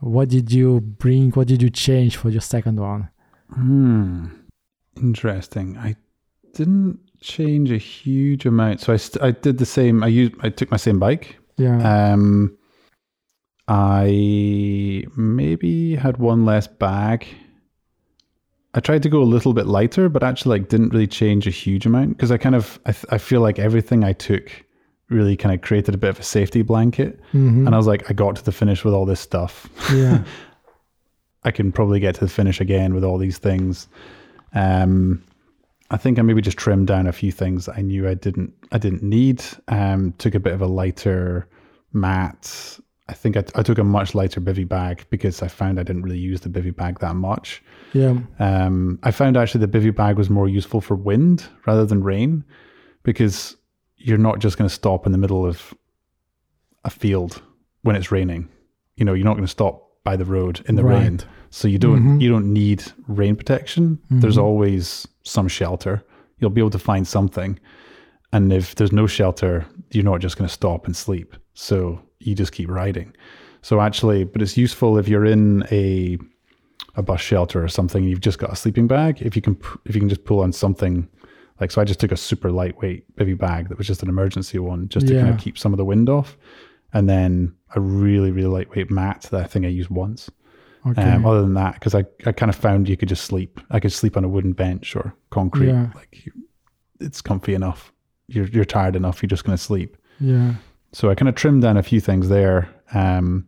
What 0.00 0.30
did 0.30 0.50
you 0.52 0.80
bring? 0.80 1.32
What 1.32 1.48
did 1.48 1.60
you 1.60 1.68
change 1.70 2.16
for 2.16 2.30
your 2.30 2.40
second 2.54 2.80
one? 2.80 3.10
Hmm. 3.52 4.26
Interesting. 4.96 5.76
I 5.76 5.96
didn't 6.54 7.00
change 7.20 7.70
a 7.70 7.78
huge 7.78 8.46
amount. 8.46 8.80
So 8.80 8.92
I, 8.92 8.96
st- 8.96 9.22
I 9.22 9.30
did 9.30 9.58
the 9.58 9.66
same. 9.66 10.02
I 10.02 10.08
used 10.08 10.34
I 10.42 10.48
took 10.50 10.70
my 10.70 10.76
same 10.76 10.98
bike. 10.98 11.38
Yeah. 11.56 12.12
Um, 12.12 12.56
I 13.68 15.04
maybe 15.16 15.96
had 15.96 16.18
one 16.18 16.44
less 16.44 16.66
bag. 16.66 17.26
I 18.74 18.80
tried 18.80 19.02
to 19.04 19.08
go 19.08 19.22
a 19.22 19.24
little 19.24 19.54
bit 19.54 19.66
lighter, 19.66 20.08
but 20.08 20.22
actually 20.22 20.58
like 20.60 20.68
didn't 20.68 20.90
really 20.90 21.06
change 21.06 21.46
a 21.46 21.50
huge 21.50 21.86
amount 21.86 22.10
because 22.10 22.30
I 22.30 22.36
kind 22.36 22.54
of 22.54 22.78
I, 22.86 22.92
th- 22.92 23.06
I 23.10 23.18
feel 23.18 23.40
like 23.40 23.58
everything 23.58 24.04
I 24.04 24.12
took 24.12 24.50
really 25.08 25.36
kind 25.36 25.54
of 25.54 25.62
created 25.62 25.94
a 25.94 25.98
bit 25.98 26.10
of 26.10 26.18
a 26.20 26.22
safety 26.22 26.62
blanket, 26.62 27.18
Mhm. 27.32 27.66
and 27.66 27.74
I 27.74 27.76
was 27.76 27.86
like 27.86 28.10
I 28.10 28.12
got 28.12 28.36
to 28.36 28.44
the 28.44 28.52
finish 28.52 28.84
with 28.84 28.92
all 28.94 29.06
this 29.06 29.20
stuff. 29.20 29.68
yeah. 29.92 30.22
I 31.44 31.52
can 31.52 31.70
probably 31.70 32.00
get 32.00 32.16
to 32.16 32.20
the 32.20 32.28
finish 32.28 32.60
again 32.60 32.92
with 32.92 33.04
all 33.04 33.18
these 33.18 33.38
things. 33.38 33.86
Um, 34.52 35.22
I 35.90 35.96
think 35.96 36.18
I 36.18 36.22
maybe 36.22 36.42
just 36.42 36.58
trimmed 36.58 36.88
down 36.88 37.06
a 37.06 37.12
few 37.12 37.30
things 37.30 37.66
that 37.66 37.76
I 37.76 37.80
knew 37.80 38.08
I 38.08 38.14
didn't 38.14 38.52
I 38.72 38.78
didn't 38.78 39.02
need. 39.02 39.44
Um, 39.68 40.12
took 40.18 40.34
a 40.34 40.40
bit 40.40 40.52
of 40.52 40.60
a 40.60 40.66
lighter 40.66 41.48
mat. 41.92 42.78
I 43.08 43.12
think 43.12 43.36
I, 43.36 43.44
I 43.54 43.62
took 43.62 43.78
a 43.78 43.84
much 43.84 44.14
lighter 44.14 44.40
bivy 44.40 44.68
bag 44.68 45.06
because 45.10 45.40
I 45.40 45.48
found 45.48 45.78
I 45.78 45.84
didn't 45.84 46.02
really 46.02 46.18
use 46.18 46.40
the 46.40 46.48
bivy 46.48 46.74
bag 46.74 46.98
that 47.00 47.14
much. 47.14 47.62
Yeah. 47.92 48.18
Um, 48.40 48.98
I 49.04 49.12
found 49.12 49.36
actually 49.36 49.64
the 49.64 49.78
bivy 49.78 49.94
bag 49.94 50.16
was 50.16 50.28
more 50.28 50.48
useful 50.48 50.80
for 50.80 50.96
wind 50.96 51.48
rather 51.66 51.86
than 51.86 52.02
rain 52.02 52.44
because 53.04 53.56
you're 53.96 54.18
not 54.18 54.40
just 54.40 54.58
going 54.58 54.68
to 54.68 54.74
stop 54.74 55.06
in 55.06 55.12
the 55.12 55.18
middle 55.18 55.46
of 55.46 55.72
a 56.84 56.90
field 56.90 57.42
when 57.82 57.94
it's 57.94 58.10
raining. 58.10 58.48
You 58.96 59.04
know, 59.04 59.14
you're 59.14 59.24
not 59.24 59.34
going 59.34 59.44
to 59.44 59.50
stop 59.50 59.84
by 60.02 60.16
the 60.16 60.24
road 60.24 60.64
in 60.68 60.74
the 60.74 60.82
rain. 60.84 61.20
So 61.50 61.68
you 61.68 61.78
don't 61.78 62.02
Mhm. 62.02 62.20
you 62.20 62.28
don't 62.28 62.52
need 62.52 62.82
rain 63.08 63.36
protection. 63.36 63.98
There's 64.10 64.36
Mhm. 64.36 64.42
always 64.42 65.06
some 65.22 65.48
shelter. 65.48 66.02
You'll 66.38 66.50
be 66.50 66.60
able 66.60 66.70
to 66.70 66.78
find 66.78 67.06
something. 67.06 67.58
And 68.32 68.52
if 68.52 68.74
there's 68.74 68.92
no 68.92 69.06
shelter, 69.06 69.64
you're 69.92 70.04
not 70.04 70.20
just 70.20 70.36
going 70.36 70.48
to 70.48 70.52
stop 70.52 70.86
and 70.86 70.94
sleep. 70.96 71.34
So 71.54 72.00
you 72.20 72.34
just 72.34 72.52
keep 72.52 72.68
riding. 72.68 73.12
So 73.62 73.80
actually, 73.80 74.24
but 74.24 74.42
it's 74.42 74.56
useful 74.56 74.98
if 74.98 75.08
you're 75.08 75.24
in 75.24 75.64
a 75.70 76.18
a 76.98 77.02
bus 77.02 77.20
shelter 77.20 77.62
or 77.62 77.68
something. 77.68 78.04
You've 78.04 78.22
just 78.22 78.38
got 78.38 78.50
a 78.52 78.56
sleeping 78.56 78.86
bag. 78.86 79.20
If 79.20 79.36
you 79.36 79.42
can, 79.42 79.56
if 79.84 79.94
you 79.94 80.00
can 80.00 80.08
just 80.08 80.24
pull 80.24 80.40
on 80.40 80.52
something 80.52 81.08
Like, 81.58 81.70
so 81.70 81.80
I 81.80 81.84
just 81.84 82.00
took 82.00 82.12
a 82.12 82.18
super 82.18 82.50
lightweight 82.52 83.16
bivy 83.16 83.36
bag 83.38 83.70
that 83.70 83.78
was 83.78 83.86
just 83.86 84.02
an 84.02 84.10
emergency 84.10 84.58
one, 84.58 84.88
just 84.90 85.06
to 85.06 85.14
kind 85.14 85.28
of 85.34 85.38
keep 85.40 85.56
some 85.56 85.72
of 85.72 85.78
the 85.78 85.86
wind 85.86 86.10
off, 86.10 86.36
and 86.92 87.08
then 87.08 87.54
a 87.74 87.80
really 87.80 88.30
really 88.30 88.48
lightweight 88.48 88.90
mat 88.90 89.26
that 89.30 89.40
I 89.40 89.44
think 89.46 89.64
I 89.64 89.68
used 89.68 89.88
once. 89.88 90.30
Okay. 90.86 91.02
Um, 91.02 91.26
other 91.26 91.40
than 91.40 91.54
that, 91.54 91.74
because 91.74 91.94
I, 91.94 92.04
I 92.26 92.32
kind 92.32 92.48
of 92.48 92.56
found 92.56 92.88
you 92.88 92.96
could 92.96 93.08
just 93.08 93.24
sleep. 93.24 93.60
I 93.70 93.80
could 93.80 93.92
sleep 93.92 94.16
on 94.16 94.24
a 94.24 94.28
wooden 94.28 94.52
bench 94.52 94.94
or 94.94 95.14
concrete. 95.30 95.68
Yeah. 95.68 95.90
Like 95.94 96.24
you, 96.24 96.32
it's 97.00 97.20
comfy 97.20 97.54
enough. 97.54 97.92
You're 98.28 98.46
you're 98.46 98.64
tired 98.64 98.96
enough. 98.96 99.22
You're 99.22 99.28
just 99.28 99.44
going 99.44 99.56
to 99.56 99.62
sleep. 99.62 99.96
yeah. 100.20 100.54
So 100.92 101.10
I 101.10 101.14
kind 101.14 101.28
of 101.28 101.34
trimmed 101.34 101.62
down 101.62 101.76
a 101.76 101.82
few 101.82 102.00
things 102.00 102.28
there. 102.28 102.68
Um, 102.94 103.46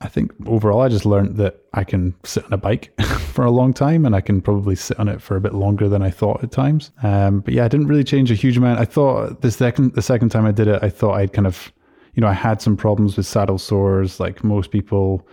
I 0.00 0.08
think 0.08 0.32
overall, 0.46 0.80
I 0.82 0.88
just 0.88 1.06
learned 1.06 1.36
that 1.36 1.60
I 1.72 1.84
can 1.84 2.14
sit 2.24 2.44
on 2.44 2.52
a 2.52 2.56
bike 2.56 2.92
for 3.32 3.44
a 3.44 3.50
long 3.50 3.72
time, 3.72 4.04
and 4.04 4.14
I 4.14 4.20
can 4.20 4.40
probably 4.40 4.74
sit 4.76 4.98
on 4.98 5.08
it 5.08 5.22
for 5.22 5.36
a 5.36 5.40
bit 5.40 5.54
longer 5.54 5.88
than 5.88 6.02
I 6.02 6.10
thought 6.10 6.42
at 6.42 6.50
times. 6.50 6.90
Um, 7.02 7.40
but 7.40 7.54
yeah, 7.54 7.64
I 7.64 7.68
didn't 7.68 7.86
really 7.86 8.04
change 8.04 8.30
a 8.30 8.34
huge 8.34 8.56
amount. 8.56 8.80
I 8.80 8.84
thought 8.84 9.42
the 9.42 9.50
second 9.50 9.94
the 9.94 10.02
second 10.02 10.30
time 10.30 10.44
I 10.44 10.52
did 10.52 10.68
it, 10.68 10.82
I 10.82 10.90
thought 10.90 11.14
I'd 11.14 11.32
kind 11.32 11.46
of, 11.46 11.72
you 12.14 12.20
know, 12.20 12.26
I 12.28 12.32
had 12.34 12.60
some 12.60 12.76
problems 12.76 13.16
with 13.16 13.26
saddle 13.26 13.58
sores, 13.58 14.18
like 14.18 14.42
most 14.42 14.70
people. 14.70 15.26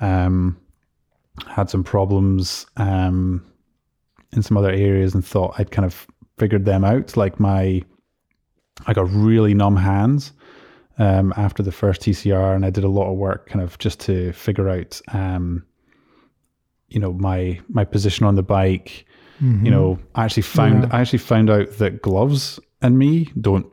Um, 0.00 0.58
had 1.46 1.70
some 1.70 1.84
problems 1.84 2.66
um, 2.76 3.44
in 4.32 4.42
some 4.42 4.56
other 4.56 4.70
areas, 4.70 5.14
and 5.14 5.24
thought 5.24 5.54
I'd 5.58 5.70
kind 5.70 5.86
of 5.86 6.06
figured 6.38 6.64
them 6.64 6.84
out. 6.84 7.16
Like 7.16 7.38
my 7.40 7.82
I 8.86 8.92
got 8.92 9.10
really 9.10 9.54
numb 9.54 9.76
hands 9.76 10.32
um, 10.98 11.32
after 11.36 11.62
the 11.62 11.72
first 11.72 12.02
TCR, 12.02 12.54
and 12.54 12.64
I 12.64 12.70
did 12.70 12.84
a 12.84 12.88
lot 12.88 13.10
of 13.10 13.16
work, 13.16 13.48
kind 13.48 13.62
of 13.62 13.78
just 13.78 14.00
to 14.00 14.32
figure 14.32 14.68
out, 14.68 15.00
um, 15.12 15.64
you 16.88 16.98
know, 17.00 17.12
my 17.12 17.60
my 17.68 17.84
position 17.84 18.26
on 18.26 18.34
the 18.36 18.42
bike. 18.42 19.04
Mhm. 19.42 19.64
You 19.64 19.70
know, 19.70 19.98
I 20.14 20.24
actually 20.24 20.42
found 20.42 20.82
Yeah. 20.84 20.88
I 20.92 21.00
actually 21.00 21.20
found 21.20 21.48
out 21.50 21.70
that 21.78 22.02
gloves 22.02 22.60
and 22.82 22.98
me 22.98 23.30
don't 23.40 23.66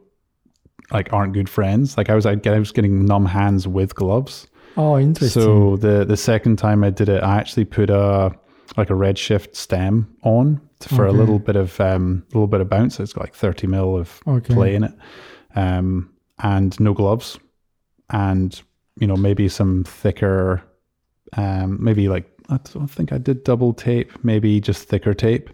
like 0.91 1.11
aren't 1.11 1.33
good 1.33 1.49
friends. 1.49 1.97
Like 1.97 2.09
I 2.09 2.15
was 2.15 2.25
I, 2.25 2.37
I 2.45 2.59
was 2.59 2.71
getting 2.71 3.05
numb 3.05 3.25
hands 3.25 3.67
with 3.67 3.93
gloves. 3.95 4.47
Oh, 4.77 4.97
interesting. 4.97 5.41
So 5.41 5.75
the 5.77 6.05
the 6.05 6.17
second 6.17 6.57
time 6.57 6.83
I 6.83 6.89
did 6.91 7.09
it, 7.09 7.23
I 7.23 7.37
actually 7.37 7.65
put 7.65 7.89
a 7.89 8.31
like 8.77 8.89
a 8.89 8.93
redshift 8.93 9.55
stem 9.55 10.07
on 10.23 10.61
for 10.81 11.05
a 11.07 11.11
little 11.11 11.39
bit 11.39 11.55
of 11.55 11.79
um 11.81 12.23
a 12.31 12.35
little 12.37 12.47
bit 12.47 12.61
of 12.61 12.69
bounce. 12.69 12.99
It's 12.99 13.13
got 13.13 13.21
like 13.21 13.33
thirty 13.35 13.65
mil 13.67 13.97
of 13.97 14.21
Okay. 14.27 14.53
play 14.53 14.75
in 14.75 14.83
it, 14.83 14.93
um, 15.55 16.11
and 16.39 16.79
no 16.79 16.93
gloves, 16.93 17.39
and 18.11 18.61
you 18.99 19.07
know 19.07 19.17
maybe 19.17 19.49
some 19.49 19.83
thicker, 19.83 20.61
um, 21.35 21.83
maybe 21.83 22.07
like 22.07 22.29
I 22.49 22.59
don't 22.73 22.87
think 22.87 23.11
I 23.11 23.17
did 23.17 23.43
double 23.43 23.73
tape, 23.73 24.11
maybe 24.23 24.61
just 24.61 24.87
thicker 24.87 25.13
tape. 25.13 25.49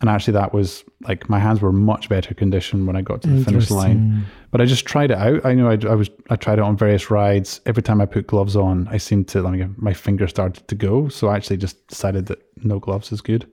And 0.00 0.10
actually, 0.10 0.34
that 0.34 0.52
was 0.52 0.84
like 1.02 1.28
my 1.28 1.38
hands 1.38 1.60
were 1.60 1.72
much 1.72 2.08
better 2.08 2.34
condition 2.34 2.86
when 2.86 2.96
I 2.96 3.02
got 3.02 3.22
to 3.22 3.28
the 3.28 3.44
finish 3.44 3.70
line 3.70 4.26
but 4.56 4.62
I 4.62 4.64
just 4.64 4.86
tried 4.86 5.10
it 5.10 5.18
out. 5.18 5.44
I 5.44 5.52
know 5.52 5.68
I, 5.68 5.78
I 5.86 5.94
was 5.94 6.08
I 6.30 6.36
tried 6.36 6.58
it 6.58 6.62
on 6.62 6.78
various 6.78 7.10
rides. 7.10 7.60
Every 7.66 7.82
time 7.82 8.00
I 8.00 8.06
put 8.06 8.26
gloves 8.26 8.56
on, 8.56 8.88
I 8.88 8.96
seemed 8.96 9.28
to 9.28 9.42
like 9.42 9.60
my 9.76 9.92
finger 9.92 10.26
started 10.26 10.66
to 10.68 10.74
go. 10.74 11.08
So 11.08 11.28
I 11.28 11.36
actually 11.36 11.58
just 11.58 11.86
decided 11.88 12.24
that 12.28 12.42
no 12.64 12.78
gloves 12.78 13.12
is 13.12 13.20
good. 13.20 13.46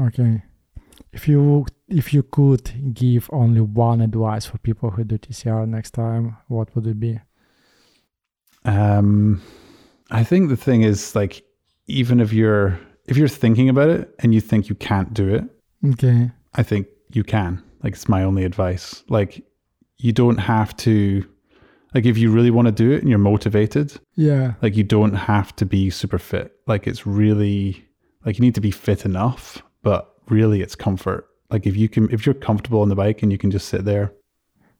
Okay. 0.00 0.42
If 1.12 1.28
you 1.28 1.66
if 1.86 2.12
you 2.12 2.24
could 2.24 2.92
give 2.92 3.30
only 3.32 3.60
one 3.60 4.00
advice 4.00 4.44
for 4.44 4.58
people 4.58 4.90
who 4.90 5.04
do 5.04 5.16
TCR 5.16 5.68
next 5.68 5.92
time, 5.92 6.36
what 6.48 6.74
would 6.74 6.88
it 6.88 6.98
be? 6.98 7.20
Um, 8.64 9.40
I 10.10 10.24
think 10.24 10.48
the 10.48 10.56
thing 10.56 10.82
is 10.82 11.14
like 11.14 11.44
even 11.86 12.18
if 12.18 12.32
you're 12.32 12.80
if 13.06 13.16
you're 13.16 13.28
thinking 13.28 13.68
about 13.68 13.90
it 13.90 14.12
and 14.18 14.34
you 14.34 14.40
think 14.40 14.68
you 14.68 14.74
can't 14.74 15.14
do 15.14 15.32
it, 15.32 15.44
Okay. 15.84 16.30
I 16.54 16.62
think 16.62 16.86
you 17.12 17.24
can. 17.24 17.62
Like 17.82 17.94
it's 17.94 18.08
my 18.08 18.22
only 18.22 18.44
advice. 18.44 19.02
Like 19.08 19.44
you 19.98 20.12
don't 20.12 20.38
have 20.38 20.76
to 20.78 21.24
like 21.94 22.06
if 22.06 22.16
you 22.16 22.30
really 22.30 22.50
want 22.50 22.66
to 22.66 22.72
do 22.72 22.90
it 22.92 23.00
and 23.00 23.08
you're 23.10 23.18
motivated, 23.18 23.98
Yeah. 24.16 24.54
like 24.62 24.76
you 24.76 24.84
don't 24.84 25.14
have 25.14 25.54
to 25.56 25.66
be 25.66 25.90
super 25.90 26.18
fit 26.18 26.52
like 26.66 26.86
it's 26.86 27.06
really 27.06 27.84
like 28.24 28.38
you 28.38 28.42
need 28.42 28.54
to 28.54 28.60
be 28.60 28.70
fit 28.70 29.04
enough 29.04 29.62
but 29.82 30.14
really 30.30 30.62
it's 30.62 30.74
comfort 30.76 31.26
like 31.50 31.66
if 31.66 31.76
you 31.76 31.88
can 31.88 32.08
if 32.10 32.24
you're 32.24 32.34
comfortable 32.34 32.80
on 32.80 32.88
the 32.88 32.94
bike 32.94 33.22
and 33.22 33.30
you 33.32 33.36
can 33.38 33.50
just 33.50 33.68
sit 33.68 33.84
there 33.84 34.12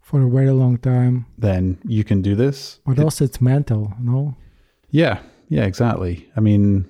For 0.00 0.22
a 0.22 0.30
very 0.30 0.50
long 0.53 0.78
time. 0.78 1.26
then 1.36 1.78
you 1.84 2.03
can 2.05 2.22
do 2.22 2.34
this 2.34 2.80
But 2.86 2.98
also 2.98 3.24
it's 3.24 3.40
mental, 3.40 3.92
no? 4.00 4.34
yeah 4.90 5.18
yeah 5.48 5.64
exactly 5.64 6.28
i 6.36 6.40
mean 6.40 6.86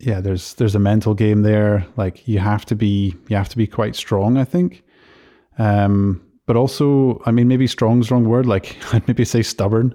yeah 0.00 0.20
there's 0.20 0.54
there's 0.54 0.74
a 0.74 0.78
mental 0.78 1.14
game 1.14 1.42
there. 1.42 1.86
Like 1.96 2.26
you 2.26 2.38
have 2.38 2.64
to 2.66 2.74
be 2.74 3.14
you 3.28 3.36
have 3.36 3.48
to 3.50 3.56
be 3.56 3.66
quite 3.66 3.94
strong 3.94 4.36
i 4.36 4.44
think. 4.44 4.82
Um 5.58 6.22
but 6.46 6.56
also 6.56 7.22
i 7.26 7.30
mean 7.30 7.48
maybe 7.48 7.66
strong's 7.66 8.10
wrong 8.10 8.24
word. 8.24 8.46
Like 8.46 8.76
i'd 8.94 9.06
maybe 9.06 9.24
say 9.24 9.42
stubborn. 9.42 9.94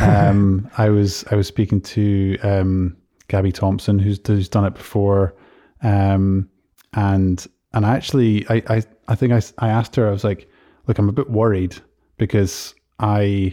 Um 0.00 0.70
i 0.78 0.88
was 0.88 1.24
i 1.30 1.34
was 1.34 1.46
speaking 1.46 1.80
to 1.80 2.38
um 2.42 2.96
gabby 3.28 3.52
thompson 3.52 3.98
who's 3.98 4.20
who's 4.26 4.48
done 4.48 4.64
it 4.64 4.74
before. 4.74 5.34
Um 5.82 6.48
and 6.94 7.46
and 7.72 7.84
actually 7.84 8.46
i 8.48 8.62
i, 8.68 8.82
I 9.08 9.14
think 9.14 9.32
I, 9.32 9.42
I 9.58 9.68
asked 9.68 9.96
her 9.96 10.08
i 10.08 10.10
was 10.10 10.24
like 10.24 10.48
look 10.86 10.98
i'm 10.98 11.08
a 11.08 11.12
bit 11.12 11.28
worried 11.28 11.76
because 12.16 12.74
i 13.00 13.52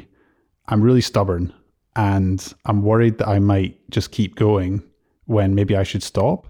i'm 0.68 0.82
really 0.82 1.02
stubborn 1.02 1.52
and 1.96 2.54
i'm 2.66 2.84
worried 2.84 3.18
that 3.18 3.28
i 3.28 3.40
might 3.40 3.78
just 3.90 4.12
keep 4.12 4.36
going 4.36 4.84
when 5.26 5.56
maybe 5.56 5.76
i 5.76 5.84
should 5.84 6.04
stop. 6.04 6.48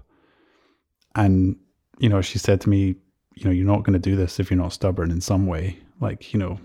And 1.15 1.55
you 1.99 2.09
know 2.09 2.21
she 2.21 2.39
said 2.39 2.61
to 2.61 2.69
me 2.69 2.95
you 3.35 3.45
know 3.45 3.51
you're 3.51 3.65
not 3.65 3.83
going 3.83 3.93
to 3.93 4.09
do 4.09 4.15
this 4.15 4.39
if 4.39 4.49
you're 4.49 4.57
not 4.59 4.73
stubborn 4.73 5.11
in 5.11 5.21
some 5.21 5.45
way. 5.47 5.77
Like 5.99 6.33
you 6.33 6.39
know 6.39 6.59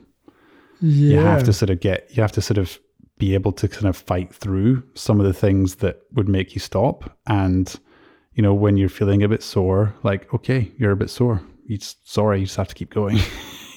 Yeah. 0.81 1.11
you 1.11 1.19
have 1.19 1.45
to 1.45 1.53
sort 1.53 1.71
of 1.71 1.81
get 1.81 2.09
you 2.17 2.23
have 2.23 2.33
to 2.33 2.41
sort 2.43 2.59
of 2.59 2.79
be 3.19 3.35
able 3.35 3.53
to 3.53 3.67
kind 3.69 3.87
of 3.87 3.97
fight 3.97 4.33
through 4.35 4.83
some 4.95 5.19
of 5.21 5.27
the 5.27 5.33
things 5.33 5.77
that 5.77 6.01
would 6.13 6.29
make 6.29 6.55
you 6.55 6.61
stop. 6.61 7.17
And 7.27 7.75
you 8.35 8.43
know 8.43 8.55
when 8.55 8.77
you're 8.77 8.89
feeling 8.91 9.23
a 9.23 9.29
bit 9.29 9.43
sore 9.43 9.95
like 10.03 10.33
okay 10.35 10.71
you're 10.79 10.93
a 10.93 10.97
bit 10.97 11.11
sore. 11.11 11.41
You 11.67 11.79
just 11.79 12.09
sorry 12.11 12.41
you 12.41 12.47
just 12.47 12.57
have 12.57 12.69
to 12.69 12.75
keep 12.75 12.91
going. 12.91 13.19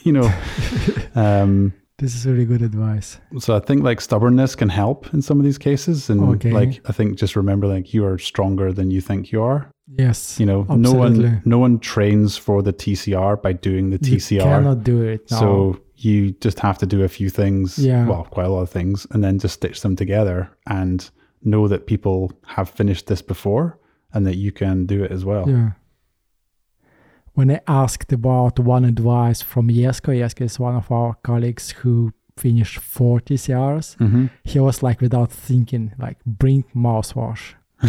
You 0.03 0.13
know? 0.13 0.33
Um 1.15 1.73
This 1.99 2.15
is 2.15 2.25
really 2.25 2.45
good 2.45 2.61
advice. 2.61 3.19
so 3.39 3.55
i 3.55 3.59
think 3.59 3.83
like 3.83 3.99
stubbornness 4.01 4.55
can 4.55 4.69
help 4.69 5.13
in 5.13 5.21
some 5.21 5.37
of 5.39 5.43
these 5.47 5.57
cases 5.57 6.09
and 6.09 6.19
Okay. 6.35 6.51
like 6.51 6.73
i 6.89 6.93
think 6.97 7.17
just 7.23 7.35
remember 7.35 7.67
like 7.67 7.93
you 7.93 8.05
are 8.05 8.17
stronger 8.17 8.71
than 8.73 8.89
you 8.91 9.01
think 9.01 9.31
you 9.33 9.41
are 9.51 9.69
Yes. 9.97 10.39
you 10.39 10.45
know 10.45 10.63
no 10.89 10.93
one 10.93 11.41
no 11.45 11.57
one 11.65 11.79
trains 11.79 12.37
for 12.45 12.61
the 12.67 12.73
tcr 12.73 13.41
by 13.41 13.53
doing 13.53 13.89
the 13.89 13.99
You 14.09 14.17
tcr 14.17 14.41
cannot 14.43 14.83
do 14.83 14.97
it. 15.13 15.21
No. 15.31 15.37
so 15.39 15.79
you 16.07 16.31
just 16.45 16.59
have 16.59 16.77
to 16.77 16.85
do 16.85 17.03
a 17.03 17.09
few 17.09 17.29
things, 17.29 17.77
Yeah. 17.77 18.07
well, 18.07 18.23
quite 18.35 18.45
a 18.45 18.49
lot 18.49 18.61
of 18.61 18.69
things, 18.69 19.05
and 19.11 19.21
then 19.21 19.37
just 19.37 19.55
stitch 19.55 19.81
them 19.81 19.95
together 19.97 20.37
and 20.79 20.97
know 21.43 21.67
that 21.67 21.87
people 21.87 22.31
have 22.55 22.69
finished 22.69 23.07
this 23.07 23.21
before 23.21 23.77
and 24.13 24.25
that 24.25 24.37
you 24.37 24.51
can 24.53 24.85
do 24.85 25.03
it 25.03 25.11
as 25.11 25.25
well. 25.25 25.43
Yeah. 25.49 25.71
When 27.39 27.51
I 27.51 27.61
asked 27.69 28.11
about 28.11 28.59
one 28.59 28.83
advice 28.83 29.41
from 29.41 29.69
Jesko, 29.69 30.11
Jesko 30.13 30.41
is 30.41 30.59
one 30.59 30.75
of 30.75 30.91
our 30.91 31.13
colleagues 31.23 31.71
who 31.71 32.11
finished 32.35 32.79
four 32.79 33.21
TCRs. 33.21 33.95
hmm 33.95 34.25
He 34.43 34.59
was 34.59 34.83
like, 34.83 34.99
without 34.99 35.31
thinking, 35.31 35.93
like, 35.97 36.17
bring 36.25 36.65
mouthwash. 36.75 37.53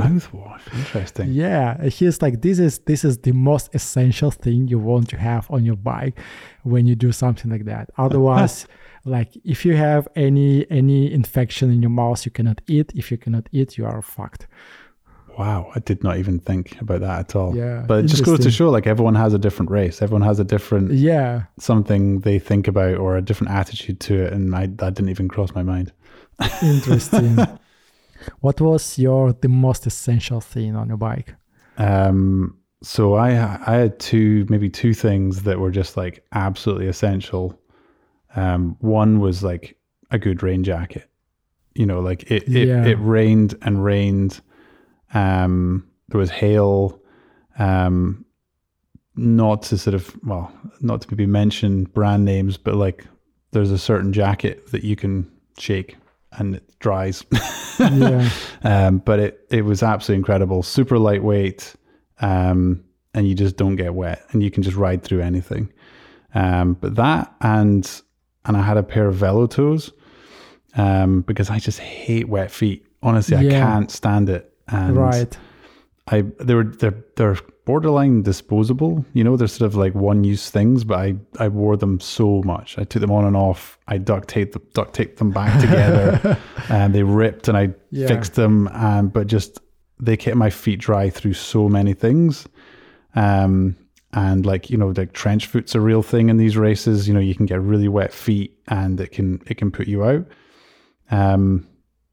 Mouthwash, 0.00 0.60
interesting. 0.72 1.32
Yeah, 1.32 1.82
he's 1.88 2.22
like, 2.22 2.42
this 2.42 2.60
is 2.60 2.78
this 2.90 3.04
is 3.04 3.18
the 3.18 3.32
most 3.32 3.74
essential 3.74 4.30
thing 4.30 4.68
you 4.68 4.78
want 4.78 5.08
to 5.08 5.16
have 5.16 5.50
on 5.50 5.64
your 5.64 5.74
bike 5.74 6.16
when 6.62 6.86
you 6.86 6.94
do 6.94 7.10
something 7.10 7.50
like 7.50 7.64
that. 7.64 7.90
Otherwise, 7.98 8.68
like 9.04 9.30
if 9.44 9.64
you 9.64 9.74
have 9.74 10.06
any 10.14 10.64
any 10.70 11.12
infection 11.12 11.72
in 11.72 11.82
your 11.82 11.90
mouth, 12.02 12.24
you 12.24 12.30
cannot 12.30 12.60
eat. 12.68 12.92
If 12.94 13.10
you 13.10 13.18
cannot 13.18 13.48
eat, 13.50 13.76
you 13.78 13.84
are 13.84 14.00
fucked. 14.00 14.46
Wow, 15.38 15.70
I 15.74 15.80
did 15.80 16.02
not 16.02 16.16
even 16.16 16.38
think 16.38 16.80
about 16.80 17.00
that 17.00 17.18
at 17.20 17.36
all. 17.36 17.54
Yeah, 17.54 17.84
But 17.86 18.04
it 18.04 18.08
just 18.08 18.24
goes 18.24 18.40
to 18.40 18.50
show 18.50 18.70
like 18.70 18.86
everyone 18.86 19.14
has 19.16 19.34
a 19.34 19.38
different 19.38 19.70
race. 19.70 20.00
Everyone 20.00 20.22
has 20.26 20.38
a 20.40 20.44
different 20.44 20.92
Yeah, 20.92 21.42
something 21.58 22.20
they 22.20 22.38
think 22.38 22.68
about 22.68 22.96
or 22.96 23.16
a 23.16 23.22
different 23.22 23.52
attitude 23.52 24.00
to 24.00 24.14
it. 24.24 24.32
And 24.32 24.54
I, 24.54 24.66
that 24.66 24.94
didn't 24.94 25.10
even 25.10 25.28
cross 25.28 25.54
my 25.54 25.62
mind. 25.62 25.92
interesting. 26.62 27.36
what 28.40 28.60
was 28.60 28.98
your 28.98 29.32
the 29.32 29.48
most 29.48 29.86
essential 29.86 30.40
thing 30.40 30.74
on 30.76 30.88
your 30.88 30.96
bike? 30.96 31.34
Um, 31.78 32.56
so 32.82 33.14
I 33.14 33.28
I 33.66 33.74
had 33.74 33.98
two 33.98 34.46
maybe 34.48 34.68
two 34.70 34.94
things 34.94 35.42
that 35.42 35.58
were 35.58 35.70
just 35.70 35.96
like 35.96 36.24
absolutely 36.32 36.88
essential. 36.88 37.58
Um, 38.34 38.76
one 38.80 39.20
was 39.20 39.42
like 39.42 39.78
a 40.10 40.18
good 40.18 40.42
rain 40.42 40.62
jacket. 40.64 41.08
You 41.74 41.86
know, 41.86 42.00
like 42.00 42.30
it 42.30 42.44
it, 42.48 42.68
Yeah. 42.68 42.84
it 42.86 42.98
rained 43.00 43.54
and 43.62 43.84
rained. 43.84 44.40
Um, 45.16 45.86
there 46.08 46.18
was 46.18 46.30
hail. 46.30 47.00
Um, 47.58 48.24
not 49.16 49.62
to 49.62 49.78
sort 49.78 49.94
of 49.94 50.14
well, 50.24 50.52
not 50.80 51.00
to 51.00 51.08
maybe 51.10 51.26
mention 51.26 51.84
brand 51.84 52.24
names, 52.24 52.56
but 52.56 52.74
like 52.74 53.06
there's 53.52 53.70
a 53.70 53.78
certain 53.78 54.12
jacket 54.12 54.70
that 54.72 54.84
you 54.84 54.94
can 54.94 55.30
shake 55.58 55.96
and 56.32 56.56
it 56.56 56.78
dries. 56.80 57.24
Yeah, 57.78 58.28
Um, 58.62 58.98
but 58.98 59.18
it, 59.18 59.46
it 59.50 59.64
was 59.64 59.82
absolutely 59.82 60.18
incredible. 60.20 60.62
Super 60.62 60.98
lightweight. 60.98 61.74
Um, 62.20 62.84
and 63.14 63.26
you 63.26 63.34
just 63.34 63.56
don't 63.56 63.76
get 63.76 63.94
wet 63.94 64.22
and 64.30 64.42
you 64.42 64.50
can 64.50 64.62
just 64.62 64.76
ride 64.76 65.02
through 65.02 65.22
anything. 65.22 65.72
Um, 66.34 66.74
but 66.74 66.96
that 66.96 67.34
and 67.40 68.02
and 68.44 68.56
I 68.56 68.62
had 68.62 68.76
a 68.76 68.82
pair 68.82 69.06
of 69.08 69.16
Velotoze 69.16 69.92
um, 70.76 71.22
because 71.22 71.48
I 71.48 71.58
just 71.58 71.78
hate 71.78 72.28
wet 72.28 72.50
feet. 72.50 72.86
Honestly, 73.02 73.36
I 73.36 73.42
can't 73.50 73.90
stand 73.90 74.28
it. 74.28 74.52
And 74.68 74.96
right. 74.96 75.36
I 76.08 76.22
they 76.40 76.54
were 76.54 76.64
they're 76.64 77.04
they're 77.16 77.36
borderline 77.64 78.22
disposable. 78.22 79.04
You 79.12 79.24
know, 79.24 79.36
they're 79.36 79.48
sort 79.48 79.66
of 79.66 79.74
like 79.74 79.94
one 79.94 80.22
use 80.22 80.50
things, 80.50 80.84
but 80.84 80.98
I 80.98 81.16
I 81.38 81.48
wore 81.48 81.76
them 81.76 81.98
so 82.00 82.42
much. 82.44 82.78
I 82.78 82.84
took 82.84 83.00
them 83.00 83.10
on 83.10 83.24
and 83.24 83.36
off. 83.36 83.78
I 83.88 83.98
duct 83.98 84.28
taped 84.28 84.52
them, 84.52 84.62
duct 84.72 84.94
taped 84.94 85.18
them 85.18 85.30
back 85.32 85.60
together, 85.60 86.38
and 86.68 86.94
they 86.94 87.02
ripped, 87.02 87.48
and 87.48 87.56
I 87.56 87.74
Yeah. 87.90 88.06
fixed 88.08 88.34
them. 88.34 88.68
And 88.72 89.12
but 89.12 89.26
just 89.26 89.60
they 89.98 90.16
kept 90.16 90.36
my 90.36 90.50
feet 90.50 90.78
dry 90.78 91.10
through 91.10 91.34
so 91.34 91.68
many 91.68 91.94
things. 91.94 92.46
Um, 93.14 93.76
and 94.12 94.46
like 94.46 94.70
you 94.70 94.76
know, 94.76 94.88
like 94.96 95.12
trench 95.12 95.46
foot's 95.46 95.74
a 95.74 95.80
real 95.80 96.02
thing 96.02 96.28
in 96.28 96.36
these 96.36 96.56
races. 96.56 97.08
You 97.08 97.14
know, 97.14 97.20
you 97.20 97.34
can 97.34 97.46
get 97.46 97.60
really 97.60 97.88
wet 97.88 98.12
feet, 98.12 98.56
and 98.68 99.00
it 99.00 99.10
can 99.10 99.42
it 99.46 99.56
can 99.56 99.70
put 99.72 99.88
you 99.88 100.04
out. 100.04 100.26
Um, 101.10 101.66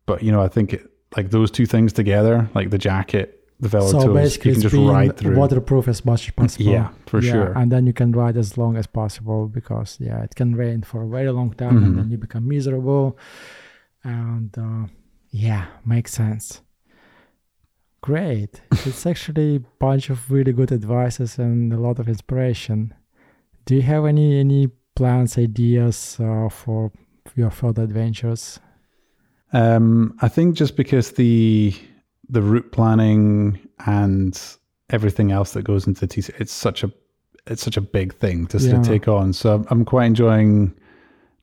but 0.06 0.24
you 0.24 0.32
know, 0.32 0.42
I 0.42 0.48
think 0.48 0.74
it, 0.74 0.90
like 1.18 1.30
those 1.32 1.52
two 1.52 1.66
things 1.66 1.94
together, 1.94 2.50
like 2.56 2.70
the 2.70 2.78
jacket, 2.78 3.40
the 3.60 3.70
velo 3.70 3.88
So 3.92 4.00
toes, 4.06 4.16
basically, 4.16 4.50
you 4.52 4.56
can 4.56 4.62
just 4.64 4.74
being 4.76 4.88
ride 4.88 5.18
through. 5.18 5.36
waterproof 5.36 5.88
as 5.88 6.04
much 6.06 6.28
as 6.28 6.34
possible. 6.42 6.72
Yeah, 6.72 6.90
for 7.06 7.22
sure. 7.22 7.54
And 7.58 7.72
then 7.72 7.86
you 7.88 7.94
can 7.94 8.12
ride 8.12 8.36
as 8.38 8.58
long 8.58 8.76
as 8.78 8.88
possible 8.88 9.48
because 9.48 9.98
yeah, 10.00 10.24
it 10.24 10.36
can 10.36 10.56
rain 10.56 10.82
for 10.84 11.04
a 11.04 11.08
very 11.08 11.32
long 11.32 11.54
time, 11.54 11.76
Mhm. 11.80 11.86
and 11.86 11.98
then 11.98 12.10
you 12.12 12.18
become 12.18 12.48
miserable. 12.48 13.18
And 14.04 14.52
uh, 14.58 14.88
yeah, 15.30 15.66
makes 15.86 16.12
sense. 16.14 16.62
Great. 18.02 18.62
it's 18.72 19.06
actually 19.06 19.56
a 19.58 19.60
bunch 19.80 20.10
of 20.10 20.30
really 20.30 20.52
good 20.52 20.72
advices 20.72 21.38
and 21.40 21.72
a 21.72 21.78
lot 21.78 22.00
of 22.00 22.08
inspiration. 22.10 22.94
Do 23.66 23.76
you 23.76 23.82
have 23.84 24.06
any 24.06 24.40
any 24.40 24.68
plans, 24.96 25.38
ideas 25.38 26.18
uh, 26.20 26.50
for 26.50 26.92
your 27.36 27.50
further 27.50 27.84
adventures? 27.84 28.60
Um, 29.54 30.16
I 30.22 30.28
think 30.28 30.56
just 30.56 30.76
because 30.76 31.12
the 31.12 31.74
the 32.30 32.42
route 32.42 32.72
planning 32.72 33.60
and 33.86 34.40
everything 34.90 35.32
else 35.32 35.54
that 35.54 35.64
goes 35.64 35.86
into 35.88 36.08
TC, 36.08 36.32
it's 36.40 36.52
such 36.54 36.84
a 36.84 36.92
it's 37.48 37.62
such 37.62 37.78
a 37.78 37.82
big 37.82 38.14
thing 38.16 38.48
to 38.48 38.60
sort 38.60 38.78
of 38.80 38.86
take 38.88 39.08
on. 39.08 39.34
So 39.34 39.66
I'm, 39.70 39.84
quite 39.84 40.06
enjoying 40.06 40.74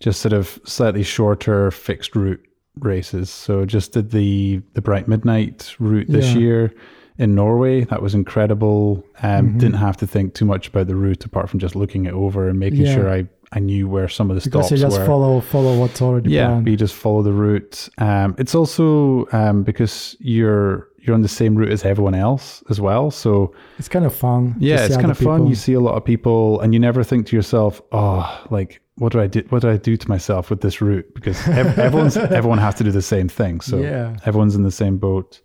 just 0.00 0.20
sort 0.22 0.32
of 0.32 0.58
slightly 0.64 1.02
shorter 1.02 1.70
fixed 1.70 2.16
route 2.16 2.40
races. 2.78 3.28
So 3.28 3.64
just 3.66 3.92
did 3.92 4.10
the 4.10 4.62
the 4.72 4.80
Bright 4.80 5.08
Midnight 5.08 5.74
route 5.78 6.08
this 6.08 6.32
Yeah. 6.32 6.38
year 6.38 6.74
in 7.18 7.34
Norway. 7.34 7.84
That 7.84 8.00
was 8.00 8.14
incredible. 8.14 9.04
Um, 9.22 9.50
Mhm. 9.54 9.58
Didn't 9.58 9.74
have 9.76 9.98
to 9.98 10.06
think 10.06 10.32
too 10.34 10.46
much 10.46 10.68
about 10.68 10.86
the 10.86 10.96
route 10.96 11.24
apart 11.26 11.50
from 11.50 11.60
just 11.60 11.76
looking 11.76 12.06
it 12.06 12.14
over 12.14 12.48
and 12.48 12.58
making 12.58 12.86
Yeah. 12.86 12.94
sure 12.94 13.10
I 13.12 13.28
I 13.52 13.58
knew 13.58 13.88
where 13.88 14.08
some 14.08 14.30
of 14.30 14.36
the 14.36 14.42
Because 14.48 14.66
stops 14.68 14.70
you 14.80 14.86
just 14.86 14.98
were 15.00 15.06
follow 15.06 15.40
follow 15.40 15.78
what's 15.78 16.00
already 16.00 16.30
yeah, 16.30 16.46
planned. 16.46 16.68
you 16.68 16.76
just 16.76 16.94
follow 16.94 17.22
the 17.22 17.32
route. 17.32 17.88
Um, 17.98 18.34
it's 18.38 18.54
also 18.54 19.26
um, 19.32 19.62
because 19.64 20.16
you're 20.20 20.88
you're 21.02 21.14
on 21.14 21.22
the 21.22 21.28
same 21.28 21.56
route 21.56 21.72
as 21.72 21.84
everyone 21.84 22.14
else 22.14 22.62
as 22.70 22.80
well. 22.80 23.10
So 23.10 23.54
It's 23.78 23.88
kind 23.88 24.04
of 24.04 24.14
fun. 24.14 24.54
yeah, 24.58 24.84
it's 24.84 24.96
kind 24.96 25.10
of 25.10 25.18
fun. 25.18 25.46
You 25.48 25.54
see 25.54 25.72
a 25.72 25.80
lot 25.80 25.94
of 25.96 26.04
people, 26.04 26.60
and 26.60 26.72
you 26.74 26.78
never 26.80 27.02
think 27.02 27.26
to 27.28 27.36
yourself, 27.36 27.80
"Oh, 27.90 28.46
like 28.50 28.82
what 28.96 29.12
do 29.12 29.20
I 29.20 29.26
do? 29.26 29.42
What 29.48 29.62
do 29.62 29.70
I 29.70 29.78
do 29.78 29.96
to 29.96 30.08
myself 30.08 30.50
with 30.50 30.60
this 30.60 30.80
route?" 30.80 31.12
Because 31.14 31.36
ev- 31.48 31.78
everyone's 31.78 32.16
everyone 32.16 32.58
has 32.58 32.74
to 32.76 32.84
do 32.84 32.92
the 32.92 33.02
same 33.02 33.28
thing. 33.28 33.60
So 33.62 33.78
yeah, 33.78 34.16
everyone's 34.26 34.54
in 34.54 34.62
the 34.62 34.70
same 34.70 34.98
boat. 34.98 35.40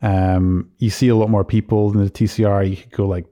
Um, 0.00 0.70
you 0.78 0.90
see 0.90 1.08
a 1.08 1.16
lot 1.16 1.28
more 1.30 1.44
people 1.44 1.90
than 1.90 2.04
the 2.04 2.10
TCR. 2.10 2.68
You 2.70 2.76
could 2.76 2.92
go 2.92 3.06
like 3.06 3.26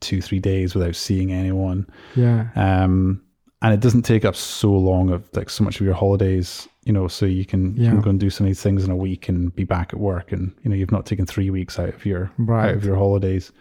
two, 0.00 0.20
three 0.20 0.38
days 0.40 0.74
without 0.74 0.96
seeing 0.96 1.32
anyone 1.32 1.86
yeah, 2.14 2.48
um, 2.56 3.22
and 3.62 3.72
it 3.72 3.80
doesn't 3.80 4.02
take 4.02 4.24
up 4.24 4.36
so 4.36 4.70
long 4.70 5.10
of 5.10 5.28
like 5.34 5.48
so 5.50 5.64
much 5.64 5.80
of 5.80 5.86
your 5.86 5.94
holidays 5.94 6.68
you 6.84 6.92
know 6.92 7.08
so 7.08 7.24
you 7.24 7.44
can, 7.44 7.74
you 7.76 7.88
can 7.88 8.00
go 8.00 8.10
and 8.10 8.20
do 8.20 8.28
some 8.28 8.46
of 8.46 8.50
these 8.50 8.62
things 8.62 8.84
in 8.84 8.90
a 8.90 8.96
week 8.96 9.28
and 9.28 9.54
be 9.56 9.64
back 9.64 9.92
at 9.92 9.98
work 9.98 10.32
and 10.32 10.54
you 10.62 10.70
know 10.70 10.76
you've 10.76 10.92
not 10.92 11.06
taken 11.06 11.24
three 11.24 11.50
weeks 11.50 11.78
out 11.78 11.88
of 11.88 12.04
your 12.04 12.30
right. 12.38 12.70
out 12.70 12.74
of 12.74 12.84
your 12.84 12.96
holidays 12.96 13.52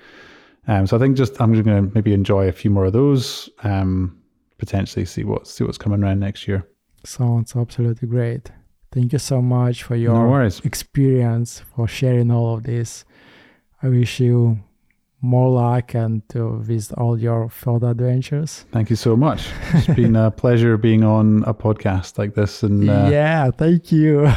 um, 0.67 0.85
so 0.85 0.97
i 0.97 0.99
think 0.99 1.15
just 1.15 1.39
i'm 1.41 1.53
just 1.53 1.65
going 1.65 1.87
to 1.87 1.95
maybe 1.95 2.13
enjoy 2.13 2.47
a 2.47 2.51
few 2.51 2.69
more 2.69 2.85
of 2.85 2.93
those 2.93 3.49
um, 3.63 4.17
potentially 4.57 5.05
see 5.05 5.23
what 5.23 5.47
see 5.47 5.63
what's 5.63 5.77
coming 5.77 6.03
around 6.03 6.19
next 6.19 6.47
year 6.47 6.67
Sounds 7.05 7.55
absolutely 7.55 8.07
great. 8.07 8.49
Thank 8.91 9.11
you 9.11 9.19
so 9.19 9.41
much 9.41 9.83
for 9.83 9.95
your 9.95 10.27
worries 10.27 10.61
experience, 10.61 11.61
for 11.75 11.87
sharing 11.87 12.31
all 12.31 12.55
of 12.55 12.63
this. 12.63 13.03
I 13.81 13.89
wish 13.89 14.19
you 14.21 14.63
more 15.25 15.49
luck 15.49 15.95
and 15.95 16.21
to 16.27 16.59
visit 16.61 16.97
all 16.97 17.17
your 17.17 17.47
further 17.49 17.89
adventures. 17.91 18.65
thank 18.73 18.89
you 18.89 18.95
so 18.97 19.15
much 19.15 19.47
it's 19.73 19.87
been 19.95 20.15
a 20.17 20.29
pleasure 20.43 20.75
being 20.77 21.01
on 21.03 21.43
a 21.47 21.53
podcast 21.53 22.17
like 22.17 22.35
this 22.35 22.61
and 22.61 22.89
uh, 22.89 23.07
yeah, 23.09 23.49
thank 23.49 23.89
you. 23.91 24.27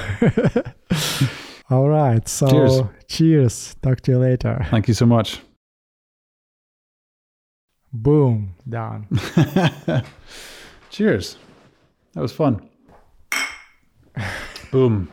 all 1.70 1.88
right. 1.88 2.28
So 2.28 2.46
Cheers. 2.48 2.80
cheers. 3.08 3.76
Talk 3.82 4.00
to 4.02 4.12
you 4.12 4.18
later. 4.18 4.64
thank 4.70 4.86
you 4.88 4.94
so 4.94 5.06
much 5.06 5.40
Boom. 7.92 8.54
Done. 8.68 9.06
cheers 10.90 11.36
that 12.14 12.20
was 12.22 12.32
fun 12.32 12.60
boom 14.70 15.08